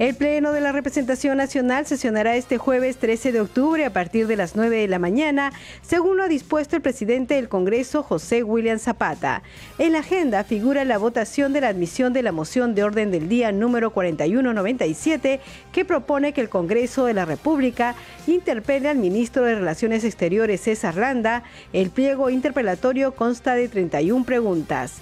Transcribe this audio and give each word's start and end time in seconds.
El 0.00 0.16
Pleno 0.16 0.50
de 0.50 0.60
la 0.60 0.72
Representación 0.72 1.36
Nacional 1.36 1.86
sesionará 1.86 2.34
este 2.34 2.58
jueves 2.58 2.96
13 2.96 3.30
de 3.30 3.40
octubre 3.40 3.84
a 3.84 3.92
partir 3.92 4.26
de 4.26 4.34
las 4.34 4.56
9 4.56 4.78
de 4.78 4.88
la 4.88 4.98
mañana, 4.98 5.52
según 5.82 6.16
lo 6.16 6.24
ha 6.24 6.28
dispuesto 6.28 6.74
el 6.74 6.82
presidente 6.82 7.34
del 7.34 7.48
Congreso, 7.48 8.02
José 8.02 8.42
William 8.42 8.80
Zapata. 8.80 9.44
En 9.78 9.92
la 9.92 10.00
agenda 10.00 10.42
figura 10.42 10.84
la 10.84 10.98
votación 10.98 11.52
de 11.52 11.60
la 11.60 11.68
admisión 11.68 12.12
de 12.12 12.24
la 12.24 12.32
moción 12.32 12.74
de 12.74 12.82
orden 12.82 13.12
del 13.12 13.28
día 13.28 13.52
número 13.52 13.92
4197, 13.92 15.38
que 15.70 15.84
propone 15.84 16.32
que 16.32 16.40
el 16.40 16.48
Congreso 16.48 17.04
de 17.04 17.14
la 17.14 17.24
República 17.24 17.94
interpele 18.26 18.88
al 18.88 18.98
ministro 18.98 19.44
de 19.44 19.54
Relaciones 19.54 20.02
Exteriores, 20.02 20.62
César 20.62 20.96
Landa. 20.96 21.44
El 21.72 21.90
pliego 21.90 22.30
interpelatorio 22.30 23.14
consta 23.14 23.54
de 23.54 23.68
31 23.68 24.24
preguntas. 24.24 24.94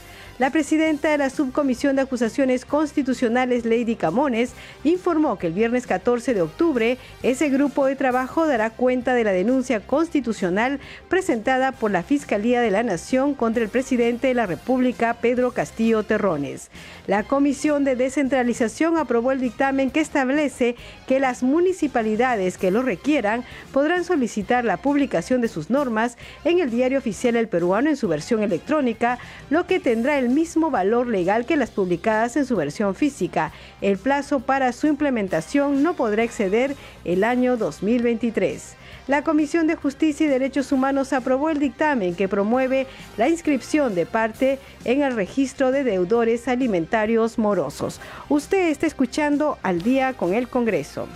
La 0.42 0.50
presidenta 0.50 1.08
de 1.08 1.18
la 1.18 1.30
Subcomisión 1.30 1.94
de 1.94 2.02
Acusaciones 2.02 2.64
Constitucionales, 2.64 3.64
Lady 3.64 3.94
Camones, 3.94 4.50
informó 4.82 5.38
que 5.38 5.46
el 5.46 5.52
viernes 5.52 5.86
14 5.86 6.34
de 6.34 6.42
octubre 6.42 6.98
ese 7.22 7.48
grupo 7.48 7.86
de 7.86 7.94
trabajo 7.94 8.44
dará 8.44 8.70
cuenta 8.70 9.14
de 9.14 9.22
la 9.22 9.30
denuncia 9.30 9.78
constitucional 9.78 10.80
presentada 11.08 11.70
por 11.70 11.92
la 11.92 12.02
Fiscalía 12.02 12.60
de 12.60 12.72
la 12.72 12.82
Nación 12.82 13.34
contra 13.34 13.62
el 13.62 13.68
presidente 13.68 14.26
de 14.26 14.34
la 14.34 14.46
República, 14.46 15.14
Pedro 15.14 15.52
Castillo 15.52 16.02
Terrones. 16.02 16.72
La 17.06 17.22
Comisión 17.22 17.84
de 17.84 17.94
Descentralización 17.94 18.98
aprobó 18.98 19.30
el 19.30 19.40
dictamen 19.40 19.92
que 19.92 20.00
establece 20.00 20.74
que 21.06 21.20
las 21.20 21.44
municipalidades 21.44 22.58
que 22.58 22.72
lo 22.72 22.82
requieran 22.82 23.44
podrán 23.72 24.02
solicitar 24.02 24.64
la 24.64 24.76
publicación 24.76 25.40
de 25.40 25.46
sus 25.46 25.70
normas 25.70 26.18
en 26.42 26.58
el 26.58 26.68
Diario 26.68 26.98
Oficial 26.98 27.36
El 27.36 27.46
Peruano 27.46 27.90
en 27.90 27.96
su 27.96 28.08
versión 28.08 28.42
electrónica, 28.42 29.20
lo 29.48 29.68
que 29.68 29.78
tendrá 29.78 30.18
el 30.18 30.31
mismo 30.32 30.70
valor 30.70 31.06
legal 31.06 31.46
que 31.46 31.56
las 31.56 31.70
publicadas 31.70 32.36
en 32.36 32.46
su 32.46 32.56
versión 32.56 32.94
física. 32.94 33.52
El 33.80 33.98
plazo 33.98 34.40
para 34.40 34.72
su 34.72 34.86
implementación 34.86 35.82
no 35.82 35.94
podrá 35.94 36.22
exceder 36.22 36.74
el 37.04 37.24
año 37.24 37.56
2023. 37.56 38.76
La 39.08 39.24
Comisión 39.24 39.66
de 39.66 39.74
Justicia 39.74 40.26
y 40.26 40.28
Derechos 40.28 40.70
Humanos 40.70 41.12
aprobó 41.12 41.50
el 41.50 41.58
dictamen 41.58 42.14
que 42.14 42.28
promueve 42.28 42.86
la 43.16 43.28
inscripción 43.28 43.96
de 43.96 44.06
parte 44.06 44.60
en 44.84 45.02
el 45.02 45.16
registro 45.16 45.72
de 45.72 45.82
deudores 45.82 46.46
alimentarios 46.46 47.36
morosos. 47.36 48.00
Usted 48.28 48.68
está 48.68 48.86
escuchando 48.86 49.58
al 49.62 49.82
día 49.82 50.12
con 50.12 50.34
el 50.34 50.48
Congreso. 50.48 51.08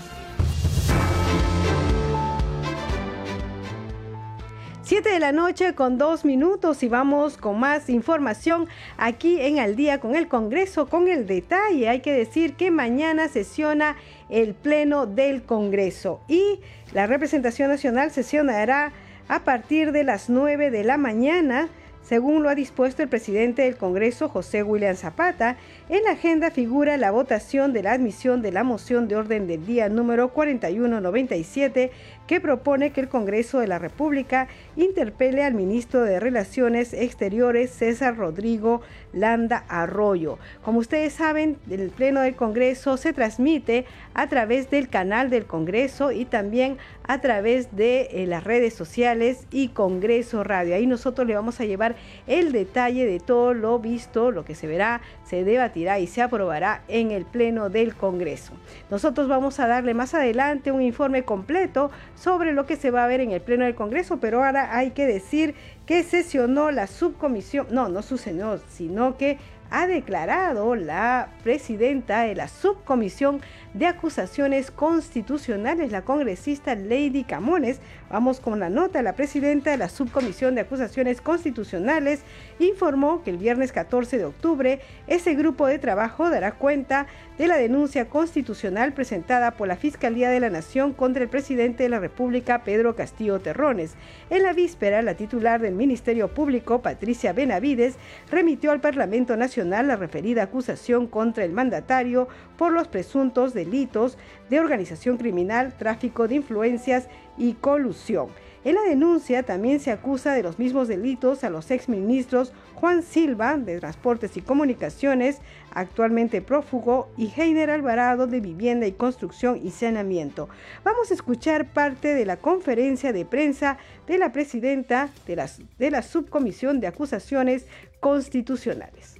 Siete 4.86 5.10
de 5.10 5.18
la 5.18 5.32
noche 5.32 5.74
con 5.74 5.98
dos 5.98 6.24
minutos 6.24 6.84
y 6.84 6.88
vamos 6.88 7.36
con 7.36 7.58
más 7.58 7.90
información 7.90 8.68
aquí 8.96 9.40
en 9.40 9.58
Al 9.58 9.74
día 9.74 9.98
con 9.98 10.14
el 10.14 10.28
Congreso 10.28 10.86
con 10.86 11.08
el 11.08 11.26
detalle. 11.26 11.88
Hay 11.88 11.98
que 11.98 12.12
decir 12.12 12.54
que 12.54 12.70
mañana 12.70 13.26
sesiona 13.26 13.96
el 14.28 14.54
Pleno 14.54 15.06
del 15.06 15.42
Congreso 15.42 16.20
y 16.28 16.60
la 16.92 17.08
representación 17.08 17.68
nacional 17.68 18.12
sesionará 18.12 18.92
a 19.26 19.40
partir 19.40 19.90
de 19.90 20.04
las 20.04 20.30
9 20.30 20.70
de 20.70 20.84
la 20.84 20.98
mañana 20.98 21.68
según 22.06 22.44
lo 22.44 22.48
ha 22.48 22.54
dispuesto 22.54 23.02
el 23.02 23.08
presidente 23.08 23.62
del 23.62 23.76
Congreso, 23.76 24.28
José 24.28 24.62
William 24.62 24.94
Zapata, 24.94 25.56
en 25.88 26.02
la 26.02 26.12
agenda 26.12 26.50
figura 26.50 26.96
la 26.96 27.12
votación 27.12 27.72
de 27.72 27.84
la 27.84 27.92
admisión 27.92 28.42
de 28.42 28.50
la 28.50 28.64
moción 28.64 29.06
de 29.06 29.14
orden 29.14 29.46
del 29.46 29.64
día 29.64 29.88
número 29.88 30.32
4197 30.32 31.92
que 32.26 32.40
propone 32.40 32.90
que 32.90 33.00
el 33.00 33.08
Congreso 33.08 33.60
de 33.60 33.68
la 33.68 33.78
República 33.78 34.48
interpele 34.74 35.44
al 35.44 35.54
ministro 35.54 36.02
de 36.02 36.18
Relaciones 36.18 36.92
Exteriores, 36.92 37.70
César 37.70 38.16
Rodrigo 38.16 38.80
Landa 39.12 39.64
Arroyo. 39.68 40.40
Como 40.64 40.80
ustedes 40.80 41.12
saben, 41.12 41.56
el 41.70 41.90
Pleno 41.90 42.20
del 42.22 42.34
Congreso 42.34 42.96
se 42.96 43.12
transmite 43.12 43.84
a 44.12 44.26
través 44.26 44.70
del 44.70 44.88
canal 44.88 45.30
del 45.30 45.46
Congreso 45.46 46.10
y 46.10 46.24
también 46.24 46.78
a 47.04 47.20
través 47.20 47.76
de 47.76 48.08
eh, 48.10 48.26
las 48.26 48.42
redes 48.42 48.74
sociales 48.74 49.46
y 49.52 49.68
Congreso 49.68 50.42
Radio. 50.42 50.74
Ahí 50.74 50.88
nosotros 50.88 51.28
le 51.28 51.36
vamos 51.36 51.60
a 51.60 51.64
llevar 51.64 51.94
el 52.26 52.50
detalle 52.50 53.06
de 53.06 53.20
todo 53.20 53.54
lo 53.54 53.78
visto, 53.78 54.32
lo 54.32 54.44
que 54.44 54.56
se 54.56 54.66
verá, 54.66 55.00
se 55.24 55.44
debatirá 55.44 55.75
y 55.76 56.06
se 56.06 56.22
aprobará 56.22 56.82
en 56.88 57.10
el 57.10 57.26
Pleno 57.26 57.68
del 57.68 57.94
Congreso. 57.94 58.54
Nosotros 58.90 59.28
vamos 59.28 59.60
a 59.60 59.66
darle 59.66 59.92
más 59.92 60.14
adelante 60.14 60.72
un 60.72 60.80
informe 60.80 61.24
completo 61.24 61.90
sobre 62.14 62.52
lo 62.52 62.64
que 62.64 62.76
se 62.76 62.90
va 62.90 63.04
a 63.04 63.08
ver 63.08 63.20
en 63.20 63.30
el 63.30 63.42
Pleno 63.42 63.66
del 63.66 63.74
Congreso, 63.74 64.16
pero 64.18 64.42
ahora 64.42 64.74
hay 64.74 64.92
que 64.92 65.06
decir 65.06 65.54
que 65.84 66.02
sesionó 66.02 66.70
la 66.70 66.86
subcomisión, 66.86 67.66
no, 67.70 67.90
no 67.90 68.00
sucedió, 68.00 68.58
sino 68.70 69.18
que 69.18 69.38
ha 69.70 69.86
declarado 69.86 70.76
la 70.76 71.28
presidenta 71.42 72.22
de 72.22 72.34
la 72.34 72.48
subcomisión 72.48 73.40
de 73.78 73.86
acusaciones 73.86 74.70
constitucionales, 74.70 75.92
la 75.92 76.02
congresista 76.02 76.74
Lady 76.74 77.24
Camones. 77.24 77.80
Vamos 78.08 78.40
con 78.40 78.58
la 78.58 78.70
nota. 78.70 79.02
La 79.02 79.14
presidenta 79.14 79.70
de 79.70 79.76
la 79.76 79.90
subcomisión 79.90 80.54
de 80.54 80.62
acusaciones 80.62 81.20
constitucionales 81.20 82.20
informó 82.58 83.22
que 83.22 83.30
el 83.30 83.36
viernes 83.36 83.72
14 83.72 84.16
de 84.16 84.24
octubre 84.24 84.80
ese 85.06 85.34
grupo 85.34 85.66
de 85.66 85.78
trabajo 85.78 86.30
dará 86.30 86.52
cuenta 86.52 87.06
de 87.36 87.48
la 87.48 87.58
denuncia 87.58 88.08
constitucional 88.08 88.94
presentada 88.94 89.50
por 89.50 89.68
la 89.68 89.76
Fiscalía 89.76 90.30
de 90.30 90.40
la 90.40 90.48
Nación 90.48 90.94
contra 90.94 91.22
el 91.22 91.28
presidente 91.28 91.82
de 91.82 91.90
la 91.90 91.98
República, 91.98 92.64
Pedro 92.64 92.96
Castillo 92.96 93.40
Terrones. 93.40 93.94
En 94.30 94.42
la 94.42 94.54
víspera, 94.54 95.02
la 95.02 95.14
titular 95.14 95.60
del 95.60 95.74
Ministerio 95.74 96.28
Público, 96.28 96.80
Patricia 96.80 97.34
Benavides, 97.34 97.96
remitió 98.30 98.70
al 98.70 98.80
Parlamento 98.80 99.36
Nacional 99.36 99.88
la 99.88 99.96
referida 99.96 100.44
acusación 100.44 101.06
contra 101.06 101.44
el 101.44 101.52
mandatario 101.52 102.28
por 102.56 102.72
los 102.72 102.88
presuntos 102.88 103.52
delitos 103.66 104.16
de 104.48 104.60
organización 104.60 105.18
criminal, 105.18 105.74
tráfico 105.76 106.28
de 106.28 106.36
influencias 106.36 107.08
y 107.36 107.54
colusión. 107.54 108.28
En 108.64 108.74
la 108.74 108.82
denuncia 108.82 109.44
también 109.44 109.78
se 109.78 109.92
acusa 109.92 110.34
de 110.34 110.42
los 110.42 110.58
mismos 110.58 110.88
delitos 110.88 111.44
a 111.44 111.50
los 111.50 111.70
exministros 111.70 112.52
Juan 112.74 113.04
Silva 113.04 113.56
de 113.56 113.78
Transportes 113.78 114.36
y 114.36 114.40
Comunicaciones, 114.40 115.38
actualmente 115.70 116.42
prófugo, 116.42 117.08
y 117.16 117.32
Heiner 117.36 117.70
Alvarado 117.70 118.26
de 118.26 118.40
Vivienda 118.40 118.88
y 118.88 118.92
Construcción 118.92 119.60
y 119.62 119.70
Saneamiento. 119.70 120.48
Vamos 120.82 121.12
a 121.12 121.14
escuchar 121.14 121.72
parte 121.72 122.14
de 122.14 122.26
la 122.26 122.38
conferencia 122.38 123.12
de 123.12 123.24
prensa 123.24 123.78
de 124.08 124.18
la 124.18 124.32
presidenta 124.32 125.10
de 125.28 125.36
la, 125.36 125.48
de 125.78 125.90
la 125.92 126.02
Subcomisión 126.02 126.80
de 126.80 126.88
Acusaciones 126.88 127.66
Constitucionales. 128.00 129.15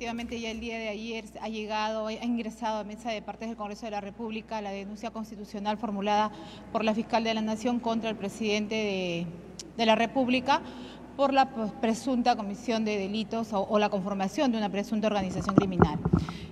Efectivamente, 0.00 0.40
ya 0.40 0.50
el 0.50 0.60
día 0.60 0.78
de 0.78 0.88
ayer 0.88 1.26
ha 1.42 1.50
llegado, 1.50 2.06
ha 2.06 2.24
ingresado 2.24 2.78
a 2.78 2.84
mesa 2.84 3.10
de 3.10 3.20
partes 3.20 3.50
del 3.50 3.58
Congreso 3.58 3.84
de 3.84 3.90
la 3.90 4.00
República 4.00 4.62
la 4.62 4.70
denuncia 4.70 5.10
constitucional 5.10 5.76
formulada 5.76 6.32
por 6.72 6.84
la 6.84 6.94
fiscal 6.94 7.22
de 7.22 7.34
la 7.34 7.42
Nación 7.42 7.80
contra 7.80 8.08
el 8.08 8.16
presidente 8.16 9.26
de, 9.76 9.84
la 9.84 9.96
República 9.96 10.62
por 11.18 11.34
la 11.34 11.50
presunta 11.82 12.34
comisión 12.34 12.86
de 12.86 12.96
delitos 12.96 13.48
o, 13.52 13.78
la 13.78 13.90
conformación 13.90 14.50
de 14.52 14.56
una 14.56 14.70
presunta 14.70 15.06
organización 15.06 15.54
criminal. 15.54 15.98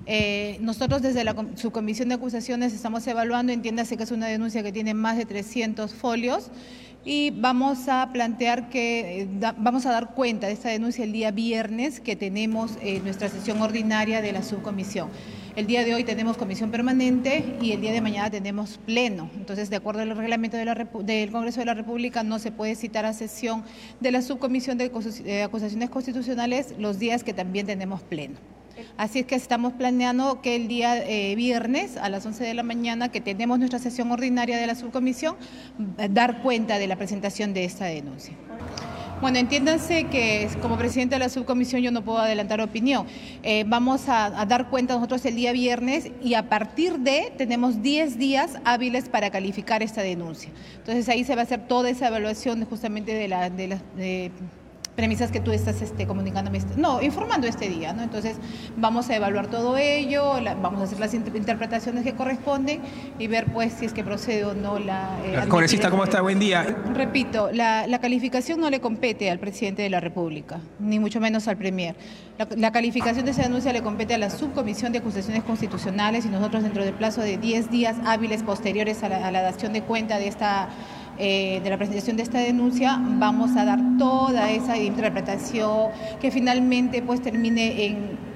Eh, 0.04 0.58
nosotros 0.60 1.00
desde 1.00 1.24
la 1.24 1.34
subcomisión 1.54 2.10
de 2.10 2.16
acusaciones 2.16 2.74
estamos 2.74 3.06
evaluando, 3.06 3.50
entiéndase 3.50 3.96
que 3.96 4.02
es 4.02 4.10
una 4.10 4.26
denuncia 4.26 4.62
que 4.62 4.72
tiene 4.72 4.92
más 4.92 5.16
de 5.16 5.24
300 5.24 5.94
folios 5.94 6.50
y 7.08 7.30
vamos 7.30 7.88
a 7.88 8.10
plantear 8.12 8.68
que 8.68 9.22
eh, 9.22 9.28
vamos 9.56 9.86
a 9.86 9.92
dar 9.92 10.10
cuenta 10.12 10.46
de 10.46 10.52
esta 10.52 10.68
denuncia 10.68 11.04
el 11.04 11.12
día 11.12 11.30
viernes 11.30 12.00
que 12.00 12.16
tenemos 12.16 12.72
eh, 12.82 13.00
nuestra 13.02 13.30
sesión 13.30 13.62
ordinaria 13.62 14.20
de 14.20 14.30
la 14.30 14.42
subcomisión. 14.42 15.08
El 15.56 15.66
día 15.66 15.86
de 15.86 15.94
hoy 15.94 16.04
tenemos 16.04 16.36
comisión 16.36 16.70
permanente 16.70 17.56
y 17.62 17.72
el 17.72 17.80
día 17.80 17.92
de 17.92 18.02
mañana 18.02 18.30
tenemos 18.30 18.78
pleno. 18.84 19.30
Entonces, 19.38 19.70
de 19.70 19.76
acuerdo 19.76 20.02
al 20.02 20.14
reglamento 20.14 20.58
del 20.58 21.32
Congreso 21.32 21.60
de 21.60 21.66
la 21.66 21.74
República, 21.74 22.22
no 22.22 22.38
se 22.38 22.52
puede 22.52 22.74
citar 22.74 23.06
a 23.06 23.14
sesión 23.14 23.64
de 24.00 24.12
la 24.12 24.20
subcomisión 24.20 24.76
de 24.76 24.92
acusaciones 25.44 25.88
constitucionales 25.88 26.74
los 26.78 26.98
días 26.98 27.24
que 27.24 27.32
también 27.32 27.64
tenemos 27.64 28.02
pleno. 28.02 28.36
Así 28.96 29.20
es 29.20 29.26
que 29.26 29.34
estamos 29.34 29.72
planeando 29.72 30.40
que 30.40 30.56
el 30.56 30.68
día 30.68 30.96
eh, 30.96 31.34
viernes 31.34 31.96
a 31.96 32.08
las 32.08 32.24
11 32.24 32.44
de 32.44 32.54
la 32.54 32.62
mañana, 32.62 33.10
que 33.10 33.20
tenemos 33.20 33.58
nuestra 33.58 33.78
sesión 33.78 34.10
ordinaria 34.10 34.58
de 34.58 34.66
la 34.66 34.74
subcomisión, 34.74 35.36
dar 36.10 36.42
cuenta 36.42 36.78
de 36.78 36.86
la 36.86 36.96
presentación 36.96 37.54
de 37.54 37.64
esta 37.64 37.86
denuncia. 37.86 38.34
Bueno, 39.20 39.38
entiéndanse 39.38 40.04
que 40.04 40.48
como 40.62 40.76
presidente 40.78 41.16
de 41.16 41.18
la 41.18 41.28
subcomisión 41.28 41.82
yo 41.82 41.90
no 41.90 42.04
puedo 42.04 42.18
adelantar 42.18 42.60
opinión. 42.60 43.04
Eh, 43.42 43.64
vamos 43.66 44.08
a, 44.08 44.44
dar 44.46 44.70
cuenta 44.70 44.94
nosotros 44.94 45.24
el 45.24 45.34
día 45.34 45.50
viernes 45.50 46.12
y 46.22 46.34
a 46.34 46.48
partir 46.48 47.00
de 47.00 47.32
tenemos 47.36 47.82
10 47.82 48.16
días 48.16 48.58
hábiles 48.64 49.08
para 49.08 49.30
calificar 49.30 49.82
esta 49.82 50.02
denuncia. 50.02 50.50
Entonces 50.76 51.08
ahí 51.08 51.24
se 51.24 51.34
va 51.34 51.40
a 51.40 51.44
hacer 51.44 51.66
toda 51.66 51.90
esa 51.90 52.06
evaluación 52.06 52.64
justamente 52.64 53.12
de 53.12 53.26
la, 53.26 53.50
de 53.50 53.66
la 53.66 53.82
de 53.96 54.30
premisas 54.98 55.30
que 55.30 55.38
tú 55.38 55.52
estás 55.52 55.80
este, 55.80 56.08
comunicándome, 56.08 56.58
este, 56.58 56.76
no, 56.76 57.00
informando 57.00 57.46
este 57.46 57.68
día, 57.68 57.92
¿no? 57.92 58.02
Entonces 58.02 58.36
vamos 58.76 59.08
a 59.10 59.14
evaluar 59.14 59.46
todo 59.46 59.76
ello, 59.78 60.32
vamos 60.60 60.80
a 60.80 60.84
hacer 60.84 60.98
las 60.98 61.14
interpretaciones 61.14 62.02
que 62.02 62.14
corresponden 62.14 62.80
y 63.16 63.28
ver 63.28 63.46
pues 63.52 63.74
si 63.74 63.84
es 63.84 63.92
que 63.92 64.02
procede 64.02 64.44
o 64.44 64.54
no 64.54 64.80
la... 64.80 65.16
Eh, 65.24 65.46
Congresista, 65.48 65.88
¿cómo 65.88 66.02
está? 66.02 66.20
Buen 66.20 66.40
día. 66.40 66.64
Repito, 66.94 67.48
la, 67.52 67.86
calificación 68.00 68.58
no 68.58 68.70
le 68.70 68.80
compete 68.80 69.30
al 69.30 69.38
presidente 69.38 69.82
de 69.82 69.90
la 69.90 70.00
República, 70.00 70.58
ni 70.80 70.98
mucho 70.98 71.20
menos 71.20 71.46
al 71.46 71.56
Premier. 71.56 71.94
La, 72.56 72.72
calificación 72.72 73.24
de 73.24 73.30
esa 73.30 73.42
denuncia 73.42 73.72
le 73.72 73.82
compete 73.82 74.14
a 74.14 74.18
la 74.18 74.30
subcomisión 74.30 74.90
de 74.90 74.98
acusaciones 74.98 75.44
constitucionales 75.44 76.26
y 76.26 76.28
nosotros 76.28 76.64
dentro 76.64 76.84
del 76.84 76.94
plazo 76.94 77.20
de 77.20 77.38
10 77.38 77.70
días 77.70 77.94
hábiles 78.04 78.42
posteriores 78.42 79.04
a 79.04 79.08
la, 79.08 79.28
a 79.28 79.30
la 79.30 79.42
dación 79.42 79.72
de 79.72 79.82
cuenta 79.82 80.18
de 80.18 80.26
esta 80.26 80.70
eh, 81.18 81.60
de 81.62 81.70
la 81.70 81.76
presentación 81.76 82.16
de 82.16 82.22
esta 82.22 82.38
denuncia, 82.38 82.98
vamos 83.00 83.56
a 83.56 83.64
dar 83.64 83.80
toda 83.98 84.50
esa 84.50 84.76
interpretación 84.76 85.90
que 86.20 86.30
finalmente 86.30 87.02
pues 87.02 87.20
termine 87.20 87.86
en 87.86 88.28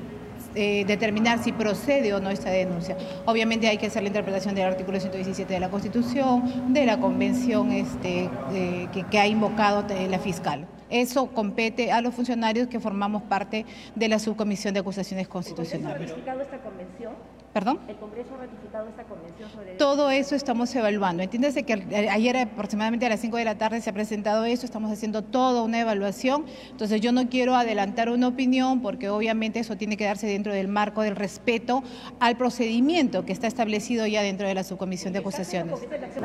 eh, 0.55 0.85
determinar 0.85 1.43
si 1.43 1.53
procede 1.53 2.13
o 2.13 2.21
no 2.21 2.29
esta 2.29 2.51
denuncia. 2.51 2.97
Obviamente 3.25 3.69
hay 3.69 3.79
que 3.79 3.87
hacer 3.87 4.03
la 4.03 4.09
interpretación 4.09 4.55
del 4.55 4.67
artículo 4.67 5.01
117 5.01 5.55
de 5.55 5.61
la 5.61 5.71
Constitución, 5.71 6.75
de 6.75 6.85
la 6.85 6.99
convención 7.01 7.73
este, 7.73 8.29
eh, 8.53 8.89
que, 9.11 9.19
ha 9.19 9.27
invocado 9.27 9.87
la 10.11 10.19
fiscal. 10.19 10.67
Eso 10.91 11.29
compete 11.29 11.91
a 11.91 12.03
los 12.03 12.15
funcionarios 12.15 12.69
que 12.69 12.81
formamos 12.81 13.23
parte 13.23 13.65
de 13.95 14.09
la 14.09 14.19
subcomisión 14.19 14.75
de 14.75 14.81
acusaciones 14.81 15.27
constitucionales. 15.27 16.11
esta 16.11 16.59
convención? 16.59 17.13
¿Perdón? 17.53 17.81
¿El 17.87 17.97
Congreso 17.97 18.35
ha 18.35 18.39
ratificado 18.39 18.89
esta 18.89 19.05
convención 19.05 19.51
sobre... 19.51 19.73
Todo 19.75 20.11
eso 20.11 20.35
estamos 20.35 20.75
evaluando. 20.75 21.23
Entiéndase 21.23 21.65
que 21.65 21.75
ayer 22.11 22.37
aproximadamente 22.39 23.05
a 23.05 23.11
las 23.11 23.21
5 23.21 23.37
de 23.37 23.45
la 23.45 23.59
tarde 23.59 23.83
se 23.83 23.91
ha 23.91 23.93
presentado 23.93 24.47
eso, 24.47 24.65
estamos 24.65 24.91
haciendo 24.91 25.23
toda 25.23 25.63
una 25.63 25.79
evaluación. 25.81 26.47
Entonces 26.71 27.03
yo 27.03 27.13
no 27.13 27.29
quiero 27.29 27.55
adelantar 27.55 28.09
una 28.09 28.29
opinión 28.29 28.81
porque 28.81 29.11
obviamente 29.11 29.61
eso 29.61 29.77
tiene 29.77 29.99
que 29.99 30.05
darse 30.05 30.27
dentro 30.27 30.55
del 30.55 30.69
marco 30.69 31.03
del 31.03 31.15
respeto 31.15 31.83
al 32.21 32.39
procedimiento 32.39 33.27
que 33.27 33.33
está 33.33 33.49
establecido 33.49 34.07
ya 34.07 34.23
dentro 34.23 34.49
de 34.49 34.55
la 34.55 34.65
subcomisión 34.65 35.13
de 35.13 35.19
acusaciones. 35.19 35.79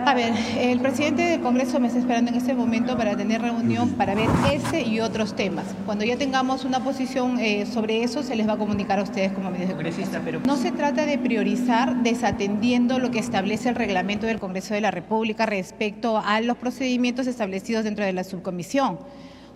A 0.06 0.14
ver, 0.14 0.34
el 0.58 0.80
presidente 0.80 1.24
del 1.24 1.42
Congreso 1.42 1.78
me 1.82 1.88
está 1.88 2.00
esperando 2.00 2.32
en 2.32 2.38
este 2.38 2.54
momento 2.54 2.96
para 2.96 3.18
tener 3.18 3.42
reunión 3.42 3.90
para 3.92 4.16
ver 4.16 4.30
ese 4.54 4.82
y 4.82 5.02
otros 5.02 5.36
temas. 5.36 5.66
Cuando 5.86 6.06
ya 6.06 6.16
tengamos 6.18 6.64
una 6.64 6.82
posición 6.82 7.38
eh, 7.40 7.66
sobre 7.66 8.04
eso, 8.04 8.24
se 8.24 8.36
les 8.36 8.48
va 8.48 8.54
a 8.54 8.58
comunicar 8.58 9.00
a 9.00 9.04
ustedes 9.04 9.34
como 9.34 9.52
medios 9.52 9.68
de 9.68 9.76
comunicación. 9.76 10.22
Pero... 10.24 10.40
No 10.46 10.56
se 10.56 10.72
trata 10.72 11.06
de 11.06 11.17
priorizar 11.18 12.04
desatendiendo 12.04 13.00
lo 13.00 13.12
que 13.12 13.20
establece 13.20 13.70
el 13.70 13.76
reglamento 13.76 14.26
del 14.26 14.40
Congreso 14.40 14.74
de 14.74 14.82
la 14.82 14.92
República 14.92 15.46
respecto 15.46 16.18
a 16.18 16.42
los 16.42 16.58
procedimientos 16.58 17.28
establecidos 17.28 17.84
dentro 17.84 18.06
de 18.06 18.14
la 18.14 18.24
subcomisión. 18.24 19.00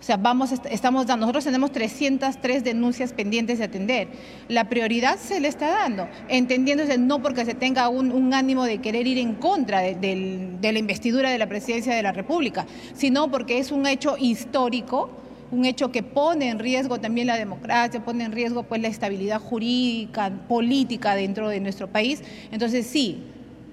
O 0.02 0.04
sea, 0.04 0.16
vamos, 0.16 0.50
estamos 0.68 1.06
dando, 1.06 1.26
nosotros 1.26 1.44
tenemos 1.44 1.70
303 1.70 2.64
denuncias 2.64 3.12
pendientes 3.12 3.60
de 3.60 3.64
atender. 3.66 4.08
La 4.48 4.68
prioridad 4.68 5.16
se 5.16 5.38
le 5.38 5.46
está 5.46 5.68
dando, 5.68 6.08
entendiéndose 6.28 6.98
no 6.98 7.22
porque 7.22 7.44
se 7.44 7.54
tenga 7.54 7.88
un, 7.88 8.34
ánimo 8.34 8.64
de 8.64 8.78
querer 8.78 9.06
ir 9.06 9.18
en 9.18 9.34
contra 9.34 9.80
de 9.80 10.58
la 10.60 10.78
investidura 10.80 11.30
de 11.30 11.38
la 11.38 11.46
presidencia 11.46 11.94
de 11.94 12.02
la 12.02 12.10
República, 12.10 12.66
sino 12.94 13.30
porque 13.30 13.58
es 13.58 13.70
un 13.70 13.86
hecho 13.86 14.16
histórico 14.18 15.21
un 15.52 15.66
hecho 15.66 15.92
que 15.92 16.02
pone 16.02 16.48
en 16.48 16.58
riesgo 16.58 16.98
también 16.98 17.26
la 17.26 17.36
democracia, 17.36 18.02
pone 18.04 18.24
en 18.24 18.32
riesgo 18.32 18.64
pues 18.64 18.80
la 18.80 18.88
estabilidad 18.88 19.40
jurídica, 19.40 20.32
política 20.48 21.14
dentro 21.14 21.48
de 21.48 21.60
nuestro 21.60 21.88
país. 21.88 22.22
Entonces 22.50 22.86
sí, 22.86 23.22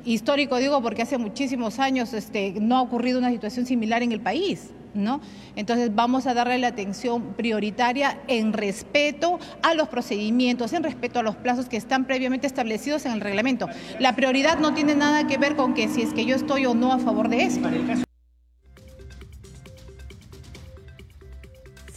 histórico 0.05 0.57
digo 0.57 0.81
porque 0.81 1.01
hace 1.01 1.17
muchísimos 1.17 1.79
años 1.79 2.13
este, 2.13 2.53
no 2.59 2.77
ha 2.77 2.81
ocurrido 2.81 3.17
una 3.17 3.31
situación 3.31 3.65
similar 3.65 4.03
en 4.03 4.11
el 4.11 4.19
país. 4.19 4.71
¿No? 4.91 5.21
Entonces 5.55 5.93
vamos 5.93 6.25
a 6.25 6.33
darle 6.33 6.57
la 6.57 6.69
atención 6.69 7.35
prioritaria 7.35 8.17
en 8.27 8.53
respeto 8.53 9.37
a 9.61 9.75
los 9.75 9.87
procedimientos, 9.87 10.73
en 10.73 10.81
respeto 10.81 11.19
a 11.19 11.23
los 11.23 11.35
plazos 11.35 11.69
que 11.69 11.77
están 11.77 12.05
previamente 12.05 12.47
establecidos 12.47 13.05
en 13.05 13.11
el 13.11 13.21
reglamento. 13.21 13.69
La 13.99 14.15
prioridad 14.15 14.57
no 14.57 14.73
tiene 14.73 14.95
nada 14.95 15.27
que 15.27 15.37
ver 15.37 15.55
con 15.55 15.75
que 15.75 15.89
si 15.89 16.01
es 16.01 16.11
que 16.11 16.25
yo 16.25 16.35
estoy 16.35 16.65
o 16.65 16.73
no 16.73 16.91
a 16.91 16.97
favor 16.97 17.29
de 17.29 17.43
eso. 17.43 17.61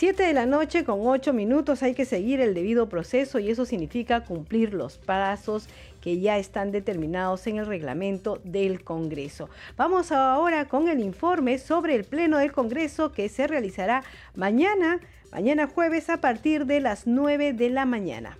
7 0.02 0.20
de 0.20 0.32
la 0.32 0.46
noche 0.46 0.82
con 0.82 1.06
8 1.06 1.32
minutos 1.32 1.80
hay 1.84 1.94
que 1.94 2.04
seguir 2.04 2.40
el 2.40 2.54
debido 2.54 2.88
proceso 2.88 3.38
y 3.38 3.50
eso 3.50 3.64
significa 3.64 4.24
cumplir 4.24 4.74
los 4.74 4.98
pasos 4.98 5.68
que 6.00 6.18
ya 6.18 6.38
están 6.38 6.72
determinados 6.72 7.46
en 7.46 7.58
el 7.58 7.66
reglamento 7.66 8.40
del 8.42 8.82
Congreso. 8.82 9.48
Vamos 9.76 10.10
ahora 10.10 10.66
con 10.66 10.88
el 10.88 10.98
informe 10.98 11.56
sobre 11.58 11.94
el 11.94 12.02
Pleno 12.02 12.38
del 12.38 12.50
Congreso 12.50 13.12
que 13.12 13.28
se 13.28 13.46
realizará 13.46 14.02
mañana, 14.34 14.98
mañana 15.30 15.68
jueves 15.68 16.10
a 16.10 16.20
partir 16.20 16.66
de 16.66 16.80
las 16.80 17.06
9 17.06 17.52
de 17.52 17.70
la 17.70 17.86
mañana. 17.86 18.36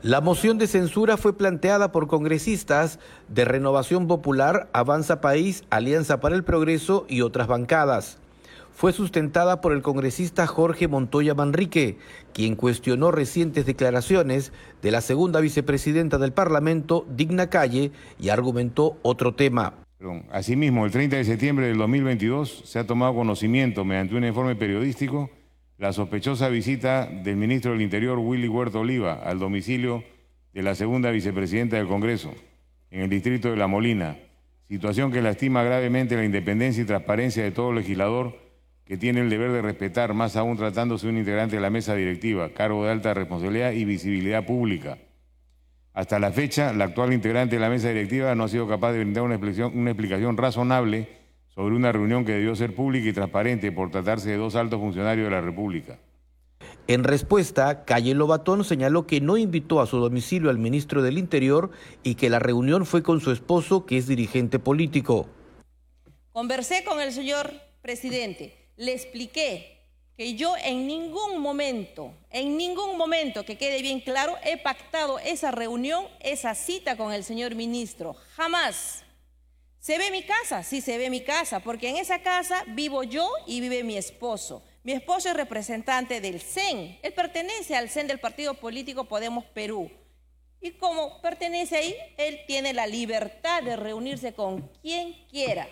La 0.00 0.20
moción 0.20 0.58
de 0.58 0.68
censura 0.68 1.16
fue 1.16 1.36
planteada 1.36 1.90
por 1.90 2.06
congresistas 2.06 3.00
de 3.26 3.44
Renovación 3.44 4.06
Popular, 4.06 4.68
Avanza 4.72 5.20
País, 5.20 5.64
Alianza 5.70 6.20
para 6.20 6.36
el 6.36 6.44
Progreso 6.44 7.04
y 7.08 7.22
otras 7.22 7.48
bancadas 7.48 8.19
fue 8.80 8.94
sustentada 8.94 9.60
por 9.60 9.74
el 9.74 9.82
congresista 9.82 10.46
Jorge 10.46 10.88
Montoya 10.88 11.34
Manrique, 11.34 11.98
quien 12.32 12.56
cuestionó 12.56 13.10
recientes 13.10 13.66
declaraciones 13.66 14.54
de 14.80 14.90
la 14.90 15.02
segunda 15.02 15.42
vicepresidenta 15.42 16.16
del 16.16 16.32
Parlamento, 16.32 17.04
Digna 17.14 17.50
Calle, 17.50 17.92
y 18.18 18.30
argumentó 18.30 18.96
otro 19.02 19.34
tema. 19.34 19.74
Asimismo, 20.32 20.86
el 20.86 20.92
30 20.92 21.16
de 21.16 21.24
septiembre 21.24 21.66
del 21.66 21.76
2022 21.76 22.62
se 22.64 22.78
ha 22.78 22.86
tomado 22.86 23.14
conocimiento 23.14 23.84
mediante 23.84 24.14
un 24.14 24.24
informe 24.24 24.56
periodístico 24.56 25.28
la 25.76 25.92
sospechosa 25.92 26.48
visita 26.48 27.04
del 27.04 27.36
ministro 27.36 27.72
del 27.72 27.82
Interior, 27.82 28.18
Willy 28.18 28.48
Huerta 28.48 28.78
Oliva, 28.78 29.12
al 29.12 29.38
domicilio 29.38 30.04
de 30.54 30.62
la 30.62 30.74
segunda 30.74 31.10
vicepresidenta 31.10 31.76
del 31.76 31.86
Congreso, 31.86 32.32
en 32.90 33.02
el 33.02 33.10
distrito 33.10 33.50
de 33.50 33.58
La 33.58 33.66
Molina, 33.66 34.16
situación 34.70 35.12
que 35.12 35.20
lastima 35.20 35.62
gravemente 35.64 36.16
la 36.16 36.24
independencia 36.24 36.82
y 36.82 36.86
transparencia 36.86 37.42
de 37.42 37.50
todo 37.50 37.74
legislador 37.74 38.48
que 38.90 38.96
tiene 38.96 39.20
el 39.20 39.30
deber 39.30 39.52
de 39.52 39.62
respetar, 39.62 40.14
más 40.14 40.34
aún 40.34 40.56
tratándose 40.56 41.06
de 41.06 41.12
un 41.12 41.18
integrante 41.20 41.54
de 41.54 41.62
la 41.62 41.70
mesa 41.70 41.94
directiva, 41.94 42.50
cargo 42.50 42.84
de 42.84 42.90
alta 42.90 43.14
responsabilidad 43.14 43.70
y 43.70 43.84
visibilidad 43.84 44.44
pública. 44.44 44.98
Hasta 45.92 46.18
la 46.18 46.32
fecha, 46.32 46.72
la 46.72 46.86
actual 46.86 47.12
integrante 47.12 47.54
de 47.54 47.60
la 47.60 47.68
mesa 47.68 47.86
directiva 47.86 48.34
no 48.34 48.42
ha 48.42 48.48
sido 48.48 48.66
capaz 48.66 48.90
de 48.90 48.98
brindar 48.98 49.22
una 49.22 49.36
explicación, 49.36 49.78
una 49.78 49.92
explicación 49.92 50.36
razonable 50.36 51.06
sobre 51.54 51.76
una 51.76 51.92
reunión 51.92 52.24
que 52.24 52.32
debió 52.32 52.56
ser 52.56 52.74
pública 52.74 53.08
y 53.08 53.12
transparente 53.12 53.70
por 53.70 53.92
tratarse 53.92 54.30
de 54.30 54.36
dos 54.38 54.56
altos 54.56 54.80
funcionarios 54.80 55.26
de 55.26 55.36
la 55.36 55.40
República. 55.40 56.00
En 56.88 57.04
respuesta, 57.04 57.84
Calle 57.84 58.14
Lobatón 58.16 58.64
señaló 58.64 59.06
que 59.06 59.20
no 59.20 59.36
invitó 59.36 59.80
a 59.80 59.86
su 59.86 59.98
domicilio 59.98 60.50
al 60.50 60.58
ministro 60.58 61.00
del 61.00 61.16
Interior 61.16 61.70
y 62.02 62.16
que 62.16 62.28
la 62.28 62.40
reunión 62.40 62.84
fue 62.86 63.04
con 63.04 63.20
su 63.20 63.30
esposo, 63.30 63.86
que 63.86 63.98
es 63.98 64.08
dirigente 64.08 64.58
político. 64.58 65.28
Conversé 66.32 66.82
con 66.82 67.00
el 67.00 67.12
señor 67.12 67.52
presidente 67.82 68.59
le 68.80 68.94
expliqué 68.94 69.76
que 70.16 70.34
yo 70.34 70.56
en 70.56 70.86
ningún 70.86 71.38
momento, 71.38 72.14
en 72.30 72.56
ningún 72.56 72.96
momento, 72.96 73.44
que 73.44 73.58
quede 73.58 73.82
bien 73.82 74.00
claro, 74.00 74.36
he 74.42 74.56
pactado 74.56 75.18
esa 75.18 75.50
reunión, 75.50 76.08
esa 76.20 76.54
cita 76.54 76.96
con 76.96 77.12
el 77.12 77.22
señor 77.22 77.54
ministro. 77.54 78.16
Jamás. 78.36 79.04
¿Se 79.80 79.98
ve 79.98 80.10
mi 80.10 80.22
casa? 80.22 80.62
Sí, 80.62 80.80
se 80.80 80.96
ve 80.96 81.10
mi 81.10 81.20
casa, 81.22 81.60
porque 81.60 81.90
en 81.90 81.96
esa 81.96 82.22
casa 82.22 82.64
vivo 82.68 83.02
yo 83.02 83.30
y 83.46 83.60
vive 83.60 83.84
mi 83.84 83.98
esposo. 83.98 84.62
Mi 84.82 84.92
esposo 84.92 85.28
es 85.28 85.36
representante 85.36 86.22
del 86.22 86.40
CEN. 86.40 86.98
Él 87.02 87.12
pertenece 87.12 87.76
al 87.76 87.90
CEN 87.90 88.06
del 88.06 88.18
Partido 88.18 88.54
Político 88.54 89.04
Podemos 89.04 89.44
Perú. 89.44 89.90
Y 90.62 90.72
como 90.72 91.20
pertenece 91.20 91.76
ahí, 91.76 91.96
él 92.16 92.40
tiene 92.46 92.72
la 92.72 92.86
libertad 92.86 93.62
de 93.62 93.76
reunirse 93.76 94.32
con 94.32 94.68
quien 94.80 95.26
quiera. 95.30 95.68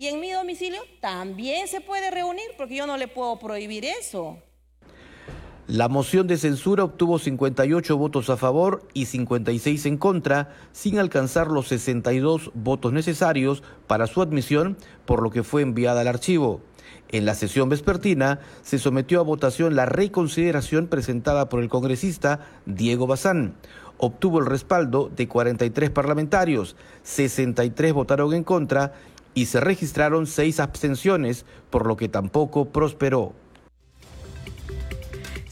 Y 0.00 0.06
en 0.06 0.18
mi 0.18 0.30
domicilio 0.30 0.80
también 1.02 1.68
se 1.68 1.82
puede 1.82 2.10
reunir 2.10 2.46
porque 2.56 2.74
yo 2.74 2.86
no 2.86 2.96
le 2.96 3.06
puedo 3.06 3.38
prohibir 3.38 3.84
eso. 3.84 4.38
La 5.66 5.90
moción 5.90 6.26
de 6.26 6.38
censura 6.38 6.84
obtuvo 6.84 7.18
58 7.18 7.98
votos 7.98 8.30
a 8.30 8.38
favor 8.38 8.88
y 8.94 9.04
56 9.04 9.84
en 9.84 9.98
contra, 9.98 10.54
sin 10.72 10.98
alcanzar 10.98 11.48
los 11.48 11.68
62 11.68 12.50
votos 12.54 12.94
necesarios 12.94 13.62
para 13.86 14.06
su 14.06 14.22
admisión, 14.22 14.78
por 15.04 15.22
lo 15.22 15.30
que 15.30 15.42
fue 15.42 15.60
enviada 15.60 16.00
al 16.00 16.08
archivo. 16.08 16.62
En 17.10 17.26
la 17.26 17.34
sesión 17.34 17.68
vespertina 17.68 18.40
se 18.62 18.78
sometió 18.78 19.20
a 19.20 19.24
votación 19.24 19.76
la 19.76 19.84
reconsideración 19.84 20.86
presentada 20.86 21.50
por 21.50 21.60
el 21.60 21.68
congresista 21.68 22.40
Diego 22.64 23.06
Bazán. 23.06 23.54
Obtuvo 24.02 24.38
el 24.38 24.46
respaldo 24.46 25.10
de 25.14 25.28
43 25.28 25.90
parlamentarios, 25.90 26.74
63 27.02 27.92
votaron 27.92 28.32
en 28.32 28.44
contra 28.44 28.94
y 29.34 29.46
se 29.46 29.60
registraron 29.60 30.26
seis 30.26 30.60
abstenciones, 30.60 31.44
por 31.70 31.86
lo 31.86 31.96
que 31.96 32.08
tampoco 32.08 32.66
prosperó. 32.66 33.34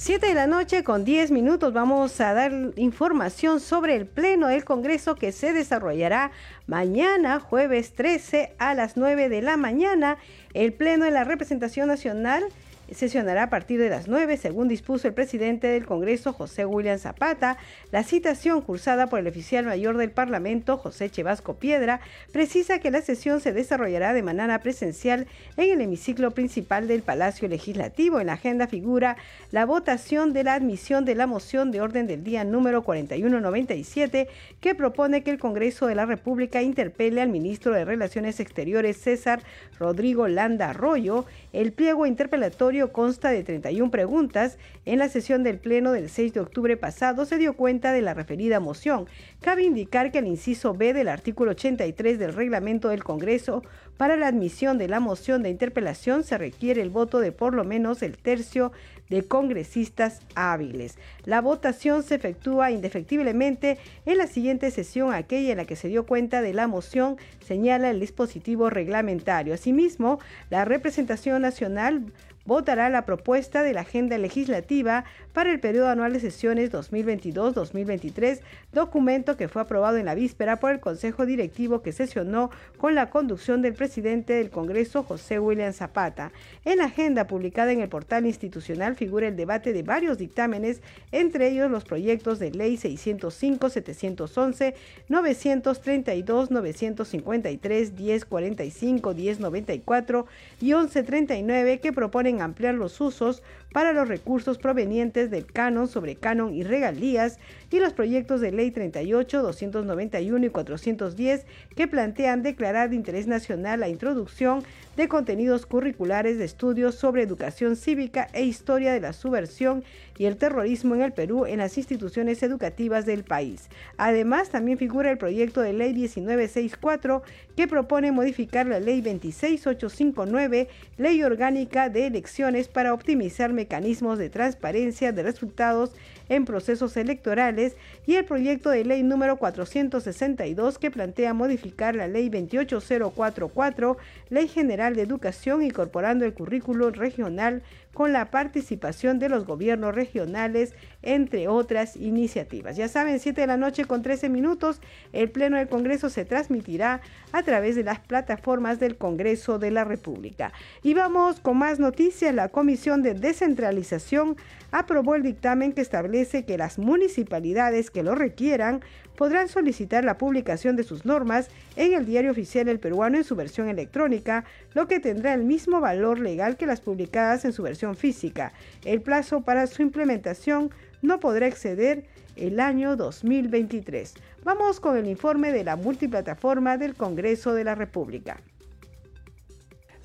Siete 0.01 0.29
de 0.29 0.35
la 0.35 0.47
noche 0.47 0.85
con 0.85 1.05
10 1.05 1.33
minutos 1.33 1.73
vamos 1.73 2.21
a 2.21 2.33
dar 2.33 2.53
información 2.77 3.59
sobre 3.59 3.97
el 3.97 4.07
Pleno 4.07 4.47
del 4.47 4.65
Congreso 4.65 5.17
que 5.17 5.33
se 5.33 5.53
desarrollará 5.53 6.31
mañana, 6.69 7.41
jueves 7.41 7.95
13 7.95 8.55
a 8.59 8.75
las 8.75 8.97
9 8.97 9.29
de 9.29 9.43
la 9.43 9.57
mañana. 9.57 10.17
El 10.55 10.73
Pleno 10.73 11.05
de 11.05 11.11
la 11.11 11.25
Representación 11.25 11.89
Nacional 11.89 12.45
sesionará 12.93 13.45
a 13.45 13.51
partir 13.51 13.79
de 13.81 13.89
las 13.89 14.09
9, 14.09 14.37
según 14.37 14.69
dispuso 14.69 15.09
el 15.09 15.15
presidente 15.15 15.67
del 15.67 15.87
Congreso, 15.87 16.33
José 16.33 16.65
William 16.65 16.99
Zapata. 16.99 17.57
La 17.93 18.03
citación 18.03 18.61
cursada 18.63 19.09
por 19.09 19.19
el 19.19 19.27
oficial 19.27 19.67
mayor 19.67 19.97
del 19.97 20.11
Parlamento, 20.11 20.79
José 20.79 21.11
Chevasco 21.11 21.55
Piedra, 21.55 22.01
precisa 22.33 22.79
que 22.79 22.91
la 22.91 23.03
sesión 23.03 23.41
se 23.41 23.53
desarrollará 23.53 24.13
de 24.13 24.23
manera 24.23 24.59
presencial 24.61 25.27
en 25.57 25.71
el 25.71 25.81
hemiciclo 25.81 26.31
principal 26.31 26.89
del 26.89 27.03
Palacio 27.03 27.49
Legislativo. 27.49 28.21
En 28.21 28.29
la 28.29 28.35
agenda 28.35 28.67
figura 28.67 29.17
la 29.51 29.67
votación 29.67 30.33
de 30.33 30.45
la 30.45 30.55
admisión 30.55 31.05
de 31.05 31.15
la 31.15 31.27
moción 31.27 31.71
de 31.71 31.81
orden 31.81 32.07
del 32.07 32.25
día 32.25 32.45
número 32.45 32.83
4197, 32.83 34.29
que 34.61 34.75
propone 34.75 35.23
que 35.23 35.31
el 35.31 35.39
Congreso 35.39 35.87
de 35.87 35.95
la 35.95 36.07
República 36.07 36.63
interpele 36.63 37.21
al 37.21 37.29
ministro 37.29 37.73
de 37.73 37.85
Relaciones 37.85 38.41
Exteriores, 38.41 38.97
César 38.97 39.43
Rodrigo 39.79 40.29
Landa 40.29 40.71
Arroyo. 40.71 41.25
El 41.53 41.73
pliego 41.73 42.07
interpelatorio 42.07 42.78
consta 42.87 43.31
de 43.31 43.43
31 43.43 43.91
preguntas. 43.91 44.57
En 44.85 45.01
la 45.01 45.09
sesión 45.09 45.43
del 45.43 45.59
Pleno 45.59 45.93
del 45.93 46.09
6 46.09 46.33
de 46.33 46.41
octubre 46.41 46.77
pasado 46.77 47.25
se 47.25 47.37
dio 47.37 47.55
cuenta 47.55 47.93
de 47.93 48.01
la 48.01 48.15
referida 48.15 48.61
moción. 48.61 49.07
Cabe 49.41 49.65
indicar 49.65 50.13
que 50.13 50.19
el 50.19 50.29
inciso 50.29 50.75
B 50.75 50.95
del 50.95 51.09
artículo 51.09 51.51
83 51.51 52.19
del 52.19 52.33
reglamento 52.33 52.89
del 52.89 53.03
Congreso 53.03 53.63
para 53.97 54.17
la 54.17 54.29
admisión 54.29 54.79
de 54.79 54.87
la 54.87 55.01
moción 55.01 55.43
de 55.43 55.51
interpelación 55.51 56.23
se 56.23 56.39
requiere 56.39 56.81
el 56.81 56.91
voto 56.91 57.19
de 57.19 57.33
por 57.33 57.53
lo 57.55 57.65
menos 57.65 58.03
el 58.03 58.17
tercio 58.17 58.71
de 59.11 59.25
congresistas 59.25 60.21
hábiles. 60.35 60.99
La 61.25 61.41
votación 61.41 62.03
se 62.03 62.15
efectúa 62.15 62.71
indefectiblemente 62.71 63.79
en 64.07 64.19
la 64.19 64.27
siguiente 64.27 64.71
sesión, 64.71 65.13
aquella 65.13 65.53
en 65.53 65.57
la 65.57 65.65
que 65.65 65.77
se 65.77 65.89
dio 65.89 66.07
cuenta 66.07 66.43
de 66.43 66.55
la 66.55 66.69
moción, 66.69 67.17
señala 67.45 67.91
el 67.91 68.01
dispositivo 68.01 68.71
reglamentario. 68.71 69.55
Asimismo, 69.55 70.21
la 70.51 70.65
representación 70.65 71.43
nacional 71.43 72.13
votará 72.49 72.89
la 72.89 73.05
propuesta 73.05 73.63
de 73.63 73.75
la 73.75 73.83
agenda 73.83 74.17
legislativa 74.17 75.05
para 75.35 75.53
el 75.53 75.61
periodo 75.61 75.89
anual 75.89 76.15
de 76.15 76.21
sesiones 76.21 76.73
2022-2023, 76.73 78.41
documento 78.73 79.37
que 79.37 79.49
fue 79.49 79.61
aprobado 79.61 79.99
en 79.99 80.07
la 80.07 80.15
víspera 80.15 80.57
por 80.57 80.73
el 80.73 80.81
Consejo 80.81 81.27
Directivo 81.27 81.83
que 81.83 81.93
sesionó 81.93 82.51
con 82.79 82.95
la 82.95 83.11
conducción 83.11 83.61
del 83.61 83.75
presidente 83.75 84.33
del 84.33 84.49
Congreso, 84.49 85.03
José 85.03 85.39
William 85.39 85.75
Zapata. 85.75 86.33
En 86.65 86.79
la 86.79 86.87
agenda 86.87 87.27
publicada 87.27 87.71
en 87.71 87.83
el 87.83 87.91
portal 87.91 88.25
institucional 88.25 88.97
figura 88.97 89.29
el 89.29 89.37
debate 89.37 89.75
de 89.75 89.83
varios 89.83 90.17
dictámenes, 90.17 90.81
entre 91.13 91.51
ellos 91.51 91.71
los 91.71 91.85
proyectos 91.85 92.39
de 92.39 92.51
ley 92.51 92.79
605, 92.79 93.69
711, 93.69 94.75
932, 95.09 96.51
953, 96.51 97.93
1045, 97.93 99.15
1094 99.15 100.27
y 100.63 100.65
1139 100.65 101.81
que 101.81 101.93
proponen 101.93 102.38
ampliar 102.41 102.75
los 102.75 103.01
usos 103.01 103.43
para 103.73 103.93
los 103.93 104.09
recursos 104.09 104.59
provenientes 104.59 105.31
del 105.31 105.47
canon 105.47 105.89
sobre 105.89 106.17
canon 106.17 106.55
y 106.55 106.63
regalías 106.63 107.39
y 107.71 107.79
los 107.79 107.93
proyectos 107.93 108.41
de 108.41 108.53
ley 108.53 108.71
38, 108.71 109.43
291 109.43 110.47
y 110.47 110.49
410 110.49 111.47
que 111.77 111.87
plantean 111.87 112.43
declarar 112.43 112.91
de 112.91 112.97
interés 112.97 113.27
nacional 113.27 113.81
la 113.81 113.89
introducción 113.89 114.63
de 114.97 115.09
contenidos 115.09 115.67
curriculares 115.67 116.39
de 116.39 116.45
estudios 116.45 116.95
sobre 116.95 117.23
educación 117.23 117.77
cívica 117.77 118.27
e 118.33 118.45
historia 118.45 118.93
de 118.93 119.01
la 119.01 119.13
subversión 119.13 119.85
y 120.17 120.25
el 120.25 120.37
terrorismo 120.37 120.95
en 120.97 121.03
el 121.03 121.13
Perú 121.13 121.47
en 121.47 121.59
las 121.59 121.79
instituciones 121.79 122.43
educativas 122.43 123.07
del 123.07 123.23
país. 123.23 123.69
Además, 123.97 124.51
también 124.51 124.77
figura 124.77 125.11
el 125.11 125.19
proyecto 125.19 125.61
de 125.61 125.73
ley 125.73 125.93
1964 125.93 127.23
que 127.57 127.69
propone 127.69 128.11
modificar 128.13 128.67
la 128.67 128.81
ley 128.81 129.01
26859, 129.01 130.69
ley 130.97 131.23
orgánica 131.23 131.89
de 131.89 132.07
elecciones 132.07 132.69
para 132.69 132.93
optimizar 132.93 133.53
mecanismos 133.59 134.19
de 134.19 134.31
transparencia 134.31 135.11
de 135.11 135.25
resultados 135.25 135.91
en 136.29 136.45
procesos 136.45 136.97
electorales 136.97 137.77
y 138.07 138.15
el 138.15 138.25
proyecto 138.25 138.71
de 138.71 138.85
ley 138.85 139.03
número 139.03 139.37
462 139.37 140.79
que 140.79 140.91
plantea 140.91 141.35
modificar 141.35 141.95
la 141.95 142.09
ley 142.09 142.29
28044, 142.29 143.97
ley 144.31 144.49
general 144.49 144.95
de 144.95 145.03
educación 145.03 145.63
incorporando 145.63 146.25
el 146.25 146.35
currículo 146.35 146.91
regional 146.91 147.63
con 147.95 148.13
la 148.13 148.31
participación 148.31 149.19
de 149.19 149.29
los 149.29 149.45
gobiernos 149.45 149.95
regionales, 149.95 150.73
entre 151.03 151.49
otras 151.49 151.97
iniciativas. 151.97 152.77
Ya 152.77 152.87
saben, 152.87 153.19
7 153.19 153.41
de 153.41 153.47
la 153.47 153.57
noche 153.57 153.87
con 153.87 154.03
13 154.03 154.29
minutos, 154.29 154.81
el 155.13 155.31
Pleno 155.31 155.57
del 155.57 155.69
Congreso 155.69 156.09
se 156.09 156.25
transmitirá 156.25 157.01
a 157.33 157.43
través 157.43 157.75
de 157.75 157.83
las 157.83 157.99
plataformas 157.99 158.79
del 158.79 158.97
Congreso 158.97 159.59
de 159.59 159.73
la 159.73 159.83
República. 159.85 160.53
Y 160.83 160.95
vamos 160.95 161.41
con 161.41 161.59
más 161.59 161.81
noticias. 161.81 162.33
La 162.35 162.51
Comisión 162.51 163.03
de 163.03 163.15
Descentralización 163.15 164.37
aprobó 164.71 165.15
el 165.15 165.23
dictamen 165.23 165.73
que 165.73 165.81
establece 165.81 166.18
que 166.19 166.59
las 166.59 166.79
municipalidades 166.79 167.91
que 167.91 168.03
lo 168.03 168.17
requieran 168.17 168.81
podrán 169.17 169.49
solicitar 169.49 170.05
la 170.05 170.19
publicación 170.19 170.75
de 170.75 170.83
sus 170.83 171.05
normas 171.05 171.49
en 171.77 171.95
el 171.95 172.07
diario 172.07 172.33
oficial 172.33 172.69
El 172.69 172.81
Peruano 172.81 173.19
en 173.19 173.25
su 173.25 173.37
versión 173.37 173.69
electrónica, 173.69 174.45
lo 174.75 174.89
que 174.89 174.99
tendrá 174.99 175.33
el 175.35 175.45
mismo 175.45 175.81
valor 175.81 176.19
legal 176.19 176.57
que 176.57 176.67
las 176.67 176.81
publicadas 176.81 177.45
en 177.45 177.53
su 177.53 177.63
versión 177.63 177.95
física. 177.95 178.53
El 178.85 179.01
plazo 179.01 179.43
para 179.43 179.69
su 179.69 179.83
implementación 179.83 180.71
no 181.03 181.21
podrá 181.21 181.47
exceder 181.47 182.05
el 182.35 182.59
año 182.59 182.97
2023. 182.97 184.15
Vamos 184.43 184.81
con 184.81 184.97
el 184.97 185.07
informe 185.07 185.53
de 185.53 185.63
la 185.63 185.77
multiplataforma 185.77 186.79
del 186.79 186.95
Congreso 186.95 187.55
de 187.55 187.65
la 187.65 187.77
República. 187.77 188.41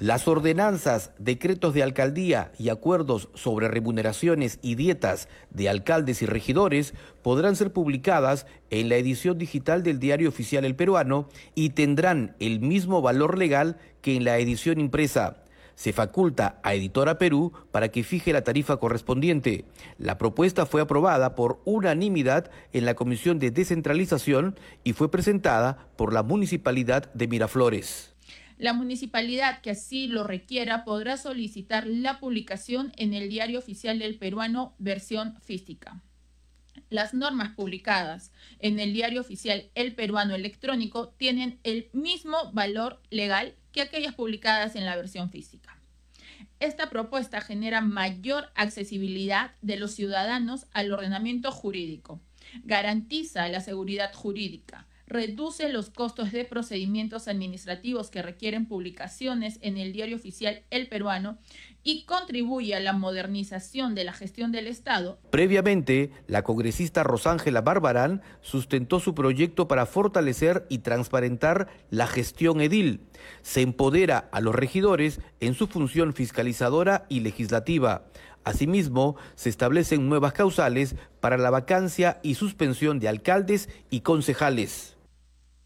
Las 0.03 0.27
ordenanzas, 0.27 1.11
decretos 1.17 1.73
de 1.73 1.81
alcaldía 1.81 2.51
y 2.59 2.67
acuerdos 2.67 3.29
sobre 3.35 3.69
remuneraciones 3.69 4.59
y 4.61 4.75
dietas 4.75 5.29
de 5.49 5.69
alcaldes 5.69 6.21
y 6.21 6.25
regidores 6.25 6.93
podrán 7.21 7.55
ser 7.55 7.71
publicadas 7.71 8.45
en 8.69 8.89
la 8.89 8.97
edición 8.97 9.37
digital 9.37 9.81
del 9.81 10.01
Diario 10.01 10.27
Oficial 10.27 10.65
El 10.65 10.75
Peruano 10.75 11.29
y 11.55 11.69
tendrán 11.69 12.35
el 12.41 12.59
mismo 12.59 13.01
valor 13.01 13.37
legal 13.37 13.77
que 14.01 14.17
en 14.17 14.25
la 14.25 14.37
edición 14.39 14.77
impresa. 14.77 15.37
Se 15.75 15.93
faculta 15.93 16.59
a 16.63 16.73
Editora 16.73 17.17
Perú 17.17 17.53
para 17.71 17.87
que 17.87 18.03
fije 18.03 18.33
la 18.33 18.43
tarifa 18.43 18.75
correspondiente. 18.75 19.63
La 19.97 20.17
propuesta 20.17 20.65
fue 20.65 20.81
aprobada 20.81 21.33
por 21.33 21.61
unanimidad 21.63 22.51
en 22.73 22.83
la 22.83 22.95
Comisión 22.95 23.39
de 23.39 23.51
Descentralización 23.51 24.59
y 24.83 24.91
fue 24.91 25.09
presentada 25.09 25.87
por 25.95 26.11
la 26.11 26.23
Municipalidad 26.23 27.09
de 27.13 27.29
Miraflores. 27.29 28.12
La 28.57 28.73
municipalidad 28.73 29.61
que 29.61 29.71
así 29.71 30.07
lo 30.07 30.23
requiera 30.23 30.83
podrá 30.83 31.17
solicitar 31.17 31.87
la 31.87 32.19
publicación 32.19 32.91
en 32.97 33.13
el 33.13 33.29
Diario 33.29 33.59
Oficial 33.59 33.99
del 33.99 34.17
Peruano 34.17 34.75
versión 34.77 35.39
física. 35.41 36.01
Las 36.89 37.13
normas 37.13 37.55
publicadas 37.55 38.31
en 38.59 38.79
el 38.79 38.93
Diario 38.93 39.21
Oficial 39.21 39.69
El 39.73 39.95
Peruano 39.95 40.35
Electrónico 40.35 41.09
tienen 41.17 41.59
el 41.63 41.89
mismo 41.93 42.51
valor 42.51 43.01
legal 43.09 43.55
que 43.71 43.81
aquellas 43.81 44.13
publicadas 44.13 44.75
en 44.75 44.85
la 44.85 44.95
versión 44.95 45.31
física. 45.31 45.79
Esta 46.59 46.89
propuesta 46.89 47.41
genera 47.41 47.81
mayor 47.81 48.45
accesibilidad 48.55 49.51
de 49.61 49.77
los 49.77 49.91
ciudadanos 49.91 50.67
al 50.71 50.91
ordenamiento 50.91 51.51
jurídico, 51.51 52.21
garantiza 52.63 53.47
la 53.49 53.59
seguridad 53.59 54.13
jurídica, 54.13 54.87
reduce 55.13 55.69
los 55.69 55.91
costos 55.91 56.31
de 56.31 56.43
procedimientos 56.43 57.27
administrativos 57.27 58.09
que 58.09 58.23
requieren 58.23 58.67
publicaciones 58.67 59.59
en 59.61 59.77
el 59.77 59.93
diario 59.93 60.15
oficial 60.15 60.63
El 60.71 60.89
Peruano 60.89 61.37
y 61.83 62.05
contribuye 62.05 62.75
a 62.75 62.79
la 62.79 62.93
modernización 62.93 63.93
de 63.93 64.05
la 64.05 64.13
gestión 64.13 64.51
del 64.51 64.67
Estado. 64.67 65.19
Previamente, 65.29 66.11
la 66.27 66.43
congresista 66.43 67.03
Rosángela 67.03 67.61
Barbarán 67.61 68.21
sustentó 68.41 68.99
su 68.99 69.13
proyecto 69.13 69.67
para 69.67 69.85
fortalecer 69.85 70.65
y 70.67 70.79
transparentar 70.79 71.67
la 71.91 72.07
gestión 72.07 72.59
edil. 72.59 73.01
Se 73.43 73.61
empodera 73.61 74.29
a 74.31 74.41
los 74.41 74.55
regidores 74.55 75.21
en 75.39 75.53
su 75.53 75.67
función 75.67 76.13
fiscalizadora 76.13 77.05
y 77.07 77.19
legislativa. 77.19 78.05
Asimismo, 78.45 79.15
se 79.35 79.49
establecen 79.49 80.09
nuevas 80.09 80.33
causales 80.33 80.95
para 81.19 81.37
la 81.37 81.49
vacancia 81.49 82.19
y 82.23 82.35
suspensión 82.35 82.99
de 82.99 83.07
alcaldes 83.07 83.69
y 83.89 84.01
concejales. 84.01 84.92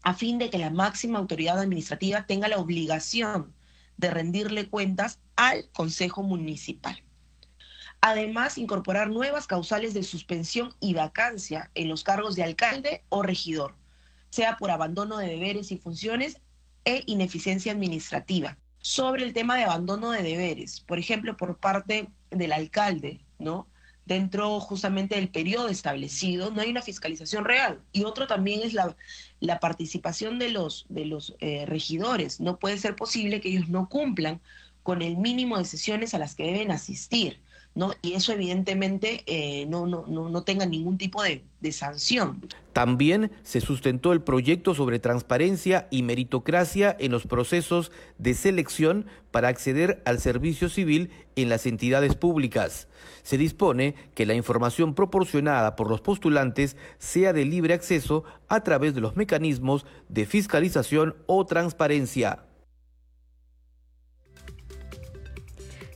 A 0.08 0.14
fin 0.14 0.38
de 0.38 0.48
que 0.48 0.56
la 0.56 0.70
máxima 0.70 1.18
autoridad 1.18 1.58
administrativa 1.58 2.24
tenga 2.24 2.48
la 2.48 2.56
obligación 2.56 3.52
de 3.98 4.08
rendirle 4.08 4.70
cuentas 4.70 5.20
al 5.36 5.68
Consejo 5.72 6.22
Municipal. 6.22 7.04
Además, 8.00 8.56
incorporar 8.56 9.10
nuevas 9.10 9.46
causales 9.46 9.92
de 9.92 10.02
suspensión 10.02 10.74
y 10.80 10.94
vacancia 10.94 11.70
en 11.74 11.90
los 11.90 12.04
cargos 12.04 12.36
de 12.36 12.42
alcalde 12.42 13.04
o 13.10 13.22
regidor, 13.22 13.74
sea 14.30 14.56
por 14.56 14.70
abandono 14.70 15.18
de 15.18 15.26
deberes 15.26 15.72
y 15.72 15.76
funciones 15.76 16.40
e 16.86 17.02
ineficiencia 17.04 17.72
administrativa. 17.72 18.56
Sobre 18.78 19.24
el 19.24 19.34
tema 19.34 19.58
de 19.58 19.64
abandono 19.64 20.10
de 20.12 20.22
deberes, 20.22 20.80
por 20.80 20.98
ejemplo, 20.98 21.36
por 21.36 21.58
parte 21.58 22.08
del 22.30 22.52
alcalde, 22.52 23.20
¿no? 23.38 23.68
Dentro 24.08 24.58
justamente 24.58 25.16
del 25.16 25.28
periodo 25.28 25.68
establecido, 25.68 26.50
no 26.50 26.62
hay 26.62 26.70
una 26.70 26.80
fiscalización 26.80 27.44
real. 27.44 27.82
Y 27.92 28.04
otro 28.04 28.26
también 28.26 28.62
es 28.62 28.72
la, 28.72 28.96
la 29.38 29.60
participación 29.60 30.38
de 30.38 30.48
los, 30.48 30.86
de 30.88 31.04
los 31.04 31.36
eh, 31.40 31.66
regidores. 31.66 32.40
No 32.40 32.58
puede 32.58 32.78
ser 32.78 32.96
posible 32.96 33.42
que 33.42 33.50
ellos 33.50 33.68
no 33.68 33.90
cumplan 33.90 34.40
con 34.82 35.02
el 35.02 35.18
mínimo 35.18 35.58
de 35.58 35.66
sesiones 35.66 36.14
a 36.14 36.18
las 36.18 36.34
que 36.34 36.44
deben 36.44 36.70
asistir. 36.70 37.42
¿No? 37.78 37.92
Y 38.02 38.14
eso 38.14 38.32
evidentemente 38.32 39.22
eh, 39.26 39.64
no, 39.66 39.86
no, 39.86 40.04
no, 40.08 40.42
tenga 40.42 40.66
ningún 40.66 40.98
tipo 40.98 41.22
de, 41.22 41.44
sanción. 41.70 42.44
También 42.72 43.30
se 43.44 43.60
sustentó 43.60 44.12
el 44.12 44.20
proyecto 44.20 44.74
sobre 44.74 44.98
transparencia 44.98 45.86
y 45.90 46.02
meritocracia 46.02 46.96
en 46.98 47.12
los 47.12 47.26
procesos 47.26 47.92
de 48.18 48.34
selección 48.34 49.06
para 49.30 49.46
acceder 49.46 50.02
al 50.06 50.18
servicio 50.18 50.68
civil 50.68 51.10
en 51.36 51.48
las 51.48 51.66
entidades 51.66 52.16
públicas. 52.16 52.88
Se 53.22 53.38
dispone 53.38 53.94
que 54.14 54.26
la 54.26 54.34
información 54.34 54.94
proporcionada 54.94 55.76
por 55.76 55.88
los 55.88 56.00
postulantes 56.00 56.76
sea 56.98 57.32
de 57.32 57.44
libre 57.44 57.74
acceso 57.74 58.24
a 58.48 58.64
través 58.64 58.92
de 58.94 59.02
los 59.02 59.14
mecanismos 59.14 59.86
de 60.08 60.26
fiscalización 60.26 61.14
o 61.26 61.46
transparencia. 61.46 62.42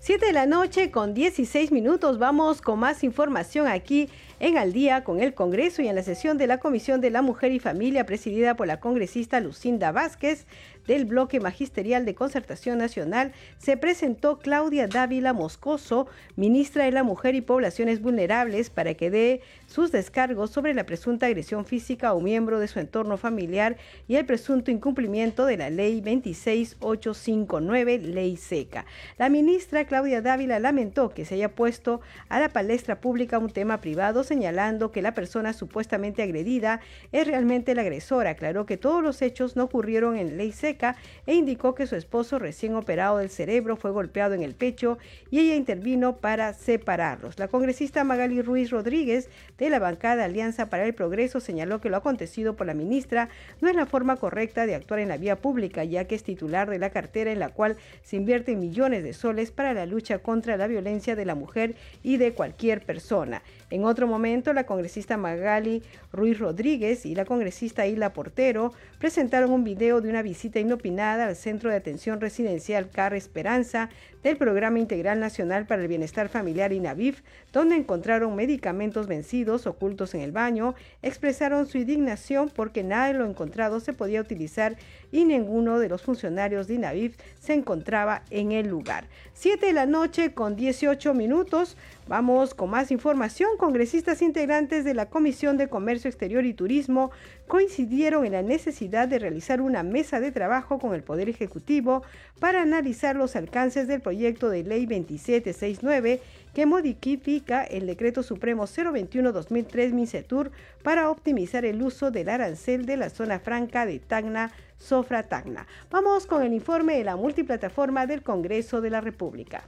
7 0.04 0.26
de 0.26 0.32
la 0.32 0.46
noche 0.46 0.90
con 0.90 1.14
16 1.14 1.70
minutos. 1.70 2.18
Vamos 2.18 2.60
con 2.60 2.80
más 2.80 3.04
información 3.04 3.68
aquí 3.68 4.08
en 4.42 4.58
Al 4.58 4.72
día 4.72 5.04
con 5.04 5.20
el 5.20 5.34
Congreso 5.34 5.82
y 5.82 5.88
en 5.88 5.94
la 5.94 6.02
sesión 6.02 6.36
de 6.36 6.48
la 6.48 6.58
Comisión 6.58 7.00
de 7.00 7.10
la 7.10 7.22
Mujer 7.22 7.52
y 7.52 7.60
Familia 7.60 8.04
presidida 8.04 8.56
por 8.56 8.66
la 8.66 8.80
congresista 8.80 9.38
Lucinda 9.38 9.92
Vázquez 9.92 10.46
del 10.86 11.04
bloque 11.04 11.38
magisterial 11.38 12.04
de 12.04 12.16
concertación 12.16 12.78
nacional, 12.78 13.30
se 13.58 13.76
presentó 13.76 14.40
Claudia 14.40 14.88
Dávila 14.88 15.32
Moscoso, 15.32 16.08
ministra 16.34 16.86
de 16.86 16.90
la 16.90 17.04
Mujer 17.04 17.36
y 17.36 17.40
Poblaciones 17.40 18.02
Vulnerables, 18.02 18.68
para 18.68 18.94
que 18.94 19.10
dé 19.10 19.42
sus 19.66 19.92
descargos 19.92 20.50
sobre 20.50 20.74
la 20.74 20.86
presunta 20.86 21.26
agresión 21.26 21.64
física 21.64 22.08
a 22.08 22.14
un 22.14 22.24
miembro 22.24 22.58
de 22.58 22.66
su 22.66 22.80
entorno 22.80 23.16
familiar 23.16 23.76
y 24.08 24.16
el 24.16 24.26
presunto 24.26 24.72
incumplimiento 24.72 25.46
de 25.46 25.56
la 25.56 25.70
ley 25.70 26.00
26859, 26.00 27.98
ley 27.98 28.36
seca. 28.36 28.86
La 29.18 29.28
ministra 29.28 29.84
Claudia 29.84 30.20
Dávila 30.20 30.58
lamentó 30.58 31.10
que 31.10 31.24
se 31.24 31.36
haya 31.36 31.54
puesto 31.54 32.00
a 32.28 32.40
la 32.40 32.48
palestra 32.48 33.00
pública 33.00 33.38
un 33.38 33.50
tema 33.50 33.80
privado, 33.80 34.24
señalando 34.32 34.90
que 34.90 35.02
la 35.02 35.12
persona 35.12 35.52
supuestamente 35.52 36.22
agredida 36.22 36.80
es 37.12 37.26
realmente 37.26 37.74
la 37.74 37.82
agresora. 37.82 38.30
Aclaró 38.30 38.64
que 38.64 38.78
todos 38.78 39.02
los 39.02 39.20
hechos 39.20 39.56
no 39.56 39.64
ocurrieron 39.64 40.16
en 40.16 40.38
ley 40.38 40.52
seca 40.52 40.96
e 41.26 41.34
indicó 41.34 41.74
que 41.74 41.86
su 41.86 41.96
esposo 41.96 42.38
recién 42.38 42.74
operado 42.74 43.18
del 43.18 43.28
cerebro 43.28 43.76
fue 43.76 43.90
golpeado 43.90 44.32
en 44.32 44.42
el 44.42 44.54
pecho 44.54 44.96
y 45.30 45.40
ella 45.40 45.54
intervino 45.54 46.16
para 46.16 46.54
separarlos. 46.54 47.38
La 47.38 47.48
congresista 47.48 48.04
Magali 48.04 48.40
Ruiz 48.40 48.70
Rodríguez 48.70 49.28
de 49.58 49.68
la 49.68 49.78
bancada 49.78 50.24
Alianza 50.24 50.70
para 50.70 50.86
el 50.86 50.94
Progreso 50.94 51.38
señaló 51.38 51.82
que 51.82 51.90
lo 51.90 51.98
acontecido 51.98 52.56
por 52.56 52.66
la 52.66 52.72
ministra 52.72 53.28
no 53.60 53.68
es 53.68 53.76
la 53.76 53.84
forma 53.84 54.16
correcta 54.16 54.64
de 54.64 54.74
actuar 54.74 55.00
en 55.00 55.08
la 55.08 55.18
vía 55.18 55.36
pública, 55.36 55.84
ya 55.84 56.06
que 56.06 56.14
es 56.14 56.22
titular 56.22 56.70
de 56.70 56.78
la 56.78 56.88
cartera 56.88 57.32
en 57.32 57.38
la 57.38 57.50
cual 57.50 57.76
se 58.02 58.16
invierten 58.16 58.60
millones 58.60 59.04
de 59.04 59.12
soles 59.12 59.50
para 59.50 59.74
la 59.74 59.84
lucha 59.84 60.20
contra 60.20 60.56
la 60.56 60.68
violencia 60.68 61.16
de 61.16 61.26
la 61.26 61.34
mujer 61.34 61.74
y 62.02 62.16
de 62.16 62.32
cualquier 62.32 62.82
persona. 62.86 63.42
En 63.68 63.84
otro 63.84 64.06
momento, 64.06 64.21
la 64.22 64.66
congresista 64.66 65.16
Magali 65.16 65.82
Ruiz 66.12 66.38
Rodríguez 66.38 67.04
y 67.06 67.16
la 67.16 67.24
congresista 67.24 67.88
Isla 67.88 68.12
Portero 68.12 68.72
presentaron 69.00 69.50
un 69.50 69.64
video 69.64 70.00
de 70.00 70.08
una 70.08 70.22
visita 70.22 70.60
inopinada 70.60 71.26
al 71.26 71.34
Centro 71.34 71.70
de 71.70 71.76
Atención 71.76 72.20
Residencial 72.20 72.88
Car 72.88 73.14
Esperanza 73.14 73.90
del 74.22 74.36
Programa 74.36 74.78
Integral 74.78 75.18
Nacional 75.18 75.66
para 75.66 75.82
el 75.82 75.88
Bienestar 75.88 76.28
Familiar 76.28 76.72
INAVIF, 76.72 77.22
donde 77.52 77.74
encontraron 77.74 78.36
medicamentos 78.36 79.08
vencidos 79.08 79.66
ocultos 79.66 80.14
en 80.14 80.20
el 80.20 80.30
baño, 80.30 80.76
expresaron 81.02 81.66
su 81.66 81.78
indignación 81.78 82.48
porque 82.48 82.84
nada 82.84 83.08
de 83.08 83.14
lo 83.14 83.26
encontrado 83.26 83.80
se 83.80 83.92
podía 83.92 84.20
utilizar 84.20 84.76
y 85.10 85.24
ninguno 85.24 85.80
de 85.80 85.88
los 85.88 86.02
funcionarios 86.02 86.68
de 86.68 86.74
INAVIF 86.74 87.16
se 87.40 87.54
encontraba 87.54 88.22
en 88.30 88.52
el 88.52 88.68
lugar. 88.68 89.08
7 89.34 89.66
de 89.66 89.72
la 89.72 89.86
noche 89.86 90.32
con 90.32 90.54
18 90.54 91.12
minutos. 91.12 91.76
Vamos 92.08 92.52
con 92.54 92.68
más 92.68 92.90
información. 92.90 93.50
Congresistas 93.56 94.22
integrantes 94.22 94.84
de 94.84 94.92
la 94.92 95.06
Comisión 95.06 95.56
de 95.56 95.68
Comercio 95.68 96.08
Exterior 96.08 96.44
y 96.44 96.52
Turismo 96.52 97.12
coincidieron 97.46 98.26
en 98.26 98.32
la 98.32 98.42
necesidad 98.42 99.06
de 99.06 99.20
realizar 99.20 99.60
una 99.60 99.84
mesa 99.84 100.18
de 100.18 100.32
trabajo 100.32 100.80
con 100.80 100.94
el 100.94 101.04
Poder 101.04 101.28
Ejecutivo 101.28 102.02
para 102.40 102.62
analizar 102.62 103.14
los 103.14 103.36
alcances 103.36 103.86
del 103.86 104.00
proyecto 104.00 104.50
de 104.50 104.64
ley 104.64 104.84
2769 104.86 106.20
que 106.52 106.66
modifica 106.66 107.62
el 107.62 107.86
decreto 107.86 108.24
supremo 108.24 108.64
021-2003 108.64 109.92
Mincetur 109.92 110.50
para 110.82 111.08
optimizar 111.08 111.64
el 111.64 111.80
uso 111.82 112.10
del 112.10 112.30
arancel 112.30 112.84
de 112.84 112.96
la 112.96 113.10
zona 113.10 113.38
franca 113.38 113.86
de 113.86 114.00
Tacna, 114.00 114.50
Sofra 114.76 115.22
Tacna. 115.22 115.68
Vamos 115.88 116.26
con 116.26 116.42
el 116.42 116.52
informe 116.52 116.98
de 116.98 117.04
la 117.04 117.14
multiplataforma 117.14 118.06
del 118.06 118.22
Congreso 118.22 118.80
de 118.80 118.90
la 118.90 119.00
República. 119.00 119.62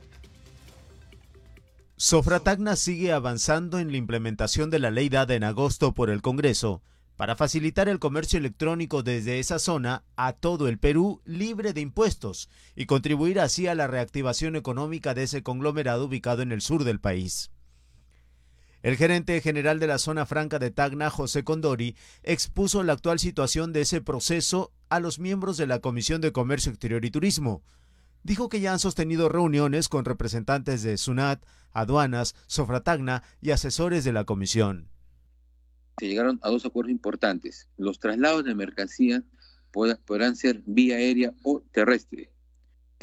Sofra 1.97 2.41
Tacna 2.41 2.75
sigue 2.75 3.13
avanzando 3.13 3.79
en 3.79 3.93
la 3.93 3.97
implementación 3.97 4.69
de 4.69 4.81
la 4.81 4.91
ley 4.91 5.09
dada 5.09 5.35
en 5.35 5.45
agosto 5.45 5.95
por 5.95 6.11
el 6.11 6.23
Congreso 6.23 6.83
para 7.17 7.37
facilitar 7.37 7.89
el 7.89 8.01
comercio 8.01 8.37
electrónico 8.37 9.05
desde 9.05 9.39
esa 9.39 9.61
zona 9.61 10.03
a 10.17 10.33
todo 10.33 10.67
el 10.67 10.79
Perú 10.79 11.23
libre 11.25 11.73
de 11.73 11.81
impuestos 11.81 12.51
y 12.75 12.87
contribuir 12.87 13.39
así 13.39 13.69
a 13.69 13.77
la 13.77 13.87
reactivación 13.87 14.57
económica 14.57 15.15
de 15.15 15.23
ese 15.23 15.45
conglomerado 15.45 16.07
ubicado 16.07 16.43
en 16.43 16.51
el 16.51 16.63
sur 16.63 16.83
del 16.83 16.99
país. 16.99 17.53
El 18.83 18.97
gerente 18.97 19.41
general 19.41 19.79
de 19.79 19.87
la 19.87 19.99
zona 19.99 20.27
franca 20.27 20.59
de 20.59 20.73
Tacna, 20.73 21.11
José 21.11 21.45
Condori, 21.45 21.97
expuso 22.25 22.83
la 22.83 22.95
actual 22.95 23.21
situación 23.21 23.73
de 23.73 23.83
ese 23.83 24.01
proceso 24.01 24.73
a 24.89 24.99
los 24.99 25.21
miembros 25.21 25.57
de 25.57 25.69
la 25.69 25.79
Comisión 25.79 26.21
de 26.21 26.33
Comercio 26.33 26.73
Exterior 26.73 27.05
y 27.05 27.13
Turismo. 27.13 27.63
Dijo 28.25 28.49
que 28.49 28.61
ya 28.61 28.73
han 28.73 28.81
sostenido 28.81 29.29
reuniones 29.29 29.89
con 29.89 30.05
representantes 30.05 30.83
de 30.83 30.99
SUNAT, 30.99 31.45
aduanas, 31.71 32.35
Sofratagna 32.49 33.23
y 33.41 33.53
asesores 33.53 34.03
de 34.03 34.13
la 34.13 34.25
comisión 34.25 34.89
se 35.99 36.09
llegaron 36.09 36.39
a 36.43 36.51
dos 36.51 36.67
acuerdos 36.67 36.91
importantes. 36.91 37.69
Los 37.77 37.99
traslados 37.99 38.45
de 38.45 38.55
mercancía 38.55 39.23
podrán 39.73 40.37
ser 40.37 40.63
vía 40.67 40.97
aérea 40.97 41.33
o 41.43 41.61
terrestre. 41.73 42.31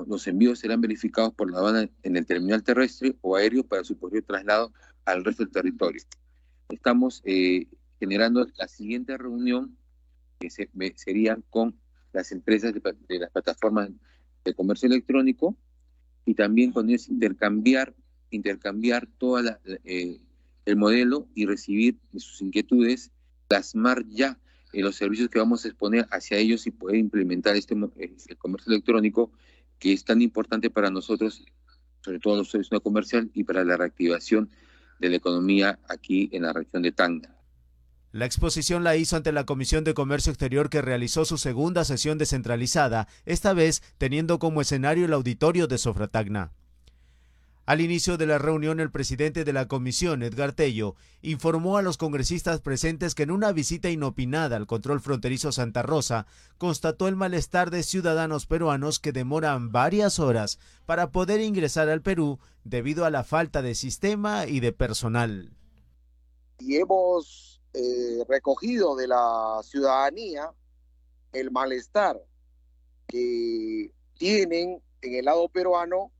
Los 0.07 0.27
envíos 0.27 0.59
serán 0.59 0.81
verificados 0.81 1.33
por 1.33 1.51
la 1.51 1.57
aduana 1.59 1.89
en 2.03 2.17
el 2.17 2.25
terminal 2.25 2.63
terrestre 2.63 3.15
o 3.21 3.35
aéreo 3.35 3.63
para 3.63 3.83
su 3.83 3.97
posterior 3.97 4.25
traslado 4.25 4.73
al 5.05 5.23
resto 5.23 5.43
del 5.43 5.51
territorio. 5.51 6.01
Estamos 6.69 7.21
eh, 7.25 7.67
generando 7.99 8.47
la 8.57 8.67
siguiente 8.67 9.17
reunión 9.17 9.77
que 10.39 10.49
sería 10.95 11.37
con 11.49 11.77
las 12.13 12.31
empresas 12.31 12.73
de, 12.73 13.19
las 13.19 13.31
plataformas 13.31 13.89
de 14.43 14.53
comercio 14.53 14.87
electrónico 14.87 15.55
y 16.25 16.33
también 16.35 16.71
con 16.71 16.89
ellos 16.89 17.09
intercambiar, 17.09 17.93
intercambiar 18.29 19.07
toda 19.17 19.41
la, 19.41 19.59
eh, 19.83 20.19
el 20.65 20.75
modelo 20.75 21.27
y 21.35 21.45
recibir 21.45 21.97
sus 22.13 22.41
inquietudes, 22.41 23.11
plasmar 23.47 24.05
ya 24.07 24.39
en 24.73 24.83
los 24.83 24.95
servicios 24.95 25.29
que 25.29 25.39
vamos 25.39 25.65
a 25.65 25.67
exponer 25.67 26.07
hacia 26.11 26.37
ellos 26.37 26.65
y 26.67 26.71
poder 26.71 26.97
implementar 26.97 27.55
este 27.55 27.75
el 27.75 28.37
comercio 28.37 28.71
electrónico 28.71 29.31
que 29.79 29.93
es 29.93 30.05
tan 30.05 30.21
importante 30.21 30.69
para 30.69 30.89
nosotros, 30.89 31.43
sobre 32.01 32.19
todo 32.19 32.37
los 32.37 32.51
servicios 32.51 32.81
comercial 32.81 33.29
y 33.33 33.43
para 33.43 33.65
la 33.65 33.77
reactivación 33.77 34.49
de 34.99 35.09
la 35.09 35.15
economía 35.15 35.79
aquí 35.89 36.29
en 36.31 36.43
la 36.43 36.53
región 36.53 36.83
de 36.83 36.91
Tanga. 36.91 37.35
La 38.11 38.25
exposición 38.25 38.83
la 38.83 38.97
hizo 38.97 39.15
ante 39.15 39.31
la 39.31 39.45
Comisión 39.45 39.85
de 39.85 39.93
Comercio 39.93 40.31
Exterior 40.31 40.69
que 40.69 40.81
realizó 40.81 41.23
su 41.23 41.37
segunda 41.37 41.85
sesión 41.85 42.17
descentralizada, 42.17 43.07
esta 43.25 43.53
vez 43.53 43.81
teniendo 43.97 44.37
como 44.37 44.59
escenario 44.59 45.05
el 45.05 45.13
auditorio 45.13 45.67
de 45.67 45.77
Sofratagna. 45.77 46.51
Al 47.65 47.79
inicio 47.79 48.17
de 48.17 48.25
la 48.25 48.37
reunión, 48.37 48.81
el 48.81 48.91
presidente 48.91 49.45
de 49.45 49.53
la 49.53 49.69
comisión, 49.69 50.23
Edgar 50.23 50.51
Tello, 50.51 50.95
informó 51.21 51.77
a 51.77 51.81
los 51.81 51.95
congresistas 51.95 52.59
presentes 52.59 53.15
que 53.15 53.23
en 53.23 53.31
una 53.31 53.53
visita 53.53 53.89
inopinada 53.89 54.57
al 54.57 54.67
control 54.67 54.99
fronterizo 54.99 55.53
Santa 55.53 55.81
Rosa, 55.81 56.25
constató 56.57 57.07
el 57.07 57.15
malestar 57.15 57.71
de 57.71 57.83
ciudadanos 57.83 58.45
peruanos 58.45 58.99
que 58.99 59.13
demoran 59.13 59.71
varias 59.71 60.19
horas 60.19 60.59
para 60.85 61.11
poder 61.11 61.39
ingresar 61.39 61.87
al 61.87 62.01
Perú 62.01 62.39
debido 62.65 63.05
a 63.05 63.09
la 63.09 63.23
falta 63.23 63.61
de 63.61 63.75
sistema 63.75 64.47
y 64.47 64.59
de 64.59 64.73
personal. 64.73 65.53
Y 66.59 66.75
hemos 66.75 67.50
eh, 67.73 68.23
recogido 68.27 68.95
de 68.95 69.07
la 69.07 69.61
ciudadanía 69.63 70.51
el 71.31 71.51
malestar 71.51 72.21
que 73.07 73.91
tienen 74.17 74.81
en 75.01 75.15
el 75.15 75.25
lado 75.25 75.47
peruano 75.49 76.11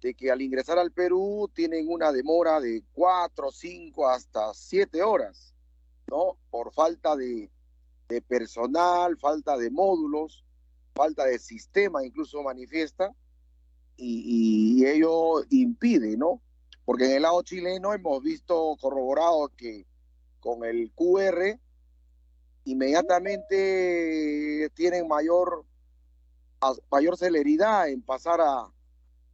de 0.00 0.14
que 0.14 0.30
al 0.30 0.42
ingresar 0.42 0.78
al 0.78 0.92
Perú 0.92 1.50
tienen 1.54 1.88
una 1.88 2.12
demora 2.12 2.60
de 2.60 2.82
cuatro, 2.92 3.50
cinco, 3.50 4.08
hasta 4.08 4.52
siete 4.52 5.02
horas, 5.02 5.54
¿no? 6.08 6.36
Por 6.50 6.72
falta 6.74 7.16
de, 7.16 7.50
personal, 8.28 9.16
falta 9.18 9.56
de 9.56 9.70
módulos, 9.70 10.44
falta 10.94 11.24
de 11.24 11.38
sistema, 11.38 12.04
incluso 12.04 12.42
manifiesta, 12.42 13.14
y, 13.96 14.82
y, 14.82 14.86
ello 14.86 15.42
impide, 15.50 16.16
¿no? 16.16 16.42
Porque 16.84 17.06
en 17.06 17.12
el 17.12 17.22
lado 17.22 17.42
chileno 17.42 17.94
hemos 17.94 18.22
visto 18.22 18.76
corroborado 18.80 19.50
que 19.56 19.86
con 20.44 20.62
el 20.62 20.92
QR 20.94 21.58
inmediatamente 22.66 24.70
tienen 24.74 25.08
mayor, 25.08 25.64
mayor 26.92 27.16
celeridad 27.16 27.88
en 27.88 28.02
pasar 28.02 28.42
a, 28.42 28.68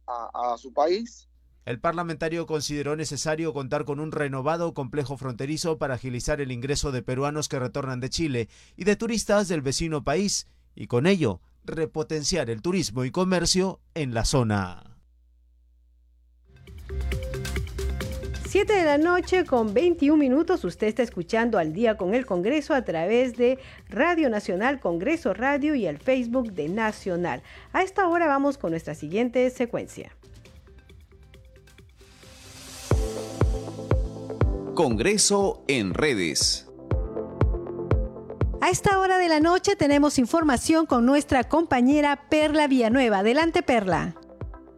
a, 0.07 0.57
su 0.57 0.71
país. 0.71 1.27
El 1.65 1.81
parlamentario 1.81 2.47
consideró 2.47 2.95
necesario 2.95 3.53
contar 3.53 3.83
con 3.83 3.99
un 3.99 4.13
renovado 4.13 4.73
complejo 4.73 5.17
fronterizo 5.17 5.77
para 5.77 5.95
agilizar 5.95 6.39
el 6.39 6.51
ingreso 6.51 6.93
de 6.93 7.03
peruanos 7.03 7.49
que 7.49 7.59
retornan 7.59 7.99
de 7.99 8.09
Chile 8.09 8.47
y 8.77 8.85
de 8.85 8.95
turistas 8.95 9.49
del 9.49 9.61
vecino 9.61 10.05
país 10.05 10.47
y 10.75 10.87
con 10.87 11.07
ello 11.07 11.41
repotenciar 11.65 12.49
el 12.49 12.61
turismo 12.61 13.03
y 13.03 13.11
comercio 13.11 13.81
en 13.95 14.13
la 14.13 14.23
zona. 14.23 14.90
7 18.51 18.73
de 18.73 18.83
la 18.83 18.97
noche 18.97 19.45
con 19.45 19.73
21 19.73 20.17
minutos. 20.17 20.65
Usted 20.65 20.87
está 20.87 21.03
escuchando 21.03 21.57
al 21.57 21.71
día 21.71 21.95
con 21.95 22.13
el 22.13 22.25
Congreso 22.25 22.73
a 22.73 22.83
través 22.83 23.37
de 23.37 23.57
Radio 23.87 24.29
Nacional, 24.29 24.81
Congreso 24.81 25.33
Radio 25.33 25.73
y 25.73 25.85
el 25.85 25.99
Facebook 25.99 26.51
de 26.51 26.67
Nacional. 26.67 27.43
A 27.71 27.81
esta 27.81 28.09
hora 28.09 28.27
vamos 28.27 28.57
con 28.57 28.71
nuestra 28.71 28.93
siguiente 28.93 29.49
secuencia. 29.51 30.11
Congreso 34.75 35.63
en 35.69 35.93
redes. 35.93 36.67
A 38.59 38.69
esta 38.69 38.99
hora 38.99 39.17
de 39.17 39.29
la 39.29 39.39
noche 39.39 39.77
tenemos 39.77 40.19
información 40.19 40.85
con 40.85 41.05
nuestra 41.05 41.45
compañera 41.45 42.27
Perla 42.29 42.67
Villanueva. 42.67 43.19
Adelante, 43.19 43.63
Perla. 43.63 44.13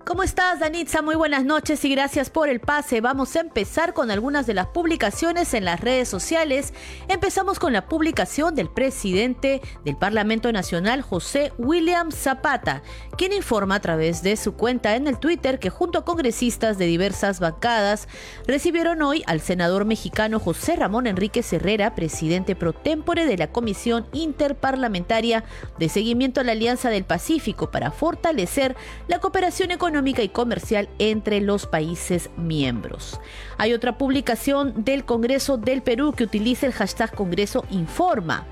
¿Cómo 0.05 0.23
estás, 0.23 0.59
Danitza? 0.59 1.01
Muy 1.01 1.15
buenas 1.15 1.45
noches 1.45 1.85
y 1.85 1.89
gracias 1.89 2.29
por 2.29 2.49
el 2.49 2.59
pase. 2.59 2.99
Vamos 2.99 3.37
a 3.37 3.39
empezar 3.39 3.93
con 3.93 4.11
algunas 4.11 4.45
de 4.45 4.53
las 4.53 4.67
publicaciones 4.67 5.53
en 5.53 5.63
las 5.63 5.79
redes 5.79 6.09
sociales. 6.09 6.73
Empezamos 7.07 7.57
con 7.57 7.71
la 7.71 7.85
publicación 7.85 8.53
del 8.53 8.69
presidente 8.69 9.61
del 9.85 9.95
Parlamento 9.95 10.51
Nacional, 10.51 11.03
José 11.03 11.53
William 11.57 12.11
Zapata, 12.11 12.83
quien 13.17 13.31
informa 13.31 13.75
a 13.75 13.79
través 13.79 14.21
de 14.23 14.35
su 14.35 14.55
cuenta 14.55 14.97
en 14.97 15.07
el 15.07 15.19
Twitter 15.19 15.57
que 15.57 15.69
junto 15.69 15.99
a 15.99 16.05
congresistas 16.05 16.77
de 16.77 16.85
diversas 16.85 17.39
bancadas 17.39 18.09
recibieron 18.45 19.01
hoy 19.03 19.23
al 19.25 19.39
senador 19.39 19.85
mexicano 19.85 20.41
José 20.41 20.75
Ramón 20.75 21.07
Enrique 21.07 21.45
Herrera, 21.49 21.95
presidente 21.95 22.57
pro 22.57 22.73
tempore 22.73 23.25
de 23.25 23.37
la 23.37 23.53
Comisión 23.53 24.05
Interparlamentaria 24.11 25.45
de 25.79 25.87
Seguimiento 25.87 26.41
a 26.41 26.43
la 26.43 26.51
Alianza 26.51 26.89
del 26.89 27.05
Pacífico 27.05 27.71
para 27.71 27.89
fortalecer 27.89 28.75
la 29.07 29.19
cooperación 29.19 29.71
económica 29.71 29.92
económica 29.93 30.23
y 30.23 30.29
comercial 30.29 30.89
entre 30.97 31.39
los 31.39 31.67
países 31.67 32.31
miembros. 32.35 33.21
Hay 33.59 33.73
otra 33.73 33.99
publicación 33.99 34.83
del 34.83 35.05
Congreso 35.05 35.57
del 35.57 35.83
Perú 35.83 36.13
que 36.13 36.23
utiliza 36.23 36.65
el 36.65 36.73
hashtag 36.73 37.13
Congreso 37.13 37.63
Informa 37.69 38.47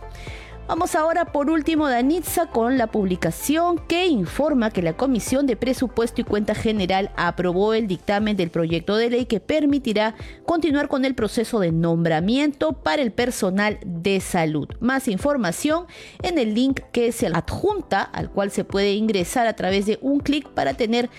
Vamos 0.68 0.96
ahora 0.96 1.24
por 1.24 1.50
último, 1.50 1.88
Danitza, 1.88 2.48
con 2.48 2.78
la 2.78 2.88
publicación 2.88 3.78
que 3.88 4.08
informa 4.08 4.70
que 4.70 4.82
la 4.82 4.98
Comisión 4.98 5.48
de 5.48 5.56
Presupuesto 5.56 6.20
y 6.20 6.26
Cuenta 6.26 6.56
General 6.56 7.10
aprobó 7.16 7.74
el 7.74 7.88
dictamen 7.88 8.36
del 8.36 8.50
proyecto 8.50 8.98
de 8.98 9.10
ley 9.10 9.26
que 9.28 9.40
permitirá 9.40 10.16
continuar 10.46 10.90
con 10.90 11.06
el 11.06 11.16
proceso 11.16 11.62
de 11.62 11.72
nombramiento 11.72 12.74
para 12.74 13.02
el 13.02 13.14
personal 13.14 13.80
de 13.86 14.20
salud. 14.20 14.68
Más 14.82 15.08
información 15.08 15.86
en 16.22 16.38
el 16.38 16.54
link 16.54 16.82
que 16.92 17.14
se 17.14 17.28
adjunta, 17.28 18.02
al 18.02 18.30
cual 18.30 18.52
se 18.52 18.66
puede 18.66 18.92
ingresar 18.92 19.48
a 19.48 19.56
través 19.56 19.86
de 19.86 20.00
un 20.02 20.20
clic 20.20 20.50
para 20.50 20.74
tener 20.74 21.10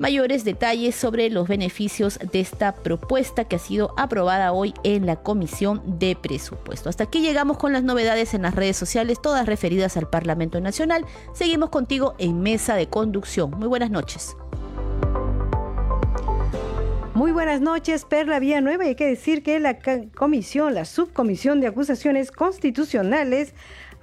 mayores 0.00 0.44
detalles 0.44 0.96
sobre 0.96 1.28
los 1.28 1.46
beneficios 1.46 2.18
de 2.32 2.40
esta 2.40 2.74
propuesta 2.74 3.44
que 3.44 3.56
ha 3.56 3.58
sido 3.58 3.94
aprobada 3.98 4.52
hoy 4.52 4.72
en 4.82 5.04
la 5.04 5.16
Comisión 5.16 5.82
de 5.98 6.16
Presupuesto. 6.16 6.88
Hasta 6.88 7.04
aquí 7.04 7.20
llegamos 7.20 7.58
con 7.58 7.74
las 7.74 7.84
novedades 7.84 8.32
en 8.32 8.42
las 8.42 8.54
redes 8.54 8.78
sociales, 8.78 9.20
todas 9.22 9.44
referidas 9.44 9.98
al 9.98 10.08
Parlamento 10.08 10.58
Nacional. 10.58 11.04
Seguimos 11.34 11.68
contigo 11.68 12.14
en 12.16 12.40
Mesa 12.40 12.76
de 12.76 12.88
Conducción. 12.88 13.50
Muy 13.50 13.68
buenas 13.68 13.90
noches. 13.90 14.34
Muy 17.12 17.32
buenas 17.32 17.60
noches, 17.60 18.06
Perla 18.06 18.40
Villanueva. 18.40 18.84
Hay 18.84 18.94
que 18.94 19.06
decir 19.06 19.42
que 19.42 19.60
la 19.60 19.78
comisión, 20.16 20.72
la 20.72 20.86
subcomisión 20.86 21.60
de 21.60 21.66
acusaciones 21.66 22.32
constitucionales, 22.32 23.52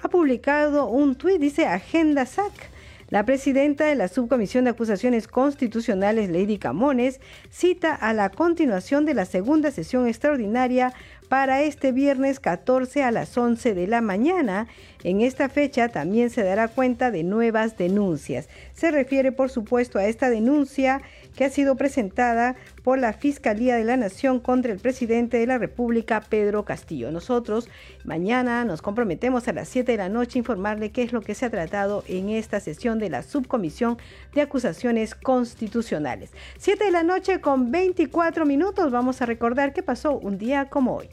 ha 0.03 0.09
publicado 0.09 0.85
un 0.85 1.15
tuit, 1.15 1.41
dice 1.41 1.65
Agenda 1.65 2.27
SAC 2.27 2.76
la 3.09 3.25
presidenta 3.25 3.85
de 3.85 3.95
la 3.95 4.09
Subcomisión 4.09 4.65
de 4.65 4.71
Acusaciones 4.71 5.27
Constitucionales, 5.27 6.29
Lady 6.29 6.57
Camones, 6.57 7.21
cita 7.49 7.95
a 7.95 8.13
la 8.13 8.29
continuación 8.29 9.05
de 9.05 9.13
la 9.13 9.25
segunda 9.25 9.71
sesión 9.71 10.07
extraordinaria 10.07 10.93
para 11.29 11.61
este 11.61 11.91
viernes 11.91 12.39
14 12.39 13.03
a 13.03 13.11
las 13.11 13.37
11 13.37 13.73
de 13.73 13.87
la 13.87 14.01
mañana. 14.01 14.67
En 15.03 15.21
esta 15.21 15.47
fecha 15.47 15.89
también 15.89 16.29
se 16.29 16.43
dará 16.43 16.67
cuenta 16.67 17.11
de 17.11 17.23
nuevas 17.23 17.77
denuncias. 17.77 18.49
Se 18.73 18.91
refiere, 18.91 19.31
por 19.31 19.49
supuesto, 19.49 19.99
a 19.99 20.05
esta 20.05 20.29
denuncia 20.29 21.01
que 21.37 21.45
ha 21.45 21.49
sido 21.51 21.75
presentada 21.75 22.55
por 22.83 22.97
la 22.97 23.13
Fiscalía 23.13 23.75
de 23.75 23.83
la 23.83 23.95
Nación 23.95 24.39
contra 24.39 24.73
el 24.73 24.79
presidente 24.79 25.37
de 25.37 25.45
la 25.45 25.59
República, 25.59 26.19
Pedro 26.27 26.65
Castillo. 26.65 27.11
Nosotros 27.11 27.69
mañana 28.03 28.65
nos 28.65 28.81
comprometemos 28.81 29.47
a 29.47 29.53
las 29.53 29.69
7 29.69 29.91
de 29.91 29.97
la 29.99 30.09
noche 30.09 30.37
a 30.37 30.41
informarle 30.41 30.91
qué 30.91 31.03
es 31.03 31.13
lo 31.13 31.21
que 31.21 31.35
se 31.35 31.45
ha 31.45 31.51
tratado 31.51 32.03
en 32.07 32.29
esta 32.29 32.59
sesión 32.59 32.97
de 32.97 33.11
la 33.11 33.21
Subcomisión 33.21 33.97
de 34.33 34.41
Acusaciones 34.41 35.13
Constitucionales. 35.13 36.31
7 36.57 36.85
de 36.85 36.91
la 36.91 37.03
noche 37.03 37.39
con 37.39 37.71
24 37.71 38.45
minutos 38.47 38.91
vamos 38.91 39.21
a 39.21 39.27
recordar 39.27 39.73
qué 39.73 39.83
pasó 39.83 40.17
un 40.17 40.39
día 40.39 40.65
como 40.65 40.95
hoy. 40.95 41.09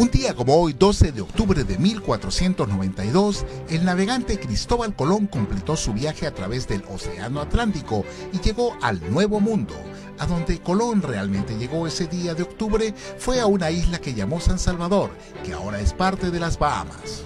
Un 0.00 0.10
día 0.10 0.34
como 0.34 0.54
hoy, 0.58 0.72
12 0.72 1.12
de 1.12 1.20
octubre 1.20 1.62
de 1.62 1.76
1492, 1.76 3.44
el 3.68 3.84
navegante 3.84 4.40
Cristóbal 4.40 4.96
Colón 4.96 5.26
completó 5.26 5.76
su 5.76 5.92
viaje 5.92 6.26
a 6.26 6.32
través 6.32 6.66
del 6.66 6.82
Océano 6.88 7.42
Atlántico 7.42 8.06
y 8.32 8.40
llegó 8.40 8.74
al 8.80 8.98
Nuevo 9.12 9.40
Mundo. 9.40 9.74
A 10.18 10.24
donde 10.24 10.58
Colón 10.60 11.02
realmente 11.02 11.58
llegó 11.58 11.86
ese 11.86 12.06
día 12.06 12.32
de 12.34 12.44
octubre 12.44 12.94
fue 13.18 13.40
a 13.40 13.46
una 13.46 13.70
isla 13.70 14.00
que 14.00 14.14
llamó 14.14 14.40
San 14.40 14.58
Salvador, 14.58 15.10
que 15.44 15.52
ahora 15.52 15.82
es 15.82 15.92
parte 15.92 16.30
de 16.30 16.40
las 16.40 16.58
Bahamas. 16.58 17.22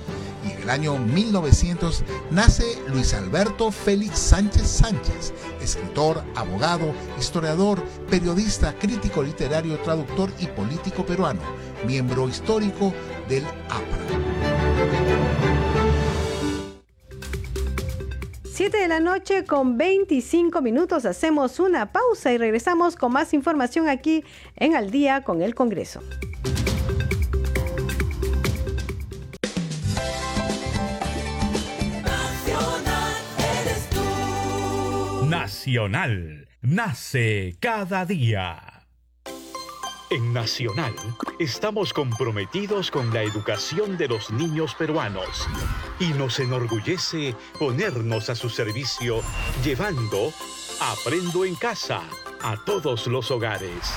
Y 0.47 0.53
en 0.53 0.63
el 0.63 0.71
año 0.71 0.99
1900 0.99 2.05
nace 2.31 2.65
Luis 2.89 3.15
Alberto 3.15 3.71
Félix 3.71 4.19
Sánchez 4.19 4.67
Sánchez, 4.67 5.33
escritor, 5.61 6.23
abogado, 6.35 6.93
historiador, 7.19 7.83
periodista, 8.11 8.75
crítico 8.79 9.23
literario, 9.23 9.79
traductor 9.79 10.31
y 10.39 10.47
político 10.47 11.05
peruano 11.07 11.41
miembro 11.85 12.29
histórico 12.29 12.93
del 13.29 13.45
APRA. 13.69 14.05
7 18.45 18.77
de 18.79 18.89
la 18.89 19.01
noche 19.01 19.45
con 19.45 19.77
25 19.77 20.63
minutos 20.63 21.05
hacemos 21.07 21.59
una 21.59 21.91
pausa 21.91 22.33
y 22.33 22.39
regresamos 22.39 22.95
con 22.95 23.13
más 23.13 23.35
información 23.35 23.89
aquí 23.89 24.25
en 24.57 24.77
Al 24.77 24.91
día 24.91 25.25
con 25.25 25.43
el 25.43 25.57
Congreso. 25.57 26.01
Nacional, 35.65 36.47
nace 36.61 37.57
cada 37.59 38.05
día. 38.05 38.87
En 40.11 40.35
Nacional 40.35 40.93
estamos 41.39 41.95
comprometidos 41.95 42.91
con 42.91 43.15
la 43.15 43.23
educación 43.23 43.97
de 43.97 44.09
los 44.09 44.31
niños 44.31 44.75
peruanos 44.75 45.49
y 45.99 46.09
nos 46.19 46.39
enorgullece 46.39 47.35
ponernos 47.59 48.29
a 48.29 48.35
su 48.35 48.51
servicio 48.51 49.23
llevando 49.65 50.35
Aprendo 50.81 51.47
en 51.47 51.55
casa 51.55 52.03
a 52.43 52.63
todos 52.67 53.07
los 53.07 53.31
hogares. 53.31 53.95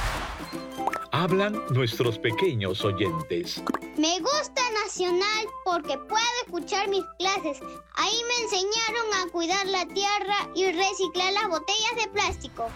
Hablan 1.20 1.60
nuestros 1.72 2.20
pequeños 2.20 2.86
oyentes. 2.86 3.64
Me 3.98 4.20
gusta 4.20 4.62
Nacional 4.86 5.48
porque 5.66 5.98
puedo 5.98 6.24
escuchar 6.46 6.88
mis 6.90 7.04
clases. 7.18 7.58
Ahí 7.96 8.14
me 8.28 8.44
enseñaron 8.44 9.08
a 9.16 9.32
cuidar 9.32 9.66
la 9.66 9.88
tierra 9.88 10.48
y 10.54 10.72
reciclar 10.72 11.34
las 11.34 11.50
botellas 11.50 11.96
de 12.04 12.08
plástico. 12.10 12.68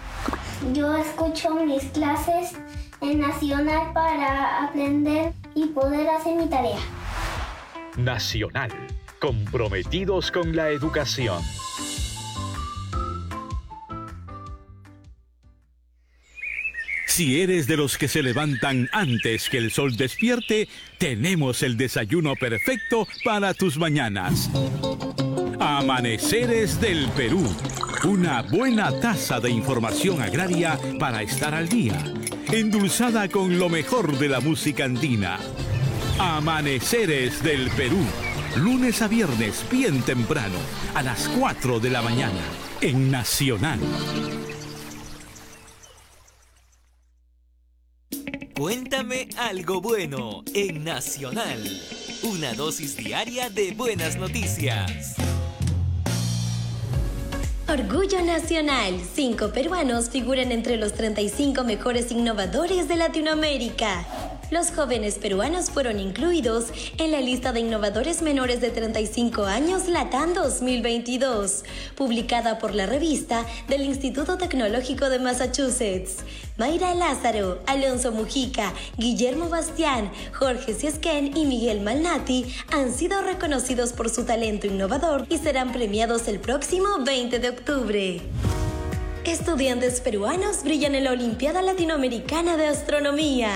Yo 0.73 0.97
escucho 0.97 1.53
mis 1.53 1.83
clases 1.91 2.53
en 3.01 3.19
Nacional 3.19 3.93
para 3.93 4.63
aprender 4.65 5.33
y 5.53 5.67
poder 5.67 6.09
hacer 6.09 6.35
mi 6.35 6.49
tarea. 6.49 6.79
Nacional, 7.95 8.71
comprometidos 9.19 10.31
con 10.31 10.55
la 10.55 10.69
educación. 10.71 11.43
Si 17.21 17.39
eres 17.39 17.67
de 17.67 17.77
los 17.77 17.99
que 17.99 18.07
se 18.07 18.23
levantan 18.23 18.89
antes 18.91 19.47
que 19.47 19.59
el 19.59 19.71
sol 19.71 19.95
despierte, 19.95 20.67
tenemos 20.97 21.61
el 21.61 21.77
desayuno 21.77 22.33
perfecto 22.33 23.07
para 23.23 23.53
tus 23.53 23.77
mañanas. 23.77 24.49
Amaneceres 25.59 26.81
del 26.81 27.07
Perú. 27.09 27.47
Una 28.05 28.41
buena 28.41 28.99
taza 29.01 29.39
de 29.39 29.51
información 29.51 30.19
agraria 30.19 30.79
para 30.97 31.21
estar 31.21 31.53
al 31.53 31.69
día 31.69 32.03
endulzada 32.51 33.27
con 33.29 33.59
lo 33.59 33.69
mejor 33.69 34.17
de 34.17 34.27
la 34.27 34.39
música 34.39 34.85
andina. 34.85 35.37
Amaneceres 36.17 37.43
del 37.43 37.69
Perú, 37.69 38.03
lunes 38.55 38.99
a 39.03 39.07
viernes 39.07 39.63
bien 39.69 40.01
temprano, 40.01 40.57
a 40.95 41.03
las 41.03 41.27
4 41.37 41.79
de 41.79 41.91
la 41.91 42.01
mañana, 42.01 42.41
en 42.81 43.11
Nacional. 43.11 43.79
Cuéntame 48.61 49.27
algo 49.39 49.81
bueno 49.81 50.43
en 50.53 50.83
Nacional. 50.83 51.63
Una 52.21 52.53
dosis 52.53 52.95
diaria 52.95 53.49
de 53.49 53.71
buenas 53.71 54.17
noticias. 54.17 55.15
Orgullo 57.67 58.21
Nacional. 58.23 59.01
Cinco 59.15 59.51
peruanos 59.51 60.11
figuran 60.11 60.51
entre 60.51 60.77
los 60.77 60.93
35 60.93 61.63
mejores 61.63 62.11
innovadores 62.11 62.87
de 62.87 62.97
Latinoamérica. 62.97 64.05
Los 64.51 64.69
jóvenes 64.69 65.15
peruanos 65.15 65.69
fueron 65.69 65.97
incluidos 65.97 66.65
en 66.97 67.11
la 67.11 67.21
lista 67.21 67.53
de 67.53 67.61
innovadores 67.61 68.21
menores 68.21 68.59
de 68.59 68.69
35 68.69 69.45
años 69.45 69.87
Latam 69.87 70.33
2022, 70.33 71.63
publicada 71.95 72.59
por 72.59 72.75
la 72.75 72.85
revista 72.85 73.45
del 73.69 73.83
Instituto 73.83 74.37
Tecnológico 74.37 75.09
de 75.09 75.19
Massachusetts. 75.19 76.17
Mayra 76.57 76.93
Lázaro, 76.95 77.61
Alonso 77.65 78.11
Mujica, 78.11 78.73
Guillermo 78.97 79.47
Bastián, 79.47 80.11
Jorge 80.33 80.73
Siesquén 80.73 81.37
y 81.37 81.45
Miguel 81.45 81.79
Malnati 81.79 82.53
han 82.73 82.93
sido 82.93 83.21
reconocidos 83.21 83.93
por 83.93 84.09
su 84.09 84.25
talento 84.25 84.67
innovador 84.67 85.27
y 85.29 85.37
serán 85.37 85.71
premiados 85.71 86.27
el 86.27 86.41
próximo 86.41 86.89
20 87.05 87.39
de 87.39 87.49
octubre. 87.49 88.21
Estudiantes 89.23 90.01
peruanos 90.01 90.63
brillan 90.63 90.95
en 90.95 91.05
la 91.05 91.11
Olimpiada 91.11 91.61
Latinoamericana 91.61 92.57
de 92.57 92.67
Astronomía 92.67 93.53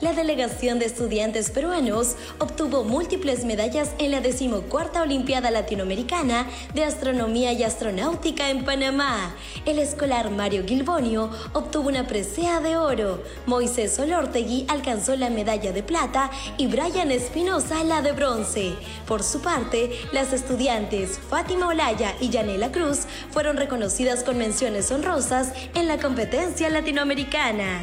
la 0.00 0.12
delegación 0.12 0.78
de 0.78 0.86
estudiantes 0.86 1.50
peruanos 1.50 2.14
obtuvo 2.38 2.84
múltiples 2.84 3.44
medallas 3.44 3.90
en 3.98 4.12
la 4.12 4.20
decimocuarta 4.20 5.02
Olimpiada 5.02 5.50
Latinoamericana 5.50 6.46
de 6.74 6.84
Astronomía 6.84 7.52
y 7.52 7.64
Astronáutica 7.64 8.50
en 8.50 8.64
Panamá. 8.64 9.34
El 9.66 9.78
escolar 9.78 10.30
Mario 10.30 10.64
Gilbonio 10.66 11.30
obtuvo 11.52 11.88
una 11.88 12.06
presea 12.06 12.60
de 12.60 12.76
oro, 12.76 13.22
Moisés 13.46 13.98
Olortegui 13.98 14.66
alcanzó 14.68 15.16
la 15.16 15.30
medalla 15.30 15.72
de 15.72 15.82
plata 15.82 16.30
y 16.56 16.66
Brian 16.66 17.10
Espinosa 17.10 17.82
la 17.84 18.02
de 18.02 18.12
bronce. 18.12 18.74
Por 19.06 19.22
su 19.22 19.40
parte, 19.40 19.90
las 20.12 20.32
estudiantes 20.32 21.18
Fátima 21.18 21.68
Olaya 21.68 22.14
y 22.20 22.28
Yanela 22.28 22.70
Cruz 22.70 23.00
fueron 23.30 23.56
reconocidas 23.56 24.22
con 24.22 24.38
menciones 24.38 24.90
honrosas 24.92 25.52
en 25.74 25.88
la 25.88 25.98
competencia 25.98 26.68
latinoamericana. 26.70 27.82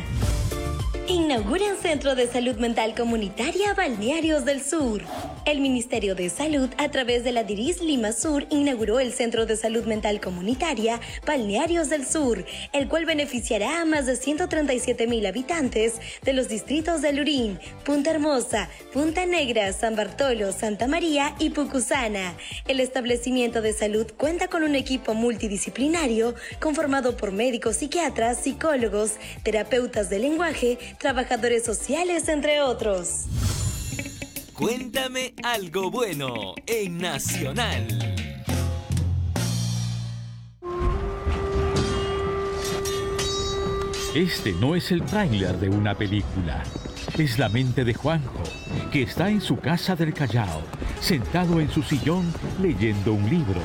Inauguran 1.07 1.77
Centro 1.79 2.15
de 2.15 2.25
Salud 2.25 2.55
Mental 2.55 2.95
Comunitaria 2.95 3.75
Balnearios 3.75 4.43
del 4.43 4.63
Sur. 4.63 5.03
El 5.45 5.61
Ministerio 5.61 6.15
de 6.15 6.31
Salud, 6.31 6.67
a 6.79 6.89
través 6.89 7.23
de 7.23 7.31
la 7.31 7.43
DIRIS 7.43 7.81
Lima 7.81 8.11
Sur, 8.11 8.47
inauguró 8.49 8.99
el 8.99 9.13
Centro 9.13 9.45
de 9.45 9.55
Salud 9.55 9.85
Mental 9.85 10.19
Comunitaria 10.19 10.99
Balnearios 11.23 11.89
del 11.89 12.07
Sur, 12.07 12.43
el 12.73 12.87
cual 12.87 13.05
beneficiará 13.05 13.81
a 13.81 13.85
más 13.85 14.07
de 14.07 14.15
137 14.15 15.05
mil 15.05 15.23
habitantes 15.27 15.93
de 16.23 16.33
los 16.33 16.47
distritos 16.47 17.03
de 17.03 17.13
Lurín, 17.13 17.59
Punta 17.83 18.09
Hermosa, 18.09 18.67
Punta 18.91 19.27
Negra, 19.27 19.71
San 19.73 19.95
Bartolo, 19.95 20.51
Santa 20.51 20.87
María 20.87 21.35
y 21.37 21.51
Pucusana. 21.51 22.33
El 22.67 22.79
establecimiento 22.79 23.61
de 23.61 23.73
salud 23.73 24.11
cuenta 24.17 24.47
con 24.47 24.63
un 24.63 24.73
equipo 24.73 25.13
multidisciplinario 25.13 26.33
conformado 26.59 27.15
por 27.15 27.31
médicos, 27.31 27.75
psiquiatras, 27.75 28.39
psicólogos, 28.39 29.11
terapeutas 29.43 30.09
de 30.09 30.17
lenguaje, 30.17 30.79
trabajadores 30.97 31.63
sociales, 31.63 32.27
entre 32.27 32.61
otros. 32.61 33.25
Cuéntame 34.53 35.33
algo 35.43 35.91
bueno 35.91 36.55
en 36.65 36.97
Nacional. 36.97 38.15
Este 44.15 44.53
no 44.53 44.75
es 44.75 44.93
el 44.93 45.03
tráiler 45.03 45.57
de 45.57 45.67
una 45.67 45.93
película. 45.93 46.63
Es 47.17 47.37
la 47.37 47.49
mente 47.49 47.83
de 47.83 47.93
Juanjo, 47.93 48.43
que 48.89 49.03
está 49.03 49.29
en 49.29 49.41
su 49.41 49.57
casa 49.57 49.93
del 49.97 50.13
Callao, 50.13 50.61
sentado 51.01 51.59
en 51.59 51.69
su 51.69 51.83
sillón 51.83 52.33
leyendo 52.61 53.13
un 53.13 53.29
libro. 53.29 53.59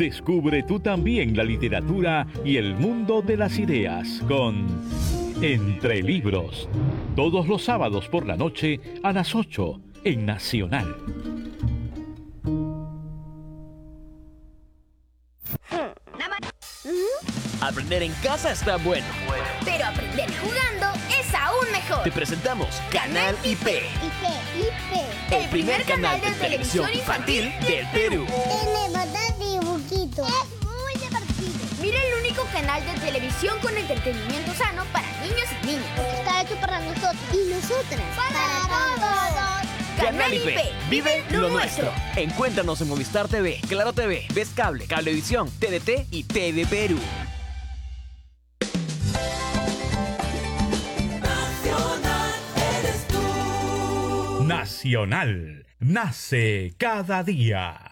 Descubre 0.00 0.62
tú 0.62 0.80
también 0.80 1.36
la 1.36 1.44
literatura 1.44 2.26
y 2.42 2.56
el 2.56 2.74
mundo 2.74 3.20
de 3.20 3.36
las 3.36 3.58
ideas 3.58 4.22
con 4.26 4.66
Entre 5.42 6.02
Libros. 6.02 6.70
Todos 7.14 7.46
los 7.46 7.64
sábados 7.64 8.08
por 8.08 8.24
la 8.24 8.34
noche 8.34 8.80
a 9.02 9.12
las 9.12 9.34
8 9.34 9.78
en 10.04 10.24
Nacional. 10.24 10.96
Aprender 17.60 18.02
en 18.02 18.12
casa 18.22 18.52
está 18.52 18.78
bueno. 18.78 19.04
Pero 19.66 19.84
aprender 19.84 20.30
jugando 20.38 20.98
es 21.10 21.34
aún 21.34 21.70
mejor. 21.72 22.04
Te 22.04 22.10
presentamos 22.10 22.68
Canal 22.90 23.36
IP. 23.44 23.66
IP, 23.66 24.24
IP. 24.56 25.34
El 25.42 25.50
primer 25.50 25.84
canal 25.84 26.18
de 26.22 26.30
televisión 26.40 26.88
infantil 26.94 27.52
del 27.68 27.86
Perú. 27.92 28.24
Tiene 28.26 28.90
Es 30.26 30.64
muy 30.64 30.94
divertido. 30.94 31.80
Mira 31.80 31.98
el 32.02 32.20
único 32.20 32.44
canal 32.52 32.84
de 32.84 32.92
televisión 33.00 33.58
con 33.60 33.76
entretenimiento 33.76 34.52
sano 34.54 34.84
para 34.92 35.06
niños 35.22 35.46
y 35.62 35.66
niñas. 35.66 35.98
Está 36.18 36.42
hecho 36.42 36.56
para 36.60 36.80
nosotros. 36.80 37.16
Y 37.32 37.50
nosotras. 37.50 38.02
Para, 38.16 38.90
todos. 38.96 40.06
Canal 40.06 40.32
IP, 40.32 40.90
vive 40.90 41.24
lo 41.30 41.48
nuestro. 41.50 41.92
Encuéntranos 42.16 42.80
en 42.80 42.88
Movistar 42.88 43.28
TV, 43.28 43.60
Claro 43.68 43.92
TV, 43.92 44.26
Ves 44.34 44.50
Cable, 44.54 44.86
Cablevisión, 44.86 45.50
TDT 45.50 46.06
y 46.10 46.24
TV 46.24 46.66
Perú. 46.66 46.98
Nacional. 54.46 55.66
Nace 55.78 56.74
cada 56.76 57.22
día. 57.22 57.89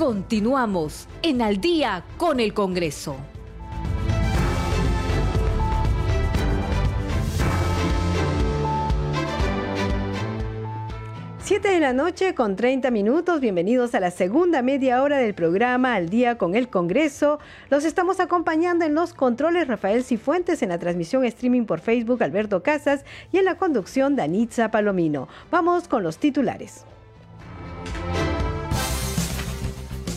Continuamos 0.00 1.06
en 1.20 1.42
Al 1.42 1.60
día 1.60 2.02
con 2.16 2.40
el 2.40 2.54
Congreso. 2.54 3.16
7 11.42 11.68
de 11.68 11.80
la 11.80 11.92
noche 11.92 12.34
con 12.34 12.56
30 12.56 12.90
minutos. 12.90 13.42
Bienvenidos 13.42 13.94
a 13.94 14.00
la 14.00 14.10
segunda 14.10 14.62
media 14.62 15.02
hora 15.02 15.18
del 15.18 15.34
programa 15.34 15.94
Al 15.96 16.08
día 16.08 16.38
con 16.38 16.54
el 16.54 16.70
Congreso. 16.70 17.38
Los 17.68 17.84
estamos 17.84 18.20
acompañando 18.20 18.86
en 18.86 18.94
los 18.94 19.12
controles 19.12 19.68
Rafael 19.68 20.02
Cifuentes, 20.02 20.62
en 20.62 20.70
la 20.70 20.78
transmisión 20.78 21.26
streaming 21.26 21.66
por 21.66 21.80
Facebook 21.80 22.22
Alberto 22.22 22.62
Casas 22.62 23.04
y 23.32 23.36
en 23.36 23.44
la 23.44 23.58
conducción 23.58 24.16
Danitza 24.16 24.70
Palomino. 24.70 25.28
Vamos 25.50 25.88
con 25.88 26.02
los 26.02 26.16
titulares. 26.16 26.86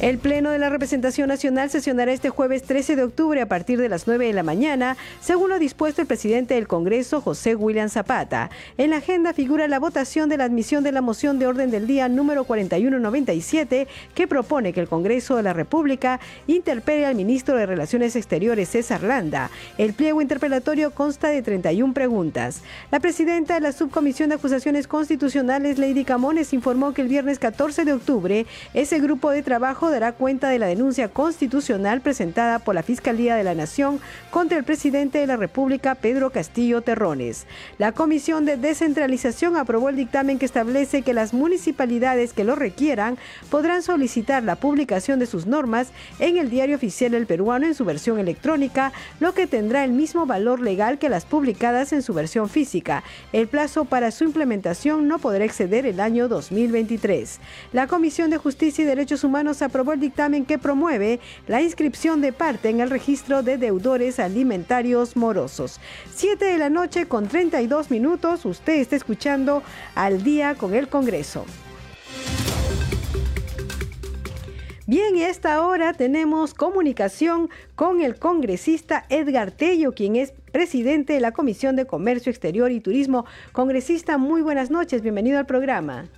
El 0.04 0.18
Pleno 0.18 0.52
de 0.52 0.60
la 0.60 0.68
Representación 0.68 1.30
Nacional 1.30 1.70
sesionará 1.70 2.12
este 2.12 2.30
jueves 2.30 2.63
13 2.63 2.98
de 2.98 3.04
octubre 3.04 3.39
a 3.42 3.46
partir 3.46 3.80
de 3.80 3.88
las 3.88 4.06
9 4.06 4.28
de 4.28 4.34
la 4.34 4.44
mañana, 4.44 4.98
según 5.22 5.50
lo 5.50 5.60
dispuesto 5.60 6.02
el 6.02 6.08
presidente 6.08 6.56
del 6.56 6.68
Congreso, 6.68 7.22
José 7.22 7.56
William 7.56 7.88
Zapata. 7.88 8.50
En 8.78 8.89
la 8.89 8.98
agenda 8.98 9.32
figura 9.32 9.66
la 9.70 9.80
votación 9.80 10.28
de 10.28 10.36
la 10.36 10.44
admisión 10.44 10.84
de 10.84 10.92
la 10.92 11.00
moción 11.00 11.39
de 11.39 11.48
orden 11.48 11.72
del 11.72 11.88
día 11.88 12.10
número 12.10 12.44
4197, 12.44 13.88
que 14.13 14.28
propone 14.28 14.74
que 14.74 14.82
el 14.82 14.89
Congreso 14.89 15.38
de 15.38 15.44
la 15.44 15.54
República 15.54 16.20
interpele 16.48 17.06
al 17.06 17.16
ministro 17.16 17.56
de 17.56 17.66
Relaciones 17.66 18.18
Exteriores, 18.18 18.68
César 18.68 19.04
Landa. 19.04 19.52
El 19.78 19.94
pliego 19.94 20.22
interpelatorio 20.22 20.92
consta 20.92 21.30
de 21.30 21.42
31 21.42 21.94
preguntas. 21.94 22.62
La 22.92 23.00
presidenta 23.00 23.54
de 23.54 23.62
la 23.62 23.72
Subcomisión 23.72 24.28
de 24.28 24.36
Acusaciones 24.36 24.86
Constitucionales, 24.86 25.78
Lady 25.78 26.04
Camones, 26.04 26.52
informó 26.52 26.94
que 26.94 27.04
el 27.04 27.08
viernes 27.08 27.39
14 27.39 27.86
de 27.86 27.94
octubre 27.94 28.46
ese 28.74 29.00
grupo 29.00 29.30
de 29.30 29.44
trabajo 29.44 29.92
dará 29.93 30.12
cuenta 30.12 30.49
de 30.49 30.58
la 30.58 30.65
denuncia 30.65 31.08
constitucional 31.08 32.01
presentada 32.01 32.60
por 32.60 32.73
la 32.73 32.82
Fiscalía 32.82 33.36
de 33.36 33.43
la 33.43 33.53
Nación 33.53 33.99
contra 34.32 34.58
el 34.58 34.63
presidente 34.63 35.19
de 35.19 35.27
la 35.27 35.38
República, 35.38 35.95
Pedro 35.95 36.32
Castillo 36.32 36.82
Terrones. 36.82 37.45
La 37.77 37.91
Comisión 37.91 38.45
de 38.45 38.58
Descentralización 38.58 39.56
aprobó 39.56 39.89
el 39.89 39.95
dictamen 39.95 40.39
que 40.39 40.45
establece 40.45 41.03
que 41.03 41.13
las 41.13 41.34
municipalidades 41.34 42.34
que 42.34 42.43
lo 42.43 42.56
requieran 42.56 43.17
podrán 43.51 43.84
solicitar 43.84 44.43
la 44.43 44.56
publicación 44.56 45.19
de 45.19 45.27
sus 45.27 45.45
normas 45.45 45.89
en 46.17 46.38
el 46.38 46.49
Diario 46.49 46.75
Oficial 46.75 47.12
del 47.12 47.27
Peruano 47.27 47.67
en 47.67 47.75
su 47.75 47.86
versión 47.86 48.17
electrónica, 48.17 48.93
lo 49.19 49.34
que 49.36 49.45
tendrá 49.45 49.84
el 49.84 49.91
mismo 49.91 50.25
valor 50.25 50.60
legal 50.60 50.97
que 50.97 51.10
las 51.10 51.25
publicadas 51.25 51.93
en 51.93 52.01
su 52.01 52.15
versión 52.15 52.49
física. 52.49 53.03
El 53.32 53.47
plazo 53.47 53.86
para 53.86 54.10
su 54.10 54.23
implementación 54.23 55.08
no 55.08 55.19
podrá 55.19 55.45
exceder 55.45 55.86
el 55.86 55.99
año 55.99 56.27
2023. 56.27 57.39
La 57.73 57.86
Comisión 57.86 58.32
de 58.32 58.38
Justicia 58.38 58.84
y 58.84 58.88
Derechos 58.88 59.23
Humanos 59.23 59.62
aprobó 59.62 59.83
el 59.91 60.00
dictamen 60.00 60.46
que 60.46 60.58
promueve 60.58 61.19
la 61.48 61.62
inscripción 61.62 62.22
de 62.22 62.32
parte 62.32 62.69
en 62.69 62.80
el 62.80 62.89
registro 62.89 63.43
de 63.43 63.58
deudores 63.58 64.19
alimentarios 64.19 65.17
morosos. 65.17 65.80
7 66.15 66.46
de 66.46 66.58
la 66.58 66.69
noche 66.69 67.08
con 67.08 67.28
32 67.28 67.91
minutos, 67.91 68.46
usted 68.46 68.76
está 68.76 68.96
escuchando 68.96 69.63
al 69.96 70.24
día 70.24 70.56
con 70.56 70.74
el 70.74 70.88
Congreso. 70.88 71.46
Bien, 74.86 75.15
a 75.15 75.30
esta 75.30 75.65
hora 75.65 75.93
tenemos 75.93 76.54
comunicación 76.54 77.50
con 77.76 78.02
el 78.02 78.19
congresista 78.19 79.06
Edgar 79.10 79.52
Tello, 79.52 79.93
quien 79.93 80.17
es 80.17 80.34
presidente 80.52 81.13
de 81.13 81.22
la 81.22 81.32
Comisión 81.32 81.78
de 81.78 81.88
Comercio 81.88 82.30
Exterior 82.30 82.69
y 82.69 82.82
Turismo. 82.82 83.26
Congresista, 83.54 84.17
muy 84.17 84.41
buenas 84.41 84.72
noches, 84.72 85.02
bienvenido 85.02 85.39
al 85.39 85.46
programa. 85.46 86.10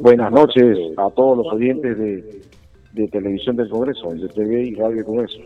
Buenas 0.00 0.32
noches 0.32 0.78
a 0.96 1.10
todos 1.10 1.38
los 1.38 1.46
oyentes 1.52 1.98
de, 1.98 3.08
Televisión 3.08 3.56
del 3.56 3.68
Congreso, 3.68 4.08
de 4.10 4.28
TV 4.28 4.64
y 4.64 4.74
Radio 4.74 5.04
Congreso. 5.04 5.38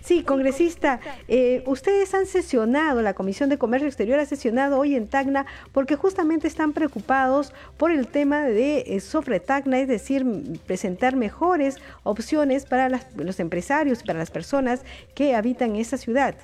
Sí, 0.00 0.24
congresista, 0.24 0.98
eh, 1.28 1.62
ustedes 1.66 2.12
han 2.12 2.26
sesionado, 2.26 3.02
la 3.02 3.14
Comisión 3.14 3.48
de 3.48 3.56
Comercio 3.56 3.86
Exterior 3.86 4.18
ha 4.18 4.26
sesionado 4.26 4.80
hoy 4.80 4.96
en 4.96 5.06
Tacna 5.06 5.46
porque 5.70 5.94
justamente 5.94 6.48
están 6.48 6.72
preocupados 6.72 7.52
por 7.76 7.92
el 7.92 8.08
tema 8.08 8.44
de 8.46 8.80
eh, 8.80 8.98
sobre 8.98 9.38
Tacna, 9.38 9.78
es 9.78 9.86
decir, 9.86 10.26
presentar 10.66 11.14
mejores 11.14 11.78
opciones 12.02 12.66
para 12.66 12.88
los 13.14 13.38
empresarios 13.38 14.02
para 14.02 14.18
las 14.18 14.32
personas 14.32 14.84
que 15.14 15.36
habitan 15.36 15.76
esa 15.76 15.96
ciudad. 15.96 16.34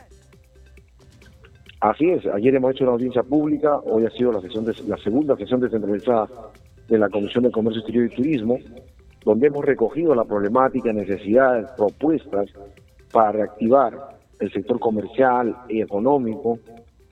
Así 1.80 2.10
es, 2.10 2.26
ayer 2.26 2.56
hemos 2.56 2.72
hecho 2.72 2.84
una 2.84 2.94
audiencia 2.94 3.22
pública, 3.22 3.78
hoy 3.78 4.04
ha 4.04 4.10
sido 4.10 4.32
la, 4.32 4.40
sesión 4.40 4.64
de, 4.64 4.74
la 4.88 4.96
segunda 4.96 5.36
sesión 5.36 5.60
descentralizada 5.60 6.28
de 6.88 6.98
la 6.98 7.08
Comisión 7.08 7.44
de 7.44 7.52
Comercio 7.52 7.80
Exterior 7.80 8.06
y 8.06 8.16
Turismo, 8.16 8.58
donde 9.24 9.46
hemos 9.46 9.64
recogido 9.64 10.12
la 10.12 10.24
problemática, 10.24 10.92
necesidades, 10.92 11.68
propuestas 11.76 12.48
para 13.12 13.30
reactivar 13.30 14.18
el 14.40 14.52
sector 14.52 14.80
comercial 14.80 15.54
y 15.68 15.80
económico 15.80 16.58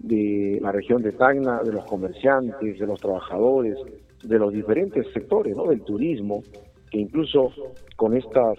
de 0.00 0.58
la 0.60 0.72
región 0.72 1.00
de 1.00 1.12
Tacna, 1.12 1.62
de 1.62 1.72
los 1.72 1.84
comerciantes, 1.84 2.78
de 2.78 2.86
los 2.86 3.00
trabajadores, 3.00 3.78
de 4.24 4.38
los 4.38 4.52
diferentes 4.52 5.06
sectores, 5.12 5.56
¿no? 5.56 5.66
del 5.66 5.82
turismo, 5.82 6.42
que 6.90 6.98
incluso 6.98 7.52
con 7.94 8.16
estas 8.16 8.58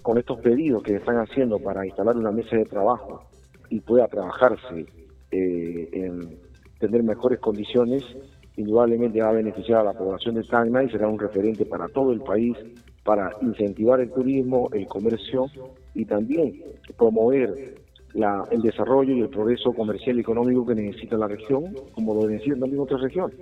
con 0.00 0.18
estos 0.18 0.38
pedidos 0.40 0.82
que 0.82 0.96
están 0.96 1.16
haciendo 1.16 1.58
para 1.58 1.86
instalar 1.86 2.14
una 2.14 2.30
mesa 2.30 2.56
de 2.56 2.66
trabajo 2.66 3.22
y 3.70 3.80
pueda 3.80 4.06
trabajarse 4.06 4.84
eh, 5.34 5.88
en 5.92 6.38
tener 6.78 7.02
mejores 7.02 7.40
condiciones, 7.40 8.04
indudablemente 8.56 9.20
va 9.20 9.30
a 9.30 9.32
beneficiar 9.32 9.80
a 9.80 9.84
la 9.84 9.92
población 9.92 10.36
de 10.36 10.44
Tacna 10.44 10.84
y 10.84 10.90
será 10.90 11.08
un 11.08 11.18
referente 11.18 11.66
para 11.66 11.88
todo 11.88 12.12
el 12.12 12.20
país 12.20 12.56
para 13.02 13.36
incentivar 13.42 14.00
el 14.00 14.10
turismo, 14.10 14.68
el 14.72 14.86
comercio 14.86 15.46
y 15.94 16.04
también 16.04 16.62
promover 16.96 17.74
la, 18.12 18.44
el 18.50 18.62
desarrollo 18.62 19.12
y 19.12 19.20
el 19.22 19.28
progreso 19.28 19.72
comercial 19.72 20.16
y 20.16 20.20
económico 20.20 20.64
que 20.64 20.74
necesita 20.76 21.16
la 21.16 21.26
región, 21.26 21.74
como 21.92 22.14
lo 22.14 22.28
necesitan 22.28 22.60
también 22.60 22.80
otras 22.80 23.00
regiones. 23.00 23.36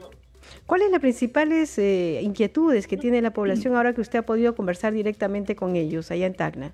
¿Cuáles 0.66 0.86
son 0.86 0.92
las 0.92 1.00
principales 1.00 1.78
eh, 1.78 2.20
inquietudes 2.22 2.86
que 2.86 2.96
tiene 2.96 3.20
la 3.20 3.32
población 3.32 3.76
ahora 3.76 3.92
que 3.92 4.00
usted 4.00 4.20
ha 4.20 4.26
podido 4.26 4.54
conversar 4.54 4.92
directamente 4.92 5.54
con 5.54 5.76
ellos 5.76 6.10
allá 6.10 6.26
en 6.26 6.34
Tacna? 6.34 6.72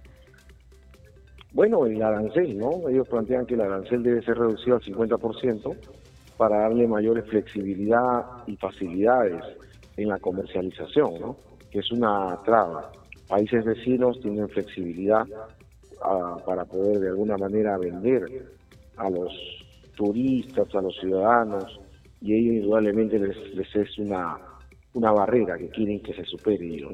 Bueno, 1.52 1.87
el 1.87 2.02
arancel, 2.02 2.58
¿no? 2.58 2.88
Ellos 2.88 3.08
plantean 3.08 3.46
que 3.46 3.54
el 3.54 3.62
arancel 3.62 4.02
debe 4.02 4.22
ser 4.22 4.37
reducido 4.37 4.76
al 4.76 4.82
50% 4.82 5.76
para 6.37 6.61
darle 6.61 6.87
mayores 6.87 7.24
flexibilidad 7.26 8.24
y 8.46 8.56
facilidades 8.56 9.42
en 9.96 10.08
la 10.08 10.18
comercialización, 10.18 11.20
¿no? 11.20 11.37
Que 11.70 11.80
es 11.80 11.90
una 11.90 12.38
traba. 12.44 12.92
Países 13.26 13.64
vecinos 13.64 14.20
tienen 14.20 14.48
flexibilidad 14.48 15.26
ah, 16.02 16.37
para 16.46 16.64
poder 16.64 17.00
de 17.00 17.08
alguna 17.08 17.37
manera 17.37 17.76
vender 17.78 18.22
a 18.96 19.11
los 19.11 19.32
turistas, 19.96 20.72
a 20.74 20.80
los 20.82 20.96
ciudadanos, 21.00 21.80
y 22.20 22.34
ellos 22.34 22.62
indudablemente 22.62 23.18
les, 23.18 23.76
es 23.76 23.98
una, 23.98 24.38
una 24.94 25.12
barrera 25.12 25.56
que 25.56 25.68
quieren 25.68 26.00
que 26.00 26.14
se 26.14 26.24
supere. 26.24 26.80
¿no? 26.80 26.90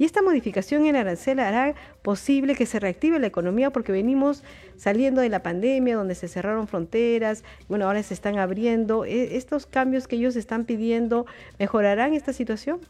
Y 0.00 0.04
esta 0.04 0.22
modificación 0.22 0.86
en 0.86 0.96
arancel 0.96 1.40
hará 1.40 1.74
posible 2.00 2.54
que 2.54 2.64
se 2.64 2.80
reactive 2.80 3.18
la 3.18 3.26
economía 3.26 3.68
porque 3.68 3.92
venimos 3.92 4.42
saliendo 4.76 5.20
de 5.20 5.28
la 5.28 5.42
pandemia 5.42 5.94
donde 5.94 6.14
se 6.14 6.26
cerraron 6.26 6.68
fronteras, 6.68 7.44
bueno, 7.68 7.84
ahora 7.84 8.02
se 8.02 8.14
están 8.14 8.38
abriendo. 8.38 9.04
E, 9.04 9.36
¿Estos 9.36 9.66
cambios 9.66 10.08
que 10.08 10.16
ellos 10.16 10.36
están 10.36 10.64
pidiendo 10.64 11.26
mejorarán 11.58 12.14
esta 12.14 12.32
situación? 12.32 12.80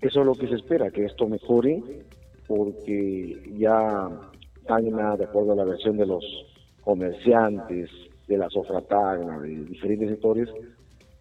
Eso 0.00 0.20
es 0.20 0.24
lo 0.24 0.34
que 0.36 0.46
se 0.46 0.54
espera, 0.54 0.88
que 0.92 1.06
esto 1.06 1.26
mejore, 1.26 1.82
porque 2.46 3.42
ya 3.58 4.08
Tacna, 4.68 5.16
de 5.16 5.24
acuerdo 5.24 5.54
a 5.54 5.56
la 5.56 5.64
versión 5.64 5.96
de 5.96 6.06
los 6.06 6.24
comerciantes, 6.82 7.90
de 8.28 8.38
la 8.38 8.48
Sofra 8.50 8.82
Tacna, 8.82 9.40
de 9.40 9.64
diferentes 9.64 10.10
sectores, 10.10 10.48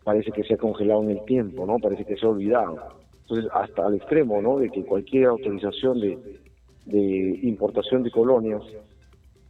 parece 0.03 0.32
que 0.32 0.43
se 0.43 0.53
ha 0.53 0.57
congelado 0.57 1.01
en 1.01 1.09
el 1.09 1.26
tiempo, 1.26 1.65
¿no? 1.65 1.80
Parece 1.80 2.05
que 2.05 2.15
se 2.15 2.28
ha 2.28 2.30
olvidado. 2.30 3.07
Entonces, 3.30 3.51
hasta 3.53 3.86
al 3.86 3.95
extremo, 3.95 4.41
¿no? 4.41 4.57
De 4.57 4.69
que 4.69 4.86
cualquier 4.86 5.25
autorización 5.25 5.99
de, 5.99 7.39
importación 7.43 8.01
de 8.03 8.09
colonias 8.09 8.61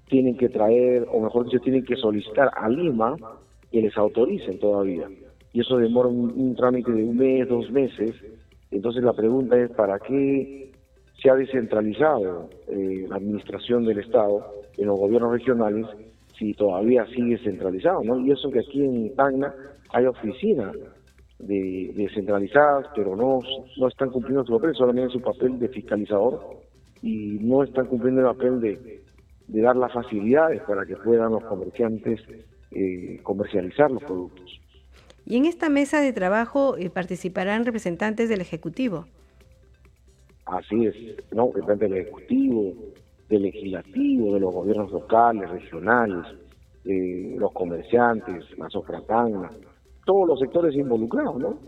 tienen 0.07 0.36
que 0.36 0.49
traer, 0.49 1.05
o 1.11 1.19
mejor 1.19 1.45
dicho, 1.45 1.59
tienen 1.59 1.86
que 1.86 1.95
solicitar 1.95 2.49
a 2.55 2.67
Lima 2.69 3.15
que 3.71 3.82
les 3.84 3.95
autoricen 3.95 4.59
todavía. 4.59 5.07
y 5.53 5.59
eso 5.59 5.78
demora 5.78 6.09
un, 6.09 6.55
trámite 6.55 6.91
de 6.91 7.03
un 7.03 7.17
mes, 7.17 7.47
dos 7.47 7.69
meses. 7.69 8.15
Entonces 8.71 9.03
la 9.03 9.13
pregunta 9.13 9.55
es, 9.59 9.69
¿para 9.71 9.99
qué 9.99 10.71
se 11.21 11.30
ha 11.30 11.36
descentralizado 11.36 12.49
eh, 12.67 13.05
la 13.07 13.17
administración 13.17 13.86
del 13.86 13.99
Estado 13.99 14.43
en 14.75 14.88
los 14.88 14.99
gobiernos 14.99 15.32
regionales 15.32 15.86
si 16.36 16.53
todavía 16.53 17.05
sigue 17.07 17.38
centralizado? 17.38 18.03
¿no? 18.03 18.19
Y 18.25 18.32
eso 18.32 18.49
que 18.49 18.59
aquí 18.59 18.84
en 18.84 19.15
Tacna 19.15 19.53
hay 19.93 20.05
oficinas 20.05 20.75
de, 21.39 21.93
descentralizadas, 21.95 22.88
pero 22.95 23.15
no, 23.15 23.39
no 23.77 23.88
están 23.88 24.09
cumpliendo 24.09 24.45
su 24.45 24.53
papel, 24.53 24.75
solamente 24.75 25.13
su 25.13 25.21
papel 25.21 25.59
de 25.59 25.69
fiscalizador 25.69 26.57
y 27.01 27.38
no 27.41 27.63
están 27.63 27.85
cumpliendo 27.88 28.21
el 28.21 28.35
papel 28.35 28.59
de, 28.59 29.01
de 29.47 29.61
dar 29.61 29.75
las 29.75 29.93
facilidades 29.93 30.61
para 30.63 30.85
que 30.85 30.95
puedan 30.95 31.31
los 31.31 31.43
comerciantes 31.43 32.21
eh, 32.71 33.19
comercializar 33.23 33.89
los 33.91 34.03
productos. 34.03 34.59
Y 35.25 35.38
en 35.38 35.45
esta 35.45 35.69
mesa 35.69 36.01
de 36.01 36.13
trabajo 36.13 36.77
eh, 36.77 36.89
participarán 36.89 37.65
representantes 37.65 38.29
del 38.29 38.41
Ejecutivo. 38.41 39.05
Así 40.45 40.85
es, 40.85 40.95
¿no? 41.33 41.47
Representantes 41.47 41.89
del 41.89 41.99
Ejecutivo, 41.99 42.73
del 43.29 43.41
Legislativo, 43.43 44.33
de 44.33 44.39
los 44.39 44.53
gobiernos 44.53 44.91
locales, 44.91 45.49
regionales, 45.49 46.25
eh, 46.85 47.35
los 47.38 47.51
comerciantes, 47.51 48.45
la 48.57 48.69
sofratana, 48.69 49.51
todos 50.08 50.28
los 50.28 50.39
sectores 50.39 50.74
involucrados, 50.74 51.38
¿no? 51.38 51.60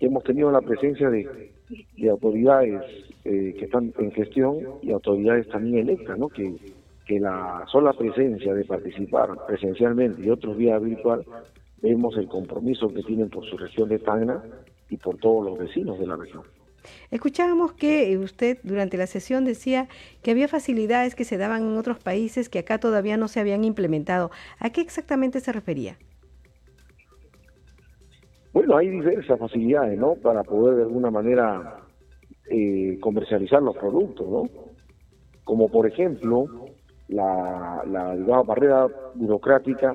Hemos 0.00 0.22
tenido 0.24 0.50
la 0.50 0.60
presencia 0.60 1.08
de, 1.08 1.50
de 1.96 2.10
autoridades 2.10 2.82
que 3.24 3.64
están 3.64 3.92
en 3.98 4.10
gestión 4.12 4.58
y 4.82 4.90
autoridades 4.90 5.48
también 5.48 5.88
electas, 5.88 6.18
¿no? 6.18 6.28
Que 6.28 7.20
la 7.20 7.64
sola 7.72 7.92
presencia 7.94 8.52
de 8.52 8.64
participar 8.64 9.30
presencialmente 9.46 10.22
y 10.22 10.30
otros 10.30 10.58
días 10.58 10.82
virtual, 10.82 11.24
vemos 11.80 12.16
el 12.18 12.28
compromiso 12.28 12.92
que 12.92 13.02
tienen 13.02 13.30
por 13.30 13.44
su 13.46 13.56
región 13.56 13.88
de 13.88 13.98
Tacna 13.98 14.42
y 14.90 14.96
por 14.98 15.16
todos 15.16 15.44
los 15.44 15.58
vecinos 15.58 15.98
de 15.98 16.06
la 16.06 16.16
región. 16.16 16.42
Escuchábamos 17.10 17.72
que 17.72 18.16
usted 18.18 18.58
durante 18.62 18.96
la 18.96 19.06
sesión 19.06 19.44
decía 19.44 19.88
que 20.22 20.30
había 20.30 20.48
facilidades 20.48 21.14
que 21.14 21.24
se 21.24 21.36
daban 21.36 21.62
en 21.62 21.76
otros 21.76 21.98
países 21.98 22.48
que 22.48 22.60
acá 22.60 22.78
todavía 22.78 23.16
no 23.16 23.28
se 23.28 23.40
habían 23.40 23.64
implementado. 23.64 24.30
¿A 24.58 24.70
qué 24.70 24.80
exactamente 24.80 25.40
se 25.40 25.52
refería? 25.52 25.96
Bueno, 28.52 28.76
hay 28.76 28.88
diversas 28.88 29.38
facilidades, 29.38 29.98
¿no? 29.98 30.14
Para 30.14 30.42
poder 30.42 30.76
de 30.76 30.82
alguna 30.82 31.10
manera 31.10 31.80
eh, 32.50 32.98
comercializar 33.00 33.62
los 33.62 33.76
productos, 33.76 34.28
¿no? 34.28 34.48
Como 35.44 35.68
por 35.68 35.86
ejemplo, 35.86 36.46
la, 37.08 37.82
la 37.86 38.42
barrera 38.42 38.86
burocrática 39.14 39.94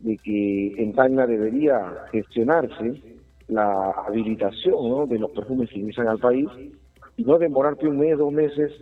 de 0.00 0.16
que 0.18 0.74
en 0.76 0.92
Tacna 0.94 1.26
debería 1.26 2.06
gestionarse 2.12 3.02
la 3.48 3.90
habilitación 3.90 5.08
de 5.08 5.18
los 5.18 5.30
perfumes 5.30 5.70
que 5.70 5.78
ingresan 5.78 6.08
al 6.08 6.18
país 6.18 6.48
y 7.16 7.24
no 7.24 7.38
demorarte 7.38 7.86
un 7.86 7.98
mes, 7.98 8.18
dos 8.18 8.32
meses 8.32 8.72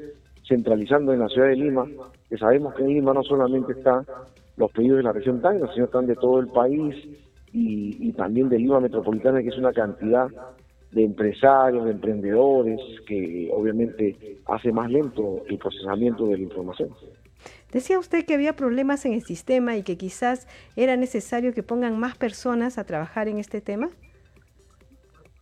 centralizando 0.47 1.12
en 1.12 1.20
la 1.20 1.28
ciudad 1.28 1.49
de 1.49 1.57
Lima, 1.57 1.87
que 2.28 2.37
sabemos 2.37 2.74
que 2.74 2.82
en 2.82 2.89
Lima 2.89 3.14
no 3.14 3.22
solamente 3.22 3.72
están 3.72 4.05
los 4.57 4.70
pedidos 4.72 4.99
de 4.99 5.03
la 5.05 5.12
región 5.12 5.41
Tacna, 5.41 5.70
sino 5.72 5.87
están 5.87 6.07
de 6.07 6.16
todo 6.16 6.41
el 6.41 6.49
país 6.49 6.95
y, 7.55 8.09
y 8.09 8.13
también 8.13 8.49
de 8.49 8.59
Lima 8.59 8.81
metropolitana, 8.81 9.41
que 9.41 9.49
es 9.49 9.57
una 9.57 9.73
cantidad 9.73 10.27
de 10.91 11.05
empresarios, 11.05 11.85
de 11.85 11.93
emprendedores, 11.93 12.81
que 13.07 13.49
obviamente 13.53 14.39
hace 14.47 14.73
más 14.73 14.91
lento 14.91 15.43
el 15.49 15.59
procesamiento 15.59 16.27
de 16.27 16.39
la 16.39 16.43
información. 16.43 16.91
Decía 17.73 17.99
usted 17.99 18.25
que 18.25 18.35
había 18.35 18.55
problemas 18.55 19.05
en 19.07 19.13
el 19.13 19.23
sistema 19.23 19.77
y 19.77 19.83
que 19.83 19.97
quizás 19.97 20.47
era 20.77 20.97
necesario 20.97 21.53
que 21.53 21.63
pongan 21.63 21.99
más 21.99 22.17
personas 22.17 22.79
a 22.79 22.85
trabajar 22.85 23.29
en 23.29 23.39
este 23.39 23.61
tema. 23.61 23.89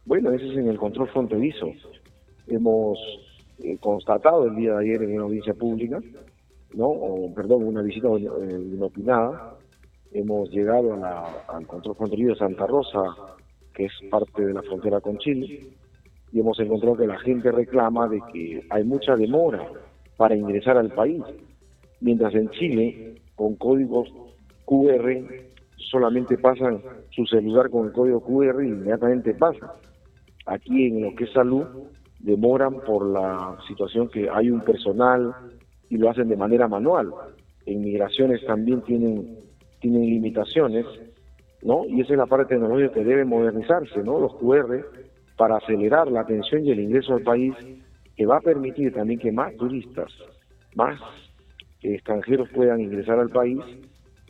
Bueno, 0.04 0.32
ese 0.32 0.48
es 0.50 0.56
en 0.56 0.68
el 0.68 0.78
control 0.78 1.08
fronterizo. 1.08 1.70
Hemos 2.46 2.98
eh, 3.62 3.76
constatado 3.78 4.46
el 4.46 4.56
día 4.56 4.74
de 4.74 4.80
ayer 4.84 5.02
en 5.02 5.14
una 5.14 5.24
audiencia 5.24 5.54
pública, 5.54 6.00
no, 6.74 6.88
o, 6.88 7.34
perdón, 7.34 7.64
una 7.64 7.82
visita 7.82 8.08
eh, 8.08 8.60
inopinada. 8.74 9.58
Hemos 10.14 10.50
llegado 10.50 10.94
al 11.48 11.66
control 11.66 11.96
fronterizo 11.96 12.30
de 12.30 12.36
Santa 12.36 12.66
Rosa, 12.66 13.02
que 13.74 13.86
es 13.86 13.92
parte 14.10 14.44
de 14.44 14.52
la 14.52 14.62
frontera 14.62 15.00
con 15.00 15.18
Chile, 15.18 15.68
y 16.32 16.40
hemos 16.40 16.58
encontrado 16.60 16.96
que 16.96 17.06
la 17.06 17.18
gente 17.18 17.50
reclama 17.50 18.08
de 18.08 18.20
que 18.32 18.62
hay 18.70 18.84
mucha 18.84 19.16
demora 19.16 19.66
para 20.16 20.36
ingresar 20.36 20.76
al 20.76 20.90
país 20.92 21.22
mientras 22.02 22.34
en 22.34 22.50
Chile, 22.50 23.14
con 23.34 23.54
códigos 23.56 24.08
QR, 24.66 25.24
solamente 25.76 26.36
pasan 26.36 26.82
su 27.10 27.24
celular 27.26 27.70
con 27.70 27.86
el 27.86 27.92
código 27.92 28.20
QR 28.20 28.62
y 28.62 28.68
inmediatamente 28.68 29.34
pasa. 29.34 29.74
Aquí 30.46 30.86
en 30.86 31.02
lo 31.02 31.14
que 31.14 31.24
es 31.24 31.32
salud, 31.32 31.64
demoran 32.18 32.80
por 32.80 33.06
la 33.06 33.56
situación 33.68 34.08
que 34.08 34.28
hay 34.28 34.50
un 34.50 34.60
personal 34.60 35.34
y 35.88 35.96
lo 35.96 36.10
hacen 36.10 36.28
de 36.28 36.36
manera 36.36 36.68
manual. 36.68 37.12
En 37.66 37.82
migraciones 37.82 38.44
también 38.44 38.82
tienen, 38.82 39.38
tienen 39.82 40.02
limitaciones, 40.02 40.86
¿no? 41.62 41.84
Y 41.84 42.00
esa 42.00 42.12
es 42.14 42.18
la 42.18 42.26
parte 42.26 42.54
tecnológica 42.54 42.94
que 42.94 43.04
debe 43.04 43.24
modernizarse, 43.24 44.02
¿no? 44.02 44.18
Los 44.18 44.34
QR 44.36 44.86
para 45.36 45.56
acelerar 45.56 46.10
la 46.10 46.20
atención 46.20 46.64
y 46.64 46.70
el 46.70 46.80
ingreso 46.80 47.14
al 47.14 47.22
país, 47.22 47.54
que 48.16 48.26
va 48.26 48.36
a 48.36 48.40
permitir 48.40 48.94
también 48.94 49.18
que 49.18 49.32
más 49.32 49.54
turistas, 49.56 50.12
más 50.76 50.98
extranjeros 51.82 52.48
puedan 52.50 52.80
ingresar 52.80 53.18
al 53.18 53.28
país 53.28 53.58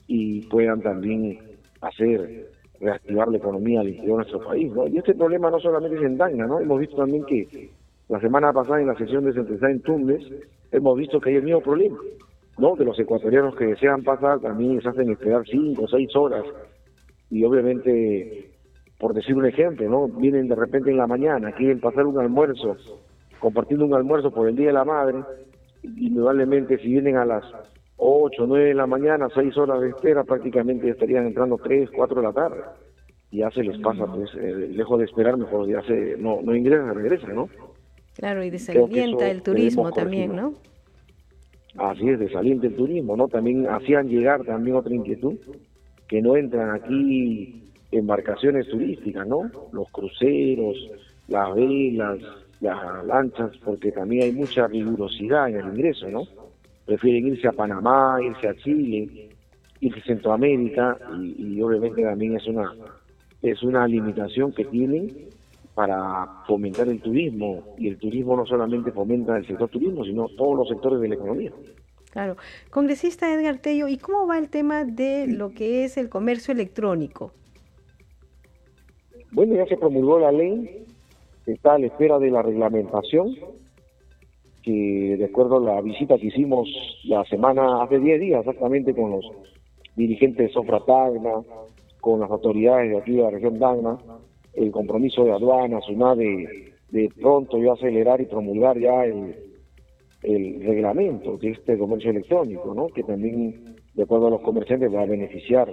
y 0.07 0.41
puedan 0.47 0.81
también 0.81 1.39
hacer 1.83 2.49
reactivar 2.81 3.29
la 3.29 3.37
economía 3.37 3.81
al 3.81 3.89
interior 3.89 4.25
de 4.25 4.31
nuestro 4.31 4.45
país. 4.45 4.73
Y 4.91 4.99
este 4.99 5.15
problema 5.15 5.51
no 5.51 5.61
solamente 5.61 5.97
es 5.97 6.03
en 6.03 6.17
Tacna, 6.17 6.47
¿no? 6.47 6.61
hemos 6.61 6.81
visto 6.81 6.97
también 6.97 7.25
que 7.27 7.71
la 8.09 8.21
semana 8.21 8.53
pasada 8.53 8.81
en 8.81 8.87
la 8.89 8.97
sesión 8.97 9.25
de 9.25 9.33
Central 9.33 9.71
en 9.71 9.83
Tumbes 9.83 10.23
hemos 10.73 10.97
visto 10.97 11.21
que 11.21 11.31
hay 11.31 11.37
el 11.37 11.45
mismo 11.45 11.61
problema, 11.61 11.99
¿no? 12.59 12.77
que 12.77 12.85
los 12.85 12.99
ecuatorianos 12.99 13.55
que 13.57 13.67
desean 13.67 14.03
pasar 14.03 14.41
también 14.41 14.81
se 14.81 14.89
hacen 14.89 15.11
esperar 15.11 15.43
cinco 15.47 15.85
o 15.85 15.89
seis 15.89 16.15
horas 16.15 16.45
y 17.31 17.45
obviamente, 17.45 18.51
por 18.99 19.15
decir 19.15 19.35
un 19.35 19.47
ejemplo, 19.47 19.89
¿no? 19.89 20.09
vienen 20.09 20.49
de 20.49 20.55
repente 20.55 20.91
en 20.91 20.99
la 20.99 21.07
mañana, 21.07 21.53
quieren 21.53 21.81
pasar 21.81 22.07
un 22.07 22.19
almuerzo, 22.19 22.77
compartiendo 23.41 23.87
un 23.87 23.95
almuerzo 23.95 24.31
por 24.31 24.49
el 24.49 24.57
Día 24.57 24.67
de 24.67 24.75
la 24.75 24.85
Madre, 24.85 25.21
indudablemente 25.83 26.79
si 26.79 26.89
vienen 26.89 27.17
a 27.17 27.25
las 27.25 27.45
8, 27.97 28.47
9 28.47 28.69
de 28.69 28.75
la 28.75 28.87
mañana, 28.87 29.29
6 29.33 29.57
horas 29.57 29.81
de 29.81 29.91
espera, 29.91 30.25
prácticamente 30.25 30.91
estarían 30.91 31.27
entrando 31.27 31.57
3, 31.57 31.91
4 31.95 32.21
de 32.21 32.27
la 32.27 32.33
tarde. 32.33 32.61
Y 33.31 33.39
ya 33.39 33.51
se 33.51 33.63
les 33.63 33.79
pasa, 33.79 34.05
pues, 34.07 34.31
eh, 34.35 34.69
lejos 34.71 34.99
de 34.99 35.07
esperar, 35.07 35.37
mejor 35.39 35.67
ya 35.67 35.81
se, 35.83 36.17
no, 36.19 36.41
no 36.43 36.55
ingresa, 36.55 36.93
regresa, 36.93 37.29
¿no? 37.29 37.49
Claro, 38.15 38.45
y 38.45 38.51
desalienta 38.51 39.31
el 39.31 39.43
turismo 39.43 39.91
también, 39.91 40.37
¿no? 40.37 40.55
Así 41.79 42.09
es, 42.09 42.19
desalienta 42.19 42.67
el 42.67 42.77
turismo, 42.77 43.17
¿no? 43.17 43.29
También 43.29 43.67
hacían 43.67 44.09
llegar 44.09 44.45
también 44.45 44.77
otra 44.77 44.95
inquietud, 44.95 45.37
que 46.07 46.21
no 46.21 46.37
entran 46.37 46.71
aquí 46.71 47.71
embarcaciones 47.91 48.69
turísticas, 48.69 49.27
¿no? 49.27 49.51
Los 49.73 49.89
cruceros, 49.91 50.77
las 51.29 51.55
velas, 51.55 52.19
las 52.61 53.05
lanchas 53.07 53.51
porque 53.65 53.91
también 53.93 54.25
hay 54.25 54.33
mucha 54.33 54.67
rigurosidad 54.67 55.49
en 55.49 55.57
el 55.57 55.67
ingreso, 55.75 56.09
¿no? 56.09 56.23
Prefieren 56.87 57.29
irse 57.29 57.49
a 57.49 57.53
Panamá, 57.53 58.19
irse 58.23 58.49
a 58.49 58.55
Chile, 58.57 59.31
irse 59.81 60.01
a 60.01 60.05
Centroamérica 60.05 60.99
y, 61.19 61.61
obviamente 61.61 62.03
también 62.03 62.37
es 62.37 62.47
una 62.47 62.73
es 63.41 63.61
una 63.65 63.89
limitación 63.89 64.53
que 64.53 64.65
tienen 64.67 65.09
para 65.75 66.45
fomentar 66.47 66.89
el 66.89 67.01
turismo 67.01 67.75
y 67.79 67.89
el 67.89 67.99
turismo 67.99 68.37
no 68.37 68.47
solamente 68.47 68.93
fomenta 68.93 69.37
el 69.37 69.47
sector 69.47 69.69
turismo, 69.69 70.05
sino 70.05 70.29
todos 70.37 70.57
los 70.57 70.69
sectores 70.69 71.01
de 71.01 71.09
la 71.09 71.15
economía. 71.15 71.53
Claro. 72.11 72.37
Congresista 72.71 73.33
Edgar 73.33 73.59
Tello, 73.59 73.89
¿y 73.89 73.97
cómo 73.97 74.27
va 74.27 74.39
el 74.39 74.51
tema 74.51 74.85
de 74.85 75.27
lo 75.27 75.53
que 75.53 75.85
es 75.85 75.97
el 75.97 76.11
comercio 76.11 76.53
electrónico? 76.53 77.33
Bueno, 79.31 79.55
ya 79.55 79.65
se 79.67 79.79
promulgó 79.79 80.19
la 80.19 80.31
ley 80.31 80.85
está 81.47 81.75
a 81.75 81.79
la 81.79 81.87
espera 81.87 82.19
de 82.19 82.31
la 82.31 82.43
reglamentación, 82.43 83.35
que 84.63 85.17
de 85.19 85.25
acuerdo 85.25 85.57
a 85.57 85.75
la 85.75 85.81
visita 85.81 86.19
que 86.19 86.29
hicimos 86.29 86.69
la 87.05 87.25
semana, 87.25 87.83
hace 87.83 87.99
10 87.99 88.21
días 88.21 88.41
exactamente, 88.41 88.95
con 88.95 89.11
los 89.11 89.25
dirigentes 89.97 90.49
de 90.49 90.53
Sofra 90.53 90.81
Tagna, 90.85 91.43
con 92.01 92.21
las 92.21 92.31
autoridades 92.31 92.91
de 92.91 92.99
aquí 92.99 93.13
de 93.13 93.23
la 93.23 93.31
región 93.31 93.59
Tagna, 93.59 93.99
el 94.55 94.71
compromiso 94.71 95.25
de 95.25 95.33
aduana, 95.33 95.81
SUNADE, 95.81 96.73
de 96.91 97.09
pronto 97.21 97.59
ya 97.59 97.73
acelerar 97.73 98.21
y 98.21 98.27
promulgar 98.27 98.79
ya 98.79 99.05
el, 99.05 99.35
el 100.23 100.63
reglamento 100.65 101.39
de 101.39 101.51
este 101.51 101.79
comercio 101.79 102.11
electrónico, 102.11 102.75
¿no? 102.75 102.89
que 102.89 103.03
también, 103.03 103.77
de 103.95 104.03
acuerdo 104.03 104.29
a 104.29 104.31
los 104.31 104.43
comerciantes, 104.43 104.95
va 104.95 105.03
a 105.03 105.07
beneficiar 105.07 105.69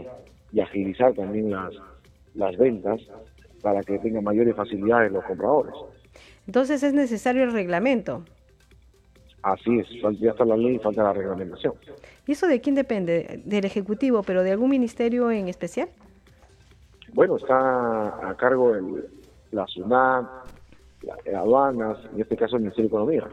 y 0.52 0.60
agilizar 0.60 1.14
también 1.14 1.52
las, 1.52 1.74
las 2.34 2.58
ventas 2.58 3.02
para 3.62 3.82
que 3.84 4.00
tengan 4.00 4.24
mayores 4.24 4.56
facilidades 4.56 5.12
los 5.12 5.24
compradores. 5.26 5.74
Entonces 6.48 6.82
es 6.82 6.94
necesario 6.94 7.44
el 7.44 7.52
reglamento. 7.52 8.24
Así 9.42 9.80
es, 9.80 9.88
ya 10.20 10.32
está 10.32 10.44
la 10.44 10.58
ley 10.58 10.76
y 10.76 10.80
falta 10.80 11.04
la 11.04 11.14
reglamentación. 11.14 11.74
¿Y 12.28 12.34
eso 12.34 12.48
de 12.48 12.60
quién 12.60 12.76
depende? 12.76 13.42
¿Del 13.46 13.66
Ejecutivo, 13.66 14.24
pero 14.24 14.44
de 14.44 14.52
algún 14.52 14.70
ministerio 14.70 15.32
en 15.32 15.48
especial? 15.48 15.90
Bueno, 17.14 17.38
está 17.38 18.30
a 18.30 18.36
cargo 18.38 18.76
el, 18.76 19.06
la 19.52 19.66
SUNAT, 19.68 20.26
la, 21.02 21.40
aduanas, 21.40 21.98
en 22.14 22.22
este 22.22 22.36
caso 22.36 22.56
el 22.56 22.64
Ministerio 22.64 22.90
de 22.90 22.96
Economía. 22.96 23.28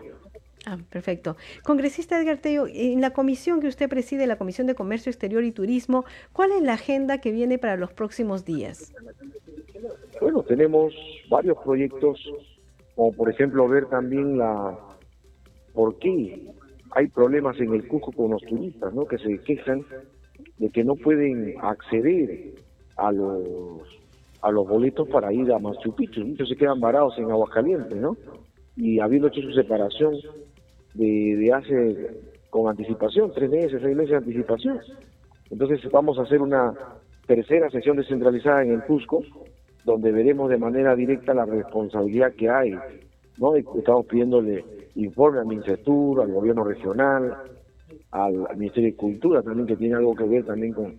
Ah, 0.66 0.79
perfecto. 0.91 1.37
Congresista 1.62 2.20
Edgar 2.20 2.39
Tello, 2.39 2.66
en 2.68 3.01
la 3.01 3.11
comisión 3.11 3.61
que 3.61 3.68
usted 3.68 3.89
preside, 3.89 4.27
la 4.27 4.37
Comisión 4.37 4.66
de 4.66 4.74
Comercio 4.74 5.11
Exterior 5.11 5.45
y 5.45 5.53
Turismo, 5.53 6.05
¿cuál 6.33 6.51
es 6.51 6.62
la 6.62 6.74
agenda 6.74 7.18
que 7.18 7.31
viene 7.31 7.59
para 7.59 7.77
los 7.77 7.93
próximos 7.93 8.45
días? 8.45 8.93
Bueno, 10.20 10.43
tenemos 10.43 10.93
varios 11.31 11.57
proyectos, 11.59 12.20
como 12.97 13.12
por 13.12 13.31
ejemplo 13.31 13.68
ver 13.68 13.87
también 13.87 14.39
la 14.39 14.77
por 15.72 15.99
qué 15.99 16.53
hay 16.91 17.07
problemas 17.09 17.61
en 17.61 17.72
el 17.74 17.87
Cusco 17.87 18.11
con 18.11 18.33
los 18.33 18.43
turistas, 18.43 18.93
¿no? 18.93 19.07
Que 19.07 19.18
se 19.18 19.39
quejan 19.43 19.85
de 20.59 20.70
que 20.70 20.83
no 20.83 20.97
pueden 20.97 21.55
acceder 21.61 22.55
a 22.97 23.12
los 23.12 23.82
a 24.42 24.51
los 24.51 24.68
boletos 24.68 25.09
para 25.09 25.32
ir 25.32 25.51
a 25.53 25.59
Machu 25.59 25.94
Picchu. 25.94 26.24
Muchos 26.24 26.49
se 26.49 26.57
quedan 26.57 26.78
varados 26.78 27.18
en 27.18 27.30
Aguascalientes, 27.30 27.97
¿no? 27.97 28.16
Y 28.76 29.01
habiendo 29.01 29.28
hecho 29.28 29.40
su 29.40 29.53
separación 29.53 30.14
de, 30.94 31.36
de 31.36 31.53
hace 31.53 32.11
con 32.51 32.68
anticipación, 32.68 33.32
tres 33.34 33.51
meses, 33.51 33.80
seis 33.82 33.97
meses 33.97 34.11
de 34.11 34.16
anticipación. 34.16 34.80
Entonces 35.51 35.80
vamos 35.90 36.18
a 36.18 36.22
hacer 36.22 36.40
una 36.40 36.74
tercera 37.26 37.70
sesión 37.70 37.97
descentralizada 37.97 38.62
en 38.62 38.72
el 38.72 38.84
Cusco, 38.84 39.22
donde 39.84 40.12
veremos 40.12 40.49
de 40.51 40.59
manera 40.59 40.94
directa 40.94 41.34
la 41.34 41.44
responsabilidad 41.44 42.32
que 42.34 42.49
hay. 42.49 42.74
¿no? 43.38 43.57
Estamos 43.57 44.07
pidiéndole 44.07 44.64
informe 44.94 45.40
al 45.40 45.47
Ministerio, 45.47 46.22
al 46.22 46.32
gobierno 46.32 46.64
regional, 46.64 47.36
al, 48.11 48.47
Ministerio 48.57 48.90
de 48.90 48.97
Cultura 48.97 49.42
también, 49.42 49.66
que 49.66 49.76
tiene 49.76 49.97
algo 49.97 50.14
que 50.14 50.24
ver 50.24 50.44
también 50.44 50.72
con, 50.72 50.97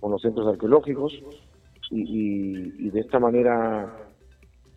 con 0.00 0.12
los 0.12 0.22
centros 0.22 0.46
arqueológicos, 0.46 1.12
y, 1.90 2.90
de 2.90 3.00
esta 3.00 3.18
manera 3.18 3.94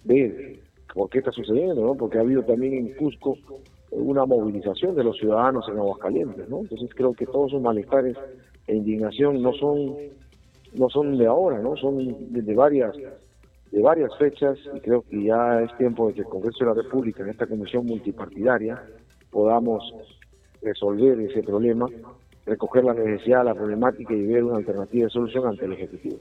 ver 0.03 0.59
por 0.93 1.09
qué 1.09 1.19
está 1.19 1.31
sucediendo, 1.31 1.85
¿no? 1.85 1.95
porque 1.95 2.17
ha 2.17 2.21
habido 2.21 2.43
también 2.43 2.73
en 2.73 2.95
Cusco 2.95 3.37
una 3.91 4.25
movilización 4.25 4.95
de 4.95 5.03
los 5.03 5.17
ciudadanos 5.17 5.67
en 5.69 5.77
Aguascalientes, 5.77 6.47
¿no? 6.49 6.59
Entonces 6.59 6.89
creo 6.95 7.13
que 7.13 7.25
todos 7.25 7.51
esos 7.51 7.61
malestares 7.61 8.17
e 8.67 8.75
indignación 8.75 9.41
no 9.41 9.53
son 9.53 9.95
no 10.73 10.89
son 10.89 11.17
de 11.17 11.27
ahora, 11.27 11.59
¿no? 11.59 11.75
Son 11.75 11.97
de, 12.31 12.55
varias 12.55 12.95
de 12.95 13.81
varias 13.81 14.15
fechas 14.17 14.57
y 14.73 14.79
creo 14.79 15.01
que 15.01 15.23
ya 15.23 15.61
es 15.61 15.77
tiempo 15.77 16.07
de 16.07 16.13
que 16.13 16.21
el 16.21 16.27
Congreso 16.27 16.59
de 16.59 16.65
la 16.67 16.81
República 16.81 17.23
en 17.23 17.29
esta 17.29 17.47
comisión 17.47 17.85
multipartidaria 17.85 18.81
podamos 19.29 19.93
resolver 20.61 21.19
ese 21.19 21.43
problema, 21.43 21.87
recoger 22.45 22.83
la 22.83 22.93
necesidad, 22.93 23.45
la 23.45 23.55
problemática 23.55 24.13
y 24.13 24.25
ver 24.25 24.43
una 24.43 24.57
alternativa 24.57 25.05
de 25.05 25.09
solución 25.09 25.47
ante 25.47 25.65
el 25.65 25.73
Ejecutivo. 25.73 26.17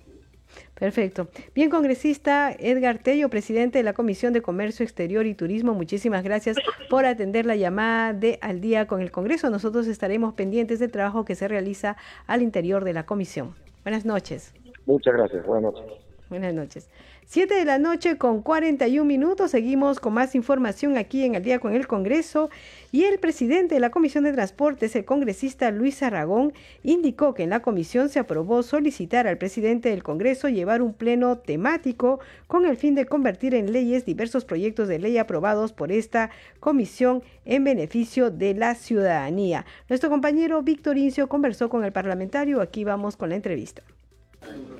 Perfecto. 0.74 1.28
Bien, 1.54 1.70
congresista 1.70 2.52
Edgar 2.58 2.98
Tello, 2.98 3.28
presidente 3.28 3.78
de 3.78 3.84
la 3.84 3.92
Comisión 3.92 4.32
de 4.32 4.42
Comercio 4.42 4.82
Exterior 4.82 5.26
y 5.26 5.34
Turismo, 5.34 5.74
muchísimas 5.74 6.24
gracias 6.24 6.56
por 6.88 7.04
atender 7.04 7.46
la 7.46 7.56
llamada 7.56 8.12
de 8.14 8.38
Al 8.40 8.60
día 8.60 8.86
con 8.86 9.00
el 9.00 9.10
Congreso. 9.10 9.50
Nosotros 9.50 9.86
estaremos 9.86 10.34
pendientes 10.34 10.78
del 10.78 10.90
trabajo 10.90 11.24
que 11.24 11.34
se 11.34 11.48
realiza 11.48 11.96
al 12.26 12.42
interior 12.42 12.84
de 12.84 12.94
la 12.94 13.06
comisión. 13.06 13.54
Buenas 13.84 14.04
noches. 14.04 14.54
Muchas 14.86 15.14
gracias. 15.14 15.46
Buenas 15.46 15.72
noches. 15.72 16.09
Buenas 16.30 16.54
noches. 16.54 16.88
Siete 17.26 17.56
de 17.56 17.64
la 17.64 17.80
noche 17.80 18.16
con 18.16 18.40
41 18.40 19.04
minutos. 19.04 19.50
Seguimos 19.50 19.98
con 19.98 20.14
más 20.14 20.36
información 20.36 20.96
aquí 20.96 21.24
en 21.24 21.34
el 21.34 21.42
día 21.42 21.58
con 21.58 21.74
el 21.74 21.88
Congreso. 21.88 22.50
Y 22.92 23.02
el 23.02 23.18
presidente 23.18 23.74
de 23.74 23.80
la 23.80 23.90
Comisión 23.90 24.22
de 24.22 24.32
Transportes, 24.32 24.94
el 24.94 25.04
congresista 25.04 25.72
Luis 25.72 26.04
Aragón, 26.04 26.52
indicó 26.84 27.34
que 27.34 27.42
en 27.42 27.50
la 27.50 27.62
comisión 27.62 28.08
se 28.10 28.20
aprobó 28.20 28.62
solicitar 28.62 29.26
al 29.26 29.38
presidente 29.38 29.88
del 29.88 30.04
Congreso 30.04 30.48
llevar 30.48 30.82
un 30.82 30.94
pleno 30.94 31.36
temático 31.36 32.20
con 32.46 32.64
el 32.64 32.76
fin 32.76 32.94
de 32.94 33.06
convertir 33.06 33.56
en 33.56 33.72
leyes 33.72 34.06
diversos 34.06 34.44
proyectos 34.44 34.86
de 34.86 35.00
ley 35.00 35.18
aprobados 35.18 35.72
por 35.72 35.90
esta 35.90 36.30
comisión 36.60 37.24
en 37.44 37.64
beneficio 37.64 38.30
de 38.30 38.54
la 38.54 38.76
ciudadanía. 38.76 39.66
Nuestro 39.88 40.10
compañero 40.10 40.62
Víctor 40.62 40.96
Incio 40.96 41.28
conversó 41.28 41.68
con 41.68 41.84
el 41.84 41.90
parlamentario. 41.90 42.60
Aquí 42.60 42.84
vamos 42.84 43.16
con 43.16 43.30
la 43.30 43.34
entrevista. 43.34 43.82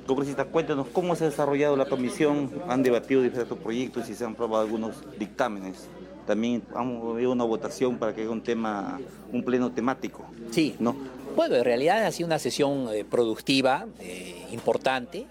Congresista, 0.05 0.45
cuéntanos 0.45 0.87
cómo 0.87 1.15
se 1.15 1.25
ha 1.25 1.29
desarrollado 1.29 1.77
la 1.77 1.85
comisión, 1.85 2.51
han 2.67 2.83
debatido 2.83 3.21
diferentes 3.21 3.57
proyectos 3.57 4.09
y 4.09 4.15
se 4.15 4.25
han 4.25 4.33
aprobado 4.33 4.63
algunos 4.63 4.95
dictámenes. 5.17 5.87
También 6.25 6.63
hemos 6.75 7.15
habido 7.15 7.31
una 7.31 7.43
votación 7.43 7.97
para 7.97 8.13
que 8.13 8.21
haya 8.21 8.29
un 8.29 8.41
tema, 8.41 8.99
un 9.31 9.43
pleno 9.43 9.71
temático. 9.71 10.25
Sí, 10.51 10.75
¿no? 10.79 10.95
Bueno, 11.35 11.55
en 11.55 11.63
realidad 11.63 12.05
ha 12.05 12.11
sido 12.11 12.27
una 12.27 12.39
sesión 12.39 12.89
eh, 12.93 13.05
productiva, 13.05 13.87
eh, 13.99 14.45
importante. 14.51 15.27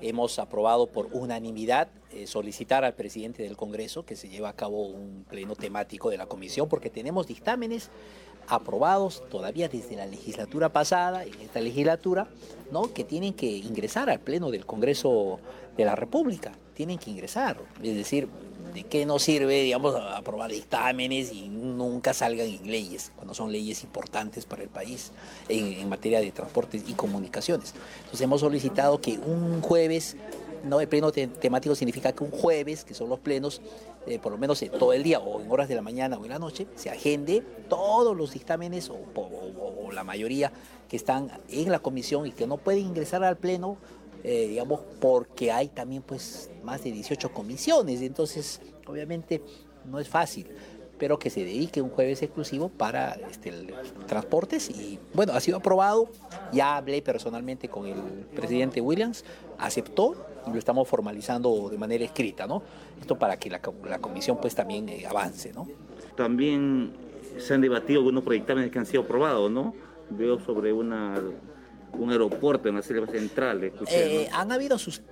Hemos 0.00 0.38
aprobado 0.38 0.86
por 0.86 1.08
unanimidad 1.12 1.88
eh, 2.12 2.26
solicitar 2.26 2.84
al 2.84 2.94
presidente 2.94 3.42
del 3.42 3.56
Congreso 3.56 4.04
que 4.04 4.16
se 4.16 4.28
lleve 4.28 4.46
a 4.46 4.52
cabo 4.52 4.86
un 4.86 5.24
pleno 5.28 5.56
temático 5.56 6.08
de 6.08 6.18
la 6.18 6.26
comisión, 6.26 6.68
porque 6.68 6.88
tenemos 6.88 7.26
dictámenes 7.26 7.90
aprobados 8.48 9.22
todavía 9.30 9.68
desde 9.68 9.96
la 9.96 10.06
legislatura 10.06 10.70
pasada, 10.70 11.24
en 11.24 11.40
esta 11.40 11.60
legislatura, 11.60 12.28
¿no? 12.70 12.92
que 12.92 13.04
tienen 13.04 13.34
que 13.34 13.46
ingresar 13.46 14.10
al 14.10 14.20
Pleno 14.20 14.50
del 14.50 14.66
Congreso 14.66 15.38
de 15.76 15.84
la 15.84 15.94
República, 15.94 16.52
tienen 16.74 16.98
que 16.98 17.10
ingresar. 17.10 17.58
Es 17.82 17.94
decir, 17.94 18.28
¿de 18.74 18.84
qué 18.84 19.04
nos 19.06 19.22
sirve, 19.22 19.62
digamos, 19.62 19.94
aprobar 19.94 20.50
dictámenes 20.50 21.32
y 21.32 21.48
nunca 21.48 22.14
salgan 22.14 22.46
en 22.46 22.70
leyes, 22.70 23.12
cuando 23.16 23.34
son 23.34 23.52
leyes 23.52 23.82
importantes 23.82 24.46
para 24.46 24.62
el 24.62 24.68
país 24.68 25.12
en, 25.48 25.88
materia 25.88 26.20
de 26.20 26.30
transportes 26.32 26.84
y 26.86 26.94
comunicaciones? 26.94 27.74
Entonces 27.98 28.20
hemos 28.22 28.40
solicitado 28.40 29.00
que 29.00 29.18
un 29.18 29.60
jueves 29.60 30.16
no, 30.64 30.80
el 30.80 30.88
pleno 30.88 31.12
temático 31.12 31.74
significa 31.74 32.12
que 32.12 32.24
un 32.24 32.30
jueves, 32.30 32.84
que 32.84 32.94
son 32.94 33.08
los 33.08 33.18
plenos, 33.18 33.60
eh, 34.06 34.18
por 34.18 34.32
lo 34.32 34.38
menos 34.38 34.62
todo 34.78 34.92
el 34.92 35.02
día 35.02 35.20
o 35.20 35.40
en 35.40 35.50
horas 35.50 35.68
de 35.68 35.74
la 35.74 35.82
mañana 35.82 36.18
o 36.18 36.24
en 36.24 36.30
la 36.30 36.38
noche, 36.38 36.66
se 36.74 36.90
agende 36.90 37.42
todos 37.68 38.16
los 38.16 38.32
dictámenes 38.32 38.90
o, 38.90 39.90
la 39.92 40.04
mayoría 40.04 40.52
que 40.88 40.96
están 40.96 41.30
en 41.48 41.70
la 41.70 41.80
comisión 41.80 42.26
y 42.26 42.32
que 42.32 42.46
no 42.46 42.56
pueden 42.56 42.86
ingresar 42.86 43.24
al 43.24 43.36
pleno, 43.36 43.76
eh, 44.22 44.46
digamos, 44.48 44.80
porque 45.00 45.50
hay 45.50 45.68
también 45.68 46.02
pues 46.02 46.50
más 46.62 46.84
de 46.84 46.92
18 46.92 47.32
comisiones, 47.32 48.00
entonces 48.02 48.60
obviamente 48.86 49.42
no 49.84 49.98
es 49.98 50.08
fácil 50.08 50.46
pero 51.00 51.18
que 51.18 51.30
se 51.30 51.40
dedique 51.40 51.80
un 51.80 51.88
jueves 51.88 52.22
exclusivo 52.22 52.68
para 52.68 53.12
este, 53.30 53.52
transportes 54.06 54.68
y 54.68 54.98
bueno, 55.14 55.32
ha 55.32 55.40
sido 55.40 55.56
aprobado, 55.56 56.10
ya 56.52 56.76
hablé 56.76 57.00
personalmente 57.00 57.68
con 57.68 57.86
el 57.86 57.96
presidente 58.36 58.82
Williams, 58.82 59.24
aceptó 59.58 60.14
lo 60.46 60.58
estamos 60.58 60.88
formalizando 60.88 61.68
de 61.70 61.78
manera 61.78 62.04
escrita, 62.04 62.46
¿no? 62.46 62.62
Esto 63.00 63.18
para 63.18 63.38
que 63.38 63.50
la, 63.50 63.60
comisión 63.60 64.38
pues 64.40 64.54
también 64.54 64.88
eh, 64.88 65.06
avance, 65.06 65.52
¿no? 65.52 65.68
También 66.16 66.92
se 67.38 67.54
han 67.54 67.60
debatido 67.60 68.00
algunos 68.00 68.24
proyectos 68.24 68.70
que 68.70 68.78
han 68.78 68.86
sido 68.86 69.02
aprobados, 69.02 69.50
¿no? 69.50 69.74
Veo 70.10 70.40
sobre 70.40 70.72
una, 70.72 71.20
un 71.92 72.10
aeropuerto 72.10 72.68
en 72.68 72.76
la 72.76 72.82
selva 72.82 73.06
central. 73.06 73.62
eh, 73.88 74.28
han 74.32 74.52
habido 74.52 74.78
sus, 74.78 75.02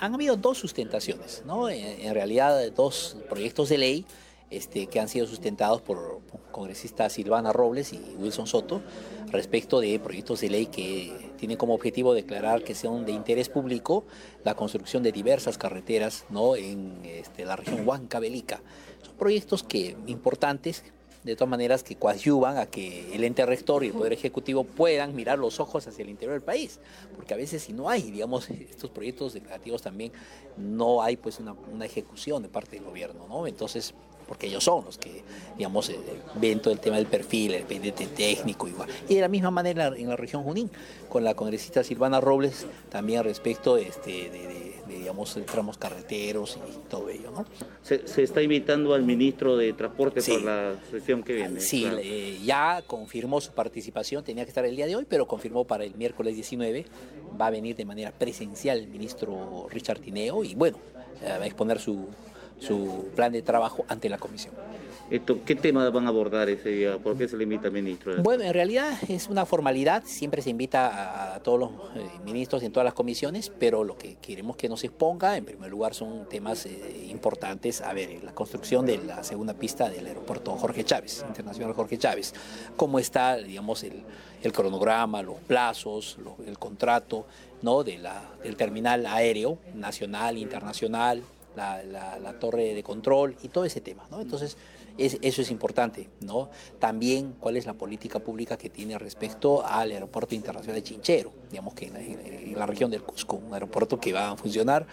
han 0.00 0.14
habido 0.14 0.36
dos 0.36 0.58
sustentaciones, 0.58 1.42
¿no? 1.46 1.68
en 1.68 2.12
realidad 2.14 2.60
dos 2.72 3.16
proyectos 3.28 3.68
de 3.68 3.78
ley 3.78 4.06
este, 4.50 4.86
que 4.86 5.00
han 5.00 5.08
sido 5.08 5.26
sustentados 5.26 5.82
por 5.82 6.20
congresistas 6.52 7.14
Silvana 7.14 7.52
Robles 7.52 7.92
y 7.92 7.98
Wilson 8.18 8.46
Soto 8.46 8.80
respecto 9.32 9.80
de 9.80 9.98
proyectos 9.98 10.40
de 10.40 10.50
ley 10.50 10.66
que 10.66 11.25
tienen 11.36 11.56
como 11.56 11.74
objetivo 11.74 12.14
declarar 12.14 12.64
que 12.64 12.74
son 12.74 13.06
de 13.06 13.12
interés 13.12 13.48
público 13.48 14.04
la 14.44 14.54
construcción 14.54 15.02
de 15.02 15.12
diversas 15.12 15.58
carreteras 15.58 16.24
¿no? 16.30 16.56
en 16.56 17.00
este, 17.04 17.44
la 17.44 17.56
región 17.56 17.86
Huancavelica. 17.86 18.60
Son 19.02 19.14
proyectos 19.14 19.62
que, 19.62 19.96
importantes 20.06 20.82
de 21.26 21.34
todas 21.34 21.50
maneras 21.50 21.82
que 21.82 21.96
coadyuvan 21.96 22.56
a 22.56 22.66
que 22.66 23.12
el 23.12 23.24
ente 23.24 23.44
rector 23.44 23.82
y 23.82 23.88
el 23.88 23.92
Poder 23.92 24.12
Ejecutivo 24.12 24.62
puedan 24.62 25.14
mirar 25.16 25.40
los 25.40 25.58
ojos 25.58 25.86
hacia 25.88 26.04
el 26.04 26.10
interior 26.10 26.34
del 26.34 26.42
país, 26.42 26.78
porque 27.16 27.34
a 27.34 27.36
veces 27.36 27.62
si 27.62 27.72
no 27.72 27.90
hay, 27.90 28.12
digamos, 28.12 28.48
estos 28.70 28.90
proyectos 28.90 29.34
declarativos 29.34 29.82
también, 29.82 30.12
no 30.56 31.02
hay 31.02 31.16
pues 31.16 31.40
una, 31.40 31.54
una 31.72 31.84
ejecución 31.84 32.42
de 32.42 32.48
parte 32.48 32.76
del 32.76 32.84
gobierno, 32.84 33.26
¿no? 33.28 33.48
Entonces, 33.48 33.92
porque 34.26 34.46
ellos 34.48 34.64
son 34.64 34.84
los 34.84 34.98
que, 34.98 35.22
digamos, 35.56 35.88
eh, 35.88 35.98
ven 36.34 36.60
todo 36.60 36.72
el 36.72 36.80
tema 36.80 36.96
del 36.96 37.06
perfil, 37.06 37.54
el 37.54 37.64
pendiente 37.64 38.06
técnico 38.06 38.66
igual. 38.66 38.88
Y 39.08 39.14
de 39.14 39.20
la 39.20 39.28
misma 39.28 39.50
manera 39.50 39.92
en 39.96 40.08
la 40.08 40.16
región 40.16 40.42
Junín, 40.42 40.70
con 41.08 41.22
la 41.24 41.34
congresista 41.34 41.84
Silvana 41.84 42.20
Robles, 42.20 42.66
también 42.88 43.22
respecto 43.22 43.76
este, 43.76 44.30
de, 44.30 44.74
digamos, 44.88 45.38
tramos 45.46 45.78
carreteros 45.78 46.58
y 46.68 46.88
todo 46.88 47.08
ello, 47.08 47.30
¿no? 47.30 47.46
Se, 47.82 48.02
está 48.22 48.42
invitando 48.42 48.94
al 48.94 49.04
ministro 49.04 49.56
de 49.56 49.72
Transporte 49.72 50.20
por 50.22 50.42
la 50.42 50.74
sesión 50.90 51.22
que 51.22 51.34
viene. 51.34 51.60
Sí, 51.60 51.86
eh, 51.86 52.40
ya 52.44 52.82
confirmó 52.86 53.40
su 53.40 53.52
participación, 53.52 54.24
tenía 54.24 54.44
que 54.44 54.50
estar 54.50 54.64
el 54.64 54.74
día 54.74 54.86
de 54.86 54.96
hoy, 54.96 55.06
pero 55.08 55.26
confirmó 55.26 55.64
para 55.64 55.84
el 55.84 55.94
miércoles 55.94 56.34
19, 56.34 56.84
va 57.40 57.46
a 57.46 57.50
venir 57.50 57.76
de 57.76 57.84
manera 57.84 58.10
presencial 58.10 58.78
el 58.78 58.88
ministro 58.88 59.68
Richard 59.70 60.00
Tineo 60.00 60.42
y 60.42 60.54
bueno, 60.54 60.78
va 61.22 61.44
a 61.44 61.46
exponer 61.46 61.78
su 61.78 62.08
su 62.58 63.08
plan 63.14 63.32
de 63.32 63.42
trabajo 63.42 63.84
ante 63.88 64.08
la 64.08 64.18
comisión. 64.18 64.54
Esto, 65.08 65.38
¿Qué 65.44 65.54
temas 65.54 65.92
van 65.92 66.06
a 66.06 66.08
abordar 66.08 66.48
ese 66.48 66.68
día? 66.70 66.98
¿Por 66.98 67.16
qué 67.16 67.28
se 67.28 67.36
le 67.36 67.44
invita 67.44 67.68
al 67.68 67.72
ministro? 67.72 68.20
Bueno, 68.24 68.42
en 68.42 68.52
realidad 68.52 68.98
es 69.08 69.28
una 69.28 69.46
formalidad, 69.46 70.02
siempre 70.04 70.42
se 70.42 70.50
invita 70.50 71.36
a, 71.36 71.40
todos 71.44 71.60
los 71.60 71.70
eh, 71.94 72.08
ministros 72.24 72.64
en 72.64 72.72
todas 72.72 72.84
las 72.84 72.94
comisiones, 72.94 73.52
pero 73.56 73.84
lo 73.84 73.96
que 73.96 74.16
queremos 74.16 74.56
que 74.56 74.68
nos 74.68 74.82
exponga, 74.82 75.36
en 75.36 75.44
primer 75.44 75.70
lugar, 75.70 75.94
son 75.94 76.28
temas 76.28 76.66
eh, 76.66 77.06
importantes. 77.08 77.82
A 77.82 77.92
ver, 77.92 78.24
la 78.24 78.34
construcción 78.34 78.84
de 78.84 78.98
la 78.98 79.22
segunda 79.22 79.54
pista 79.54 79.88
del 79.88 80.08
aeropuerto 80.08 80.50
Jorge 80.56 80.82
Chávez, 80.82 81.24
Internacional 81.28 81.72
Jorge 81.74 81.98
Chávez. 81.98 82.34
¿Cómo 82.74 82.98
está, 82.98 83.36
digamos, 83.36 83.84
el, 83.84 84.02
cronograma, 84.52 85.22
los 85.22 85.38
plazos, 85.38 86.18
el 86.46 86.58
contrato 86.58 87.26
¿no? 87.62 87.84
de 87.84 87.98
la, 87.98 88.22
del 88.42 88.56
terminal 88.56 89.06
aéreo 89.06 89.58
nacional, 89.74 90.38
internacional, 90.38 91.22
la, 91.56 92.36
torre 92.38 92.74
de 92.74 92.82
control 92.82 93.36
y 93.42 93.48
todo 93.48 93.64
ese 93.64 93.80
tema. 93.80 94.06
Entonces, 94.18 94.56
eso 94.98 95.42
es 95.42 95.50
importante, 95.50 96.08
¿no? 96.20 96.50
También 96.78 97.34
cuál 97.38 97.56
es 97.56 97.66
la 97.66 97.74
política 97.74 98.18
pública 98.18 98.56
que 98.56 98.70
tiene 98.70 98.98
respecto 98.98 99.64
al 99.64 99.90
aeropuerto 99.90 100.34
internacional 100.34 100.76
de 100.76 100.82
Chinchero, 100.82 101.32
digamos 101.50 101.74
que 101.74 101.86
en 101.86 102.58
la, 102.58 102.66
región 102.66 102.90
del 102.90 103.02
Cusco, 103.02 103.36
un 103.36 103.52
aeropuerto 103.52 104.00
que 104.00 104.12
va 104.12 104.30
a 104.30 104.36
funcionar 104.36 104.86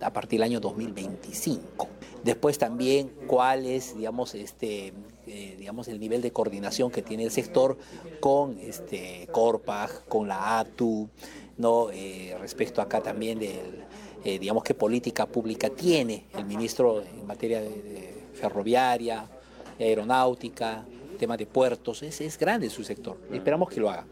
a 0.00 0.12
partir 0.12 0.40
del 0.40 0.44
año 0.44 0.60
2025. 0.60 1.88
Después 2.22 2.58
también 2.58 3.10
cuál 3.26 3.64
es, 3.64 3.96
digamos, 3.96 4.34
este, 4.34 4.92
eh, 5.26 5.56
digamos, 5.58 5.88
el 5.88 5.98
nivel 5.98 6.20
de 6.20 6.32
coordinación 6.32 6.90
que 6.90 7.00
tiene 7.00 7.24
el 7.24 7.30
sector 7.30 7.78
con 8.20 8.58
este, 8.58 9.26
Corpag, 9.32 10.06
con 10.06 10.28
la 10.28 10.58
ATU. 10.58 11.08
Eh, 11.92 12.36
respecto 12.38 12.82
acá 12.82 13.00
también 13.00 13.38
del, 13.38 13.86
eh, 14.26 14.40
digamos, 14.40 14.64
qué 14.64 14.74
política 14.74 15.24
pública 15.24 15.70
tiene 15.70 16.24
el 16.36 16.44
ministro 16.46 17.00
en 17.00 17.24
materia 17.28 17.60
de 17.60 18.24
ferroviaria, 18.34 19.24
aeronáutica, 19.78 20.84
temas 21.16 21.38
de 21.38 21.46
puertos, 21.46 22.02
es, 22.02 22.20
es 22.20 22.36
grande 22.36 22.68
su 22.68 22.82
sector. 22.82 23.16
Esperamos 23.30 23.68
que 23.68 23.78
lo 23.78 23.88
haga. 23.88 24.04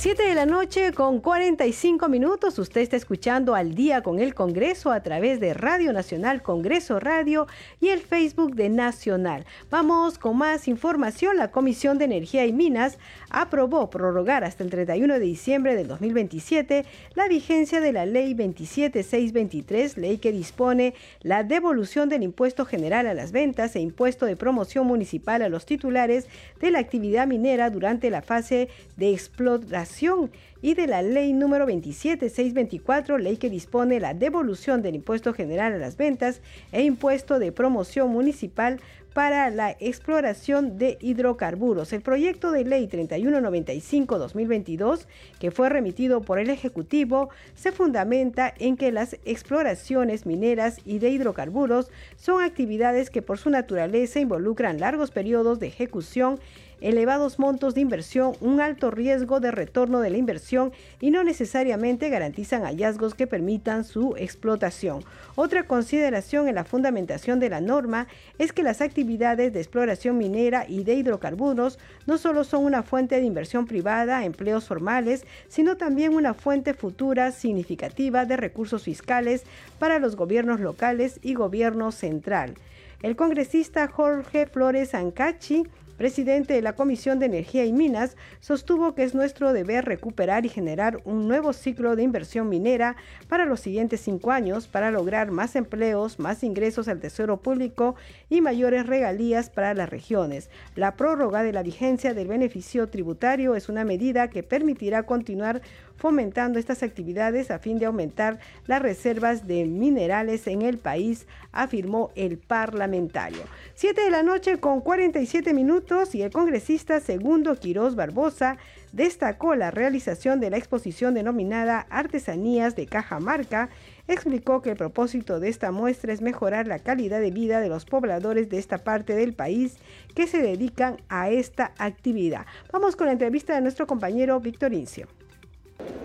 7 0.00 0.28
de 0.28 0.34
la 0.36 0.46
noche 0.46 0.92
con 0.92 1.18
45 1.18 2.08
minutos. 2.08 2.56
Usted 2.60 2.82
está 2.82 2.94
escuchando 2.94 3.56
al 3.56 3.74
día 3.74 4.00
con 4.00 4.20
el 4.20 4.32
Congreso 4.32 4.92
a 4.92 5.02
través 5.02 5.40
de 5.40 5.54
Radio 5.54 5.92
Nacional, 5.92 6.40
Congreso 6.40 7.00
Radio 7.00 7.48
y 7.80 7.88
el 7.88 7.98
Facebook 7.98 8.54
de 8.54 8.68
Nacional. 8.68 9.44
Vamos 9.70 10.16
con 10.16 10.38
más 10.38 10.68
información. 10.68 11.36
La 11.36 11.50
Comisión 11.50 11.98
de 11.98 12.04
Energía 12.04 12.46
y 12.46 12.52
Minas 12.52 12.96
aprobó 13.30 13.90
prorrogar 13.90 14.44
hasta 14.44 14.64
el 14.64 14.70
31 14.70 15.14
de 15.14 15.20
diciembre 15.20 15.76
del 15.76 15.88
2027 15.88 16.84
la 17.14 17.28
vigencia 17.28 17.80
de 17.80 17.92
la 17.92 18.06
Ley 18.06 18.34
27623, 18.34 19.96
ley 19.96 20.18
que 20.18 20.32
dispone 20.32 20.94
la 21.22 21.44
devolución 21.44 22.08
del 22.08 22.22
impuesto 22.22 22.64
general 22.64 23.06
a 23.06 23.14
las 23.14 23.32
ventas 23.32 23.76
e 23.76 23.80
impuesto 23.80 24.26
de 24.26 24.36
promoción 24.36 24.86
municipal 24.86 25.42
a 25.42 25.48
los 25.48 25.66
titulares 25.66 26.26
de 26.60 26.70
la 26.70 26.78
actividad 26.78 27.26
minera 27.26 27.70
durante 27.70 28.10
la 28.10 28.22
fase 28.22 28.68
de 28.96 29.12
explotación 29.12 30.30
y 30.60 30.74
de 30.74 30.86
la 30.86 31.02
ley 31.02 31.32
número 31.32 31.66
27624, 31.66 33.18
ley 33.18 33.36
que 33.36 33.50
dispone 33.50 34.00
la 34.00 34.14
devolución 34.14 34.82
del 34.82 34.96
impuesto 34.96 35.32
general 35.32 35.72
a 35.72 35.78
las 35.78 35.96
ventas 35.96 36.40
e 36.72 36.82
impuesto 36.82 37.38
de 37.38 37.52
promoción 37.52 38.10
municipal 38.10 38.80
para 39.18 39.50
la 39.50 39.74
exploración 39.80 40.78
de 40.78 40.96
hidrocarburos. 41.00 41.92
El 41.92 42.02
proyecto 42.02 42.52
de 42.52 42.64
ley 42.64 42.86
3195-2022, 42.86 45.08
que 45.40 45.50
fue 45.50 45.68
remitido 45.68 46.20
por 46.20 46.38
el 46.38 46.50
Ejecutivo, 46.50 47.28
se 47.56 47.72
fundamenta 47.72 48.54
en 48.60 48.76
que 48.76 48.92
las 48.92 49.16
exploraciones 49.24 50.24
mineras 50.24 50.76
y 50.84 51.00
de 51.00 51.10
hidrocarburos 51.10 51.90
son 52.14 52.44
actividades 52.44 53.10
que 53.10 53.20
por 53.20 53.38
su 53.38 53.50
naturaleza 53.50 54.20
involucran 54.20 54.78
largos 54.78 55.10
periodos 55.10 55.58
de 55.58 55.66
ejecución 55.66 56.38
elevados 56.80 57.38
montos 57.38 57.74
de 57.74 57.80
inversión, 57.80 58.32
un 58.40 58.60
alto 58.60 58.90
riesgo 58.90 59.40
de 59.40 59.50
retorno 59.50 60.00
de 60.00 60.10
la 60.10 60.18
inversión 60.18 60.72
y 61.00 61.10
no 61.10 61.24
necesariamente 61.24 62.08
garantizan 62.08 62.62
hallazgos 62.62 63.14
que 63.14 63.26
permitan 63.26 63.84
su 63.84 64.14
explotación. 64.16 65.04
Otra 65.34 65.64
consideración 65.64 66.48
en 66.48 66.54
la 66.54 66.64
fundamentación 66.64 67.40
de 67.40 67.50
la 67.50 67.60
norma 67.60 68.08
es 68.38 68.52
que 68.52 68.62
las 68.62 68.80
actividades 68.80 69.52
de 69.52 69.60
exploración 69.60 70.18
minera 70.18 70.66
y 70.68 70.84
de 70.84 70.94
hidrocarburos 70.94 71.78
no 72.06 72.18
solo 72.18 72.44
son 72.44 72.64
una 72.64 72.82
fuente 72.82 73.20
de 73.20 73.26
inversión 73.26 73.66
privada, 73.66 74.24
empleos 74.24 74.66
formales, 74.66 75.24
sino 75.48 75.76
también 75.76 76.14
una 76.14 76.34
fuente 76.34 76.74
futura 76.74 77.32
significativa 77.32 78.24
de 78.24 78.36
recursos 78.36 78.84
fiscales 78.84 79.44
para 79.78 79.98
los 79.98 80.16
gobiernos 80.16 80.60
locales 80.60 81.20
y 81.22 81.34
gobierno 81.34 81.92
central. 81.92 82.54
El 83.00 83.14
congresista 83.14 83.86
Jorge 83.86 84.46
Flores 84.46 84.92
Ancachi 84.92 85.64
presidente 85.98 86.54
de 86.54 86.62
la 86.62 86.74
Comisión 86.74 87.18
de 87.18 87.26
Energía 87.26 87.66
y 87.66 87.72
Minas, 87.74 88.16
sostuvo 88.40 88.94
que 88.94 89.02
es 89.02 89.14
nuestro 89.14 89.52
deber 89.52 89.84
recuperar 89.84 90.46
y 90.46 90.48
generar 90.48 91.02
un 91.04 91.28
nuevo 91.28 91.52
ciclo 91.52 91.96
de 91.96 92.04
inversión 92.04 92.48
minera 92.48 92.96
para 93.28 93.44
los 93.44 93.60
siguientes 93.60 94.00
cinco 94.00 94.30
años 94.30 94.68
para 94.68 94.90
lograr 94.90 95.30
más 95.30 95.56
empleos, 95.56 96.18
más 96.18 96.42
ingresos 96.44 96.88
al 96.88 97.00
Tesoro 97.00 97.38
Público 97.38 97.96
y 98.30 98.40
mayores 98.40 98.86
regalías 98.86 99.50
para 99.50 99.74
las 99.74 99.90
regiones. 99.90 100.48
La 100.76 100.96
prórroga 100.96 101.42
de 101.42 101.52
la 101.52 101.62
vigencia 101.62 102.14
del 102.14 102.28
beneficio 102.28 102.88
tributario 102.88 103.56
es 103.56 103.68
una 103.68 103.84
medida 103.84 104.30
que 104.30 104.42
permitirá 104.42 105.02
continuar 105.02 105.60
fomentando 105.98 106.58
estas 106.58 106.82
actividades 106.82 107.50
a 107.50 107.58
fin 107.58 107.78
de 107.78 107.86
aumentar 107.86 108.38
las 108.66 108.80
reservas 108.80 109.46
de 109.46 109.64
minerales 109.66 110.46
en 110.46 110.62
el 110.62 110.78
país, 110.78 111.26
afirmó 111.52 112.10
el 112.14 112.38
parlamentario. 112.38 113.42
Siete 113.74 114.02
de 114.02 114.10
la 114.10 114.22
noche 114.22 114.58
con 114.58 114.80
47 114.80 115.52
minutos 115.52 116.14
y 116.14 116.22
el 116.22 116.30
congresista 116.30 117.00
segundo 117.00 117.56
Quirós 117.56 117.96
Barbosa 117.96 118.56
destacó 118.92 119.54
la 119.54 119.70
realización 119.70 120.40
de 120.40 120.50
la 120.50 120.56
exposición 120.56 121.14
denominada 121.14 121.86
Artesanías 121.90 122.74
de 122.74 122.86
Cajamarca, 122.86 123.68
explicó 124.06 124.62
que 124.62 124.70
el 124.70 124.76
propósito 124.76 125.40
de 125.40 125.48
esta 125.48 125.70
muestra 125.72 126.12
es 126.12 126.22
mejorar 126.22 126.66
la 126.66 126.78
calidad 126.78 127.20
de 127.20 127.30
vida 127.30 127.60
de 127.60 127.68
los 127.68 127.84
pobladores 127.84 128.48
de 128.48 128.58
esta 128.58 128.78
parte 128.78 129.14
del 129.14 129.34
país 129.34 129.76
que 130.14 130.26
se 130.26 130.40
dedican 130.40 130.96
a 131.08 131.28
esta 131.30 131.72
actividad. 131.78 132.46
Vamos 132.72 132.96
con 132.96 133.06
la 133.06 133.12
entrevista 133.12 133.54
de 133.54 133.60
nuestro 133.60 133.86
compañero 133.86 134.40
Víctor 134.40 134.72
Incio. 134.72 135.06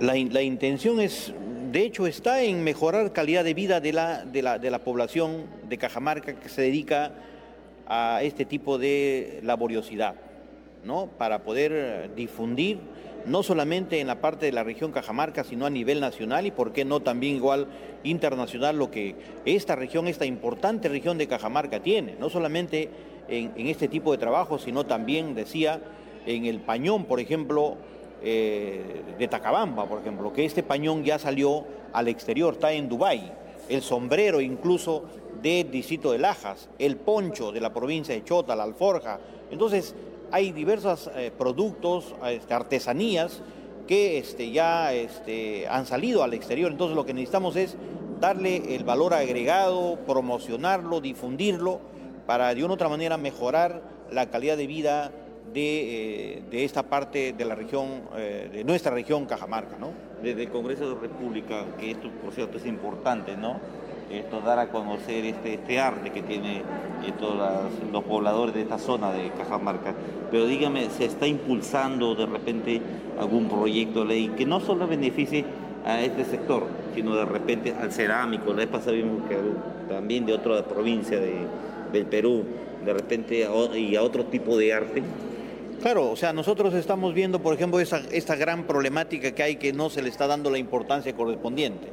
La, 0.03 0.17
intención 0.17 0.99
es, 0.99 1.33
de 1.71 1.85
hecho, 1.85 2.07
está 2.07 2.43
en 2.43 2.61
mejorar 2.61 3.13
calidad 3.13 3.45
de 3.45 3.53
vida 3.53 3.79
de 3.79 3.93
la, 3.93 4.25
de 4.25 4.41
la, 4.41 4.59
de 4.59 4.69
la 4.69 4.79
población 4.79 5.45
de 5.69 5.77
Cajamarca 5.77 6.33
que 6.33 6.49
se 6.49 6.61
dedica 6.61 7.13
a 7.87 8.21
este 8.21 8.43
tipo 8.43 8.77
de 8.77 9.39
laboriosidad, 9.43 10.15
¿no? 10.83 11.07
Para 11.17 11.43
poder 11.43 12.13
difundir 12.17 12.79
no 13.25 13.43
solamente 13.43 14.01
en 14.01 14.07
la 14.07 14.19
parte 14.19 14.45
de 14.45 14.51
la 14.51 14.65
región 14.65 14.91
Cajamarca, 14.91 15.45
sino 15.45 15.65
a 15.65 15.69
nivel 15.69 16.01
nacional 16.01 16.45
y 16.45 16.51
por 16.51 16.73
qué 16.73 16.83
no 16.83 16.99
también 16.99 17.37
igual 17.37 17.67
internacional 18.03 18.77
lo 18.77 18.91
que 18.91 19.15
esta 19.45 19.77
región, 19.77 20.09
esta 20.09 20.25
importante 20.25 20.89
región 20.89 21.17
de 21.17 21.27
Cajamarca 21.27 21.81
tiene, 21.81 22.17
no 22.19 22.29
solamente 22.29 22.89
en, 23.29 23.53
en 23.55 23.67
este 23.67 23.87
tipo 23.87 24.11
de 24.11 24.17
trabajo, 24.17 24.59
sino 24.59 24.85
también, 24.85 25.33
decía, 25.33 25.79
en 26.25 26.43
el 26.43 26.59
Pañón, 26.59 27.05
por 27.05 27.21
ejemplo, 27.21 27.77
eh, 28.23 29.03
de 29.17 29.27
Tacabamba, 29.27 29.85
por 29.85 29.99
ejemplo, 29.99 30.31
que 30.31 30.45
este 30.45 30.63
pañón 30.63 31.03
ya 31.03 31.19
salió 31.19 31.65
al 31.91 32.07
exterior, 32.07 32.53
está 32.53 32.71
en 32.71 32.87
Dubái, 32.87 33.31
el 33.69 33.81
sombrero 33.81 34.39
incluso 34.41 35.03
del 35.41 35.69
distrito 35.69 36.11
de 36.11 36.19
Lajas, 36.19 36.69
el 36.79 36.95
poncho 36.95 37.51
de 37.51 37.59
la 37.59 37.73
provincia 37.73 38.15
de 38.15 38.23
Chota, 38.23 38.55
la 38.55 38.63
alforja. 38.63 39.19
Entonces, 39.51 39.93
hay 40.31 40.51
diversos 40.51 41.11
eh, 41.15 41.31
productos, 41.37 42.15
este, 42.25 42.53
artesanías 42.53 43.41
que 43.87 44.17
este, 44.17 44.51
ya 44.51 44.93
este, 44.93 45.67
han 45.67 45.85
salido 45.85 46.23
al 46.23 46.33
exterior. 46.33 46.71
Entonces, 46.71 46.95
lo 46.95 47.05
que 47.05 47.13
necesitamos 47.13 47.55
es 47.57 47.75
darle 48.19 48.75
el 48.75 48.85
valor 48.85 49.13
agregado, 49.13 49.99
promocionarlo, 50.07 51.01
difundirlo, 51.01 51.81
para 52.25 52.55
de 52.55 52.63
una 52.63 52.71
u 52.71 52.75
otra 52.75 52.87
manera 52.87 53.17
mejorar 53.17 53.81
la 54.09 54.29
calidad 54.29 54.55
de 54.55 54.67
vida 54.67 55.11
de, 55.53 56.37
eh, 56.37 56.41
de, 56.49 56.65
esta 56.65 56.83
parte 56.83 57.33
de 57.33 57.45
la 57.45 57.55
región, 57.55 58.01
eh, 58.15 58.49
de 58.51 58.63
nuestra 58.63 58.91
región 58.91 59.25
Cajamarca, 59.25 59.77
¿no? 59.77 59.91
Desde 60.21 60.43
el 60.43 60.49
Congreso 60.49 60.89
de 60.89 60.95
la 60.95 61.01
República, 61.01 61.65
que 61.79 61.91
esto 61.91 62.09
por 62.23 62.33
cierto 62.33 62.57
es 62.57 62.65
importante, 62.65 63.37
¿no? 63.37 63.59
Esto 64.11 64.41
dar 64.41 64.59
a 64.59 64.69
conocer 64.69 65.25
este, 65.25 65.55
este 65.55 65.79
arte 65.79 66.11
que 66.11 66.21
tienen 66.21 66.61
todos 67.19 67.37
los 67.91 68.03
pobladores 68.03 68.53
de 68.53 68.61
esta 68.61 68.77
zona 68.77 69.11
de 69.11 69.29
Cajamarca. 69.31 69.93
Pero 70.29 70.45
dígame, 70.45 70.89
¿se 70.89 71.05
está 71.05 71.25
impulsando 71.25 72.13
de 72.15 72.25
repente 72.25 72.81
algún 73.19 73.49
proyecto 73.49 74.01
de 74.01 74.05
ley 74.05 74.27
que 74.37 74.45
no 74.45 74.59
solo 74.59 74.87
beneficie 74.87 75.45
a 75.85 76.01
este 76.01 76.25
sector, 76.25 76.67
sino 76.93 77.15
de 77.15 77.25
repente 77.25 77.73
al 77.79 77.91
cerámico? 77.91 78.51
La 78.51 78.57
vez 78.57 78.67
pasada 78.67 78.91
vimos 78.91 79.27
que 79.27 79.37
también 79.89 80.25
de 80.25 80.33
otra 80.33 80.63
provincia 80.63 81.19
de, 81.19 81.33
del 81.91 82.05
Perú, 82.05 82.43
de 82.85 82.93
repente 82.93 83.47
y 83.75 83.95
a 83.95 84.03
otro 84.03 84.25
tipo 84.25 84.57
de 84.57 84.73
arte 84.73 85.03
Claro, 85.83 86.11
o 86.11 86.15
sea, 86.15 86.31
nosotros 86.31 86.73
estamos 86.75 87.13
viendo, 87.13 87.41
por 87.41 87.53
ejemplo, 87.53 87.77
esta 87.77 88.35
gran 88.37 88.65
problemática 88.65 89.35
que 89.35 89.43
hay 89.43 89.57
que 89.57 89.73
no 89.73 89.89
se 89.89 90.01
le 90.01 90.07
está 90.07 90.27
dando 90.27 90.49
la 90.49 90.57
importancia 90.57 91.13
correspondiente. 91.13 91.89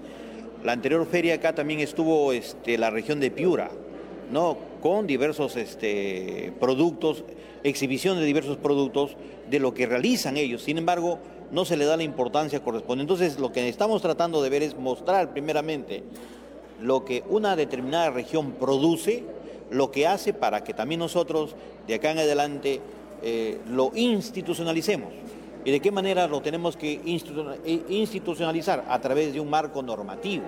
La 0.63 0.71
anterior 0.71 1.05
feria 1.09 1.35
acá 1.35 1.57
también 1.57 1.81
estuvo 1.81 2.33
este, 2.33 2.79
la 2.79 2.91
región 2.91 3.19
de 3.19 3.33
Piura, 3.33 3.69
¿no? 4.31 4.57
con 4.81 5.09
diversos 5.09 5.57
este, 5.57 6.53
productos, 6.61 7.25
exhibición 7.65 8.17
de 8.17 8.27
diversos 8.27 8.59
productos 8.59 9.17
de 9.51 9.59
lo 9.59 9.75
que 9.75 9.87
realizan 9.87 10.37
ellos. 10.37 10.63
Sin 10.63 10.79
embargo, 10.79 11.19
no 11.51 11.65
se 11.65 11.77
le 11.77 11.85
da 11.85 11.97
la 11.97 12.05
importancia 12.05 12.63
correspondiente. 12.63 13.13
Entonces, 13.13 13.41
lo 13.41 13.51
que 13.51 13.69
estamos 13.69 14.03
tratando 14.03 14.41
de 14.41 14.51
ver 14.51 14.63
es 14.63 14.79
mostrar 14.79 15.33
primeramente 15.33 16.05
lo 16.81 17.05
que 17.05 17.25
una 17.29 17.57
determinada 17.57 18.11
región 18.11 18.53
produce, 18.53 19.25
lo 19.69 19.91
que 19.91 20.07
hace 20.07 20.33
para 20.33 20.63
que 20.63 20.75
también 20.75 21.01
nosotros 21.01 21.57
de 21.89 21.97
acá 21.97 22.13
en 22.13 22.19
adelante 22.19 22.81
eh, 23.23 23.59
lo 23.69 23.93
institucionalicemos. 23.95 25.13
¿Y 25.65 25.71
de 25.71 25.81
qué 25.81 25.91
manera 25.91 26.27
lo 26.27 26.41
tenemos 26.41 26.77
que 26.77 26.93
eh, 26.93 27.85
institucionalizar? 27.89 28.85
A 28.89 29.01
través 29.01 29.35
de 29.35 29.41
un 29.41 29.51
marco 29.51 29.83
normativo. 29.83 30.45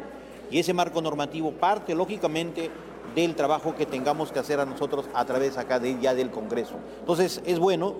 Y 0.51 0.59
ese 0.59 0.73
marco 0.73 1.03
normativo 1.03 1.53
parte, 1.53 1.95
lógicamente, 1.95 2.71
del 3.15 3.35
trabajo 3.35 3.75
que 3.75 3.87
tengamos 3.87 4.33
que 4.33 4.39
hacer 4.39 4.61
a 4.61 4.65
nosotros 4.65 5.07
a 5.15 5.25
través 5.25 5.59
acá 5.59 5.79
de, 5.79 5.99
ya 6.01 6.15
del 6.15 6.31
Congreso. 6.31 6.77
Entonces, 7.01 7.43
es 7.45 7.59
bueno, 7.59 7.95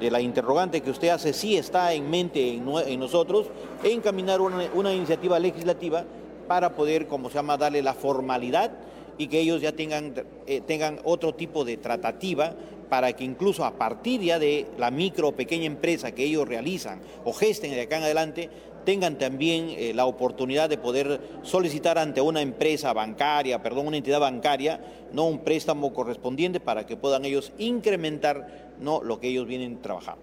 de 0.00 0.10
la 0.10 0.20
interrogante 0.20 0.80
que 0.80 0.90
usted 0.90 1.08
hace, 1.08 1.32
sí 1.32 1.56
está 1.56 1.92
en 1.92 2.10
mente 2.10 2.48
en, 2.54 3.00
nosotros, 3.00 3.46
encaminar 3.82 4.40
una, 4.40 4.92
iniciativa 4.92 5.38
legislativa 5.38 6.04
para 6.46 6.74
poder, 6.74 7.06
como 7.06 7.28
se 7.28 7.36
llama, 7.36 7.56
darle 7.56 7.82
la 7.82 7.94
formalidad 7.94 8.72
y 9.18 9.28
que 9.28 9.40
ellos 9.40 9.62
ya 9.62 9.72
tengan, 9.72 10.12
eh, 10.46 10.60
tengan 10.60 11.00
otro 11.04 11.34
tipo 11.34 11.64
de 11.64 11.78
tratativa 11.78 12.54
para 12.88 13.12
que 13.12 13.24
incluso 13.24 13.64
a 13.64 13.72
partir 13.72 14.20
ya 14.20 14.38
de 14.38 14.66
la 14.78 14.90
micro 14.90 15.28
o 15.28 15.32
pequeña 15.32 15.66
empresa 15.66 16.12
que 16.12 16.24
ellos 16.24 16.48
realizan 16.48 17.00
o 17.24 17.32
gesten 17.32 17.70
de 17.70 17.82
acá 17.82 17.98
en 17.98 18.04
adelante, 18.04 18.50
tengan 18.84 19.18
también 19.18 19.70
eh, 19.70 19.92
la 19.94 20.06
oportunidad 20.06 20.68
de 20.70 20.78
poder 20.78 21.20
solicitar 21.42 21.98
ante 21.98 22.20
una 22.20 22.40
empresa 22.40 22.92
bancaria, 22.92 23.60
perdón, 23.62 23.88
una 23.88 23.96
entidad 23.96 24.20
bancaria, 24.20 24.80
no 25.12 25.26
un 25.26 25.40
préstamo 25.40 25.92
correspondiente 25.92 26.60
para 26.60 26.86
que 26.86 26.96
puedan 26.96 27.24
ellos 27.24 27.52
incrementar 27.58 28.74
no 28.80 29.02
lo 29.02 29.18
que 29.18 29.28
ellos 29.28 29.46
vienen 29.46 29.82
trabajando. 29.82 30.22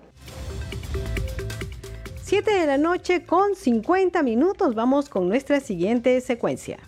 7 2.24 2.51
de 2.51 2.66
la 2.66 2.78
noche 2.78 3.26
con 3.26 3.53
50 3.53 4.24
minutos. 4.24 4.74
Vamos 4.74 5.09
con 5.09 5.28
nuestra 5.28 5.59
siguiente 5.59 6.20
secuencia. 6.22 6.80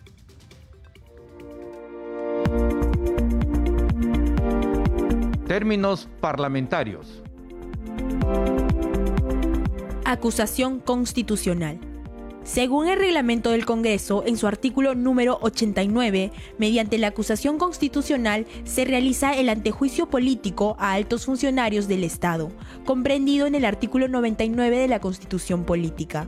Términos 5.55 6.09
parlamentarios. 6.19 7.23
Acusación 10.03 10.81
constitucional. 10.81 11.79
Según 12.43 12.89
el 12.89 12.99
reglamento 12.99 13.51
del 13.51 13.65
Congreso, 13.65 14.25
en 14.27 14.35
su 14.35 14.47
artículo 14.47 14.95
número 14.95 15.39
89, 15.41 16.33
mediante 16.57 16.97
la 16.97 17.07
acusación 17.07 17.57
constitucional 17.57 18.45
se 18.65 18.83
realiza 18.83 19.33
el 19.33 19.47
antejuicio 19.47 20.09
político 20.09 20.75
a 20.77 20.91
altos 20.91 21.25
funcionarios 21.25 21.87
del 21.87 22.03
Estado, 22.03 22.51
comprendido 22.83 23.47
en 23.47 23.55
el 23.55 23.63
artículo 23.63 24.09
99 24.09 24.77
de 24.77 24.89
la 24.89 24.99
Constitución 24.99 25.63
Política. 25.63 26.27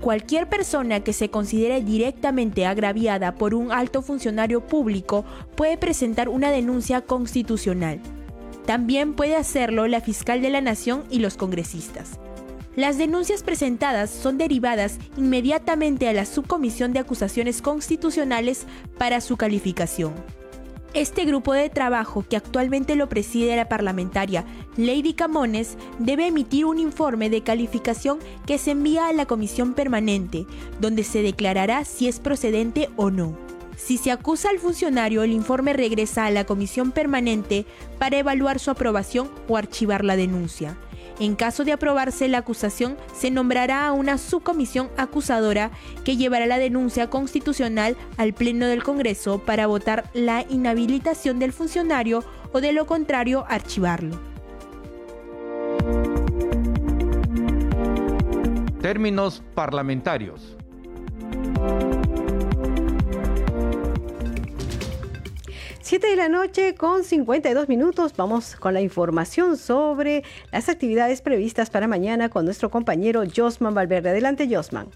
Cualquier 0.00 0.48
persona 0.48 0.98
que 0.98 1.12
se 1.12 1.30
considere 1.30 1.80
directamente 1.80 2.66
agraviada 2.66 3.36
por 3.36 3.54
un 3.54 3.70
alto 3.70 4.02
funcionario 4.02 4.66
público 4.66 5.24
puede 5.54 5.78
presentar 5.78 6.28
una 6.28 6.50
denuncia 6.50 7.02
constitucional. 7.02 8.00
También 8.66 9.14
puede 9.14 9.36
hacerlo 9.36 9.86
la 9.86 10.00
fiscal 10.00 10.40
de 10.40 10.50
la 10.50 10.60
Nación 10.60 11.04
y 11.10 11.18
los 11.18 11.36
congresistas. 11.36 12.18
Las 12.76 12.98
denuncias 12.98 13.42
presentadas 13.42 14.10
son 14.10 14.36
derivadas 14.36 14.98
inmediatamente 15.16 16.08
a 16.08 16.12
la 16.12 16.24
Subcomisión 16.24 16.92
de 16.92 16.98
Acusaciones 16.98 17.62
Constitucionales 17.62 18.66
para 18.98 19.20
su 19.20 19.36
calificación. 19.36 20.12
Este 20.92 21.24
grupo 21.24 21.52
de 21.52 21.70
trabajo, 21.70 22.24
que 22.28 22.36
actualmente 22.36 22.94
lo 22.94 23.08
preside 23.08 23.56
la 23.56 23.68
parlamentaria 23.68 24.44
Lady 24.76 25.12
Camones, 25.12 25.76
debe 25.98 26.28
emitir 26.28 26.66
un 26.66 26.78
informe 26.78 27.30
de 27.30 27.42
calificación 27.42 28.18
que 28.46 28.58
se 28.58 28.72
envía 28.72 29.08
a 29.08 29.12
la 29.12 29.26
comisión 29.26 29.74
permanente, 29.74 30.46
donde 30.80 31.02
se 31.02 31.22
declarará 31.22 31.84
si 31.84 32.08
es 32.08 32.20
procedente 32.20 32.90
o 32.96 33.10
no. 33.10 33.43
Si 33.76 33.98
se 33.98 34.10
acusa 34.10 34.50
al 34.50 34.58
funcionario, 34.58 35.22
el 35.22 35.32
informe 35.32 35.72
regresa 35.72 36.26
a 36.26 36.30
la 36.30 36.44
comisión 36.44 36.92
permanente 36.92 37.66
para 37.98 38.18
evaluar 38.18 38.58
su 38.58 38.70
aprobación 38.70 39.30
o 39.48 39.56
archivar 39.56 40.04
la 40.04 40.16
denuncia. 40.16 40.76
En 41.20 41.36
caso 41.36 41.64
de 41.64 41.72
aprobarse 41.72 42.26
la 42.28 42.38
acusación, 42.38 42.96
se 43.14 43.30
nombrará 43.30 43.86
a 43.86 43.92
una 43.92 44.18
subcomisión 44.18 44.90
acusadora 44.96 45.70
que 46.04 46.16
llevará 46.16 46.46
la 46.46 46.58
denuncia 46.58 47.08
constitucional 47.08 47.96
al 48.16 48.32
Pleno 48.32 48.66
del 48.66 48.82
Congreso 48.82 49.38
para 49.38 49.66
votar 49.66 50.10
la 50.12 50.44
inhabilitación 50.48 51.38
del 51.38 51.52
funcionario 51.52 52.24
o 52.52 52.60
de 52.60 52.72
lo 52.72 52.86
contrario 52.86 53.44
archivarlo. 53.48 54.18
Términos 58.80 59.42
parlamentarios. 59.54 60.56
7 65.84 66.06
de 66.06 66.16
la 66.16 66.30
noche 66.30 66.74
con 66.74 67.04
52 67.04 67.68
minutos. 67.68 68.14
Vamos 68.16 68.56
con 68.56 68.72
la 68.72 68.80
información 68.80 69.58
sobre 69.58 70.24
las 70.50 70.70
actividades 70.70 71.20
previstas 71.20 71.68
para 71.68 71.86
mañana 71.86 72.30
con 72.30 72.46
nuestro 72.46 72.70
compañero 72.70 73.22
Josman 73.36 73.74
Valverde. 73.74 74.08
Adelante, 74.08 74.48
Josman. 74.50 74.86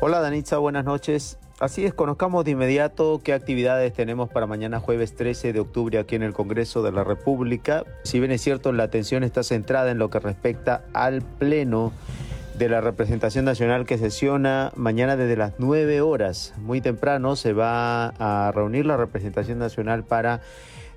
Hola, 0.00 0.20
Danitza, 0.20 0.58
buenas 0.58 0.84
noches. 0.84 1.36
Así 1.58 1.84
es, 1.84 1.92
conozcamos 1.92 2.44
de 2.44 2.52
inmediato 2.52 3.20
qué 3.24 3.32
actividades 3.32 3.92
tenemos 3.92 4.28
para 4.28 4.46
mañana 4.46 4.78
jueves 4.78 5.16
13 5.16 5.52
de 5.52 5.58
octubre 5.58 5.98
aquí 5.98 6.14
en 6.14 6.22
el 6.22 6.32
Congreso 6.32 6.80
de 6.84 6.92
la 6.92 7.02
República. 7.02 7.84
Si 8.04 8.20
bien 8.20 8.30
es 8.30 8.40
cierto, 8.40 8.70
la 8.70 8.84
atención 8.84 9.24
está 9.24 9.42
centrada 9.42 9.90
en 9.90 9.98
lo 9.98 10.10
que 10.10 10.20
respecta 10.20 10.84
al 10.92 11.22
Pleno 11.22 11.92
de 12.56 12.68
la 12.68 12.80
representación 12.80 13.44
nacional 13.44 13.84
que 13.84 13.98
sesiona 13.98 14.72
mañana 14.76 15.16
desde 15.16 15.36
las 15.36 15.54
9 15.58 16.00
horas. 16.00 16.54
Muy 16.58 16.80
temprano 16.80 17.36
se 17.36 17.52
va 17.52 18.08
a 18.18 18.52
reunir 18.52 18.86
la 18.86 18.96
representación 18.96 19.58
nacional 19.58 20.04
para 20.04 20.40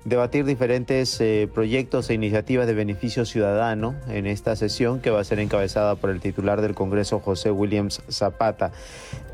debatir 0.04 0.44
diferentes 0.44 1.20
eh, 1.20 1.48
proyectos 1.52 2.08
e 2.08 2.14
iniciativas 2.14 2.66
de 2.66 2.74
beneficio 2.74 3.24
ciudadano 3.24 3.94
en 4.08 4.26
esta 4.26 4.56
sesión 4.56 5.00
que 5.00 5.10
va 5.10 5.20
a 5.20 5.24
ser 5.24 5.40
encabezada 5.40 5.96
por 5.96 6.10
el 6.10 6.20
titular 6.20 6.60
del 6.60 6.74
Congreso, 6.74 7.20
José 7.20 7.50
Williams 7.50 8.02
Zapata. 8.10 8.70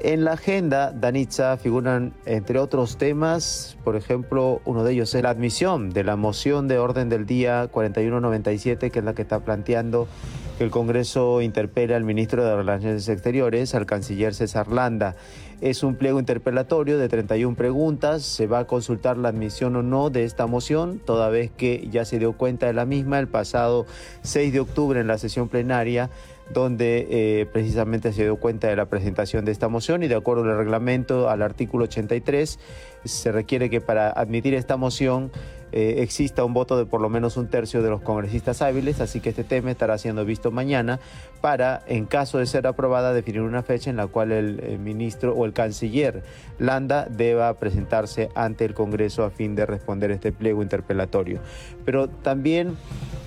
En 0.00 0.24
la 0.24 0.32
agenda, 0.32 0.92
Danitza, 0.92 1.56
figuran, 1.58 2.12
entre 2.26 2.58
otros 2.58 2.96
temas, 2.96 3.76
por 3.84 3.96
ejemplo, 3.96 4.60
uno 4.64 4.84
de 4.84 4.94
ellos 4.94 5.14
es 5.14 5.22
la 5.22 5.30
admisión 5.30 5.90
de 5.90 6.04
la 6.04 6.16
moción 6.16 6.66
de 6.68 6.78
orden 6.78 7.08
del 7.08 7.26
día 7.26 7.68
4197, 7.70 8.90
que 8.90 8.98
es 8.98 9.04
la 9.04 9.14
que 9.14 9.22
está 9.22 9.40
planteando 9.40 10.08
que 10.56 10.64
el 10.64 10.70
Congreso 10.70 11.40
interpela 11.42 11.96
al 11.96 12.04
ministro 12.04 12.44
de 12.44 12.54
Relaciones 12.54 13.08
Exteriores, 13.08 13.74
al 13.74 13.86
canciller 13.86 14.34
César 14.34 14.68
Landa. 14.68 15.16
Es 15.60 15.82
un 15.82 15.96
pliego 15.96 16.20
interpelatorio 16.20 16.98
de 16.98 17.08
31 17.08 17.56
preguntas. 17.56 18.22
Se 18.22 18.46
va 18.46 18.60
a 18.60 18.66
consultar 18.66 19.16
la 19.16 19.30
admisión 19.30 19.76
o 19.76 19.82
no 19.82 20.10
de 20.10 20.24
esta 20.24 20.46
moción, 20.46 20.98
toda 20.98 21.28
vez 21.28 21.50
que 21.50 21.88
ya 21.90 22.04
se 22.04 22.18
dio 22.18 22.34
cuenta 22.34 22.66
de 22.66 22.72
la 22.72 22.84
misma 22.84 23.18
el 23.18 23.28
pasado 23.28 23.86
6 24.22 24.52
de 24.52 24.60
octubre 24.60 25.00
en 25.00 25.06
la 25.06 25.18
sesión 25.18 25.48
plenaria 25.48 26.10
donde 26.52 27.06
eh, 27.10 27.46
precisamente 27.46 28.12
se 28.12 28.22
dio 28.22 28.36
cuenta 28.36 28.68
de 28.68 28.76
la 28.76 28.84
presentación 28.84 29.46
de 29.46 29.52
esta 29.52 29.68
moción 29.68 30.02
y 30.02 30.08
de 30.08 30.14
acuerdo 30.14 30.42
al 30.44 30.58
reglamento, 30.58 31.30
al 31.30 31.40
artículo 31.40 31.84
83, 31.84 32.58
se 33.04 33.32
requiere 33.32 33.70
que 33.70 33.80
para 33.80 34.10
admitir 34.10 34.52
esta 34.54 34.76
moción 34.76 35.32
eh, 35.76 36.02
exista 36.04 36.44
un 36.44 36.54
voto 36.54 36.78
de 36.78 36.86
por 36.86 37.00
lo 37.00 37.08
menos 37.08 37.36
un 37.36 37.48
tercio 37.48 37.82
de 37.82 37.90
los 37.90 38.00
congresistas 38.00 38.62
hábiles, 38.62 39.00
así 39.00 39.18
que 39.18 39.30
este 39.30 39.42
tema 39.42 39.72
estará 39.72 39.98
siendo 39.98 40.24
visto 40.24 40.52
mañana 40.52 41.00
para, 41.40 41.82
en 41.88 42.06
caso 42.06 42.38
de 42.38 42.46
ser 42.46 42.68
aprobada, 42.68 43.12
definir 43.12 43.40
una 43.40 43.64
fecha 43.64 43.90
en 43.90 43.96
la 43.96 44.06
cual 44.06 44.30
el, 44.30 44.78
ministro 44.78 45.34
o 45.34 45.44
el 45.44 45.52
canciller 45.52 46.22
Landa 46.60 47.08
deba 47.10 47.52
presentarse 47.54 48.28
ante 48.36 48.64
el 48.64 48.72
Congreso 48.72 49.24
a 49.24 49.30
fin 49.30 49.56
de 49.56 49.66
responder 49.66 50.12
este 50.12 50.30
pliego 50.30 50.62
interpelatorio. 50.62 51.40
Pero 51.84 52.08
también 52.08 52.76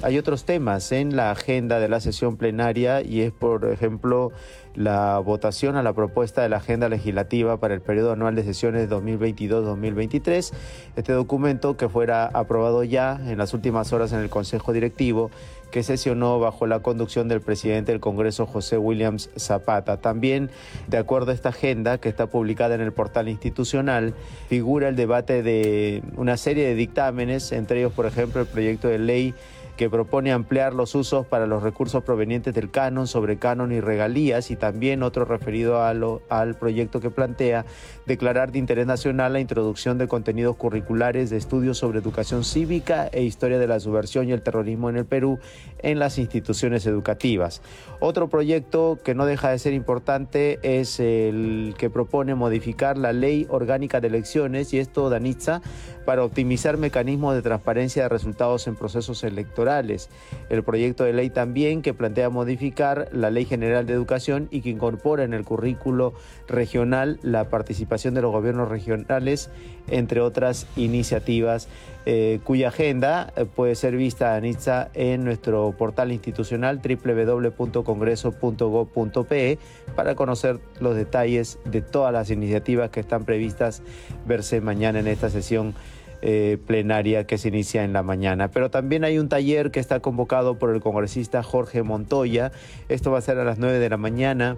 hay 0.01 0.17
otros 0.17 0.45
temas 0.45 0.93
en 0.93 1.17
la 1.17 1.31
agenda 1.31 1.81
de 1.81 1.89
la 1.89 1.99
sesión 1.99 2.37
plenaria 2.37 3.01
y 3.01 3.23
es, 3.23 3.33
por 3.33 3.65
ejemplo, 3.65 4.31
la 4.77 5.17
votación 5.17 5.75
a 5.75 5.81
la 5.81 5.93
propuesta 5.93 6.43
de 6.43 6.49
la 6.49 6.57
agenda 6.57 6.87
legislativa 6.87 7.57
para 7.57 7.73
el 7.73 7.81
periodo 7.81 8.11
anual 8.11 8.35
de 8.35 8.43
sesiones 8.43 8.87
2022-2023. 8.89 10.53
Este 10.95 11.13
documento 11.13 11.75
que 11.75 11.89
fuera 11.89 12.27
aprobado 12.27 12.83
ya 12.83 13.19
en 13.25 13.39
las 13.39 13.55
últimas 13.55 13.91
horas 13.91 14.13
en 14.13 14.19
el 14.19 14.29
Consejo 14.29 14.73
Directivo 14.73 15.31
que 15.71 15.83
sesionó 15.83 16.39
bajo 16.39 16.65
la 16.65 16.79
conducción 16.79 17.27
del 17.27 17.41
presidente 17.41 17.91
del 17.91 17.99
Congreso 17.99 18.45
José 18.45 18.77
Williams 18.77 19.29
Zapata. 19.37 19.97
También, 19.97 20.49
de 20.87 20.97
acuerdo 20.97 21.31
a 21.31 21.33
esta 21.33 21.49
agenda 21.49 21.97
que 21.97 22.07
está 22.07 22.27
publicada 22.27 22.75
en 22.75 22.81
el 22.81 22.93
portal 22.93 23.27
institucional, 23.27 24.13
figura 24.47 24.87
el 24.87 24.95
debate 24.95 25.43
de 25.43 26.03
una 26.15 26.37
serie 26.37 26.67
de 26.67 26.75
dictámenes, 26.75 27.51
entre 27.51 27.79
ellos, 27.79 27.93
por 27.93 28.05
ejemplo, 28.05 28.41
el 28.41 28.47
proyecto 28.47 28.87
de 28.87 28.99
ley 28.99 29.33
que 29.77 29.89
propone 29.89 30.31
ampliar 30.31 30.73
los 30.73 30.95
usos 30.95 31.25
para 31.25 31.47
los 31.47 31.63
recursos 31.63 32.03
provenientes 32.03 32.53
del 32.53 32.71
canon, 32.71 33.07
sobre 33.07 33.37
canon 33.37 33.71
y 33.71 33.79
regalías, 33.79 34.51
y 34.51 34.55
también 34.55 35.03
otro 35.03 35.23
referido 35.23 35.81
al 35.81 36.55
proyecto 36.55 36.99
que 36.99 37.11
plantea 37.11 37.65
declarar 38.05 38.51
de 38.51 38.59
interés 38.59 38.87
nacional 38.87 39.33
la 39.33 39.39
introducción 39.39 39.97
de 39.97 40.07
contenidos 40.07 40.55
curriculares 40.55 41.29
de 41.29 41.37
estudios 41.37 41.77
sobre 41.77 41.99
educación 41.99 42.43
cívica 42.43 43.07
e 43.11 43.23
historia 43.23 43.59
de 43.59 43.67
la 43.67 43.79
subversión 43.79 44.27
y 44.27 44.31
el 44.31 44.41
terrorismo 44.41 44.89
en 44.89 44.97
el 44.97 45.05
Perú 45.05 45.39
en 45.79 45.99
las 45.99 46.17
instituciones 46.17 46.85
educativas. 46.85 47.61
Otro 47.99 48.29
proyecto 48.29 48.99
que 49.03 49.15
no 49.15 49.25
deja 49.25 49.49
de 49.49 49.59
ser 49.59 49.73
importante 49.73 50.59
es 50.61 50.99
el 50.99 51.75
que 51.77 51.89
propone 51.89 52.35
modificar 52.35 52.97
la 52.97 53.13
ley 53.13 53.47
orgánica 53.49 53.99
de 54.01 54.07
elecciones, 54.07 54.73
y 54.73 54.79
esto, 54.79 55.09
Danitza, 55.09 55.61
para 56.05 56.23
optimizar 56.23 56.77
mecanismos 56.77 57.35
de 57.35 57.41
transparencia 57.41 58.03
de 58.03 58.09
resultados 58.09 58.67
en 58.67 58.75
procesos 58.75 59.23
electorales. 59.23 60.09
El 60.49 60.63
proyecto 60.63 61.03
de 61.03 61.13
ley 61.13 61.29
también 61.29 61.81
que 61.81 61.93
plantea 61.93 62.29
modificar 62.29 63.09
la 63.11 63.29
Ley 63.29 63.45
General 63.45 63.85
de 63.85 63.93
Educación 63.93 64.47
y 64.51 64.61
que 64.61 64.69
incorpora 64.69 65.23
en 65.23 65.33
el 65.33 65.43
currículo 65.43 66.13
regional 66.47 67.19
la 67.23 67.49
participación 67.49 68.13
de 68.13 68.21
los 68.21 68.31
gobiernos 68.31 68.69
regionales, 68.69 69.49
entre 69.87 70.21
otras 70.21 70.67
iniciativas 70.75 71.67
eh, 72.09 72.39
cuya 72.45 72.69
agenda 72.69 73.33
eh, 73.35 73.43
puede 73.43 73.75
ser 73.75 73.97
vista, 73.97 74.35
Anitza, 74.35 74.87
en 74.93 75.25
nuestro 75.25 75.73
portal 75.77 76.13
institucional 76.13 76.79
www.congreso.gov.pe 76.81 79.59
para 79.93 80.15
conocer 80.15 80.61
los 80.79 80.95
detalles 80.95 81.59
de 81.65 81.81
todas 81.81 82.13
las 82.13 82.29
iniciativas 82.29 82.91
que 82.91 83.01
están 83.01 83.25
previstas 83.25 83.83
verse 84.25 84.61
mañana 84.61 84.99
en 84.99 85.07
esta 85.07 85.29
sesión 85.29 85.73
eh, 86.21 86.57
plenaria 86.65 87.27
que 87.27 87.37
se 87.37 87.49
inicia 87.49 87.83
en 87.83 87.91
la 87.91 88.03
mañana. 88.03 88.51
Pero 88.51 88.71
también 88.71 89.03
hay 89.03 89.19
un 89.19 89.27
taller 89.27 89.69
que 89.69 89.81
está 89.81 89.99
convocado 89.99 90.57
por 90.57 90.73
el 90.73 90.79
congresista 90.79 91.43
Jorge 91.43 91.83
Montoya. 91.83 92.53
Esto 92.87 93.11
va 93.11 93.17
a 93.17 93.21
ser 93.21 93.37
a 93.37 93.43
las 93.43 93.57
9 93.57 93.79
de 93.79 93.89
la 93.89 93.97
mañana 93.97 94.55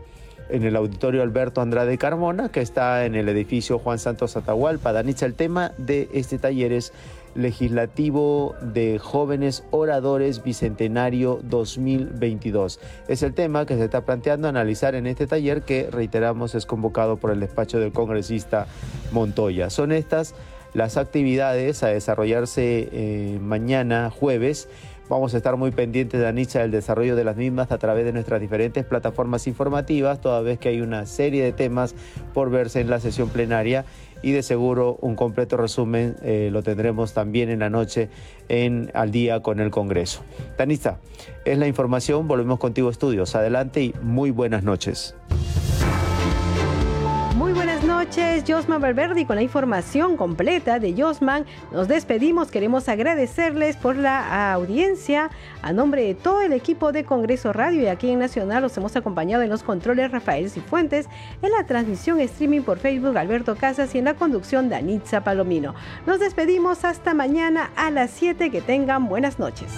en 0.50 0.64
el 0.64 0.76
auditorio 0.76 1.22
Alberto 1.22 1.62
Andrade 1.62 1.98
Carmona, 1.98 2.50
que 2.50 2.62
está 2.62 3.06
en 3.06 3.16
el 3.16 3.30
edificio 3.30 3.80
Juan 3.80 4.00
Santos 4.00 4.36
Atahualpa. 4.36 4.94
Danitza, 4.94 5.26
el 5.26 5.36
tema 5.36 5.72
de 5.78 6.10
este 6.14 6.38
taller 6.38 6.74
es 6.74 6.92
legislativo 7.40 8.56
de 8.62 9.00
jóvenes 9.00 9.64
oradores 9.72 10.44
bicentenario 10.44 11.40
2022. 11.44 12.80
Es 13.08 13.24
el 13.24 13.34
tema 13.34 13.66
que 13.66 13.76
se 13.76 13.86
está 13.86 14.06
planteando 14.06 14.48
analizar 14.48 14.96
en 14.96 15.08
este 15.08 15.28
taller 15.28 15.64
que, 15.64 15.90
reiteramos, 15.90 16.56
es 16.56 16.66
convocado 16.66 17.18
por 17.18 17.32
el 17.32 17.40
despacho 17.40 17.80
del 17.80 17.92
congresista 17.92 18.68
Montoya. 19.12 19.70
Son 19.70 19.92
estas 19.92 20.36
las 20.74 20.98
actividades 20.98 21.84
a 21.84 21.88
desarrollarse 21.88 22.90
eh, 22.92 23.40
mañana 23.42 24.12
jueves. 24.12 24.70
Vamos 25.10 25.34
a 25.34 25.38
estar 25.38 25.58
muy 25.58 25.72
pendientes 25.72 26.20
de 26.20 26.28
Anitza 26.28 26.60
del 26.60 26.70
desarrollo 26.70 27.16
de 27.16 27.24
las 27.24 27.36
mismas 27.36 27.72
a 27.72 27.80
través 27.80 28.06
de 28.06 28.14
nuestras 28.14 28.40
diferentes 28.40 28.86
plataformas 28.86 29.48
informativas, 29.48 30.22
toda 30.22 30.42
vez 30.42 30.60
que 30.60 30.70
hay 30.70 30.82
una 30.82 31.08
serie 31.08 31.44
de 31.44 31.52
temas 31.52 31.96
por 32.32 32.52
verse 32.52 32.80
en 32.80 32.92
la 32.92 33.00
sesión 33.00 33.30
plenaria 33.30 33.86
y 34.22 34.32
de 34.32 34.44
seguro 34.44 34.98
un 35.02 35.16
completo 35.16 35.58
resumen 35.58 36.16
eh, 36.22 36.50
lo 36.52 36.64
tendremos 36.64 37.14
también 37.14 37.50
en 37.50 37.60
la 37.60 37.70
noche 37.70 38.10
en 38.48 38.92
Al 38.94 39.12
día 39.12 39.42
con 39.42 39.60
el 39.60 39.72
Congreso. 39.72 40.22
Tanitza, 40.58 41.00
es 41.46 41.58
la 41.58 41.68
información, 41.68 42.28
volvemos 42.28 42.60
contigo 42.60 42.90
estudios. 42.90 43.36
Adelante 43.36 43.82
y 43.82 43.94
muy 44.02 44.32
buenas 44.32 44.64
noches 44.64 45.16
noches, 48.10 48.44
Josman 48.48 48.82
Valverde, 48.82 49.28
con 49.28 49.36
la 49.36 49.44
información 49.44 50.18
completa 50.18 50.80
de 50.80 51.00
Josman. 51.00 51.46
Nos 51.72 51.88
despedimos, 51.88 52.50
queremos 52.50 52.90
agradecerles 52.90 53.78
por 53.78 53.96
la 53.96 54.52
audiencia. 54.52 55.30
A 55.62 55.74
nombre 55.74 56.04
de 56.06 56.16
todo 56.16 56.42
el 56.42 56.54
equipo 56.54 56.92
de 56.92 57.04
Congreso 57.04 57.54
Radio 57.54 57.84
y 57.84 57.86
aquí 57.86 58.10
en 58.10 58.18
Nacional 58.18 58.64
los 58.64 58.76
hemos 58.78 58.96
acompañado 58.96 59.44
en 59.44 59.50
los 59.52 59.62
controles 59.62 60.10
Rafael 60.10 60.50
Cifuentes, 60.50 61.08
en 61.44 61.52
la 61.52 61.68
transmisión 61.68 62.20
streaming 62.20 62.62
por 62.62 62.80
Facebook 62.80 63.16
Alberto 63.16 63.56
Casas 63.56 63.94
y 63.94 64.00
en 64.00 64.06
la 64.06 64.16
conducción 64.16 64.70
Danitza 64.70 65.24
Palomino. 65.24 65.76
Nos 66.08 66.20
despedimos 66.20 66.86
hasta 66.86 67.14
mañana 67.14 67.70
a 67.76 67.92
las 67.92 68.10
7, 68.10 68.50
que 68.50 68.62
tengan 68.62 69.08
buenas 69.08 69.38
noches. 69.38 69.70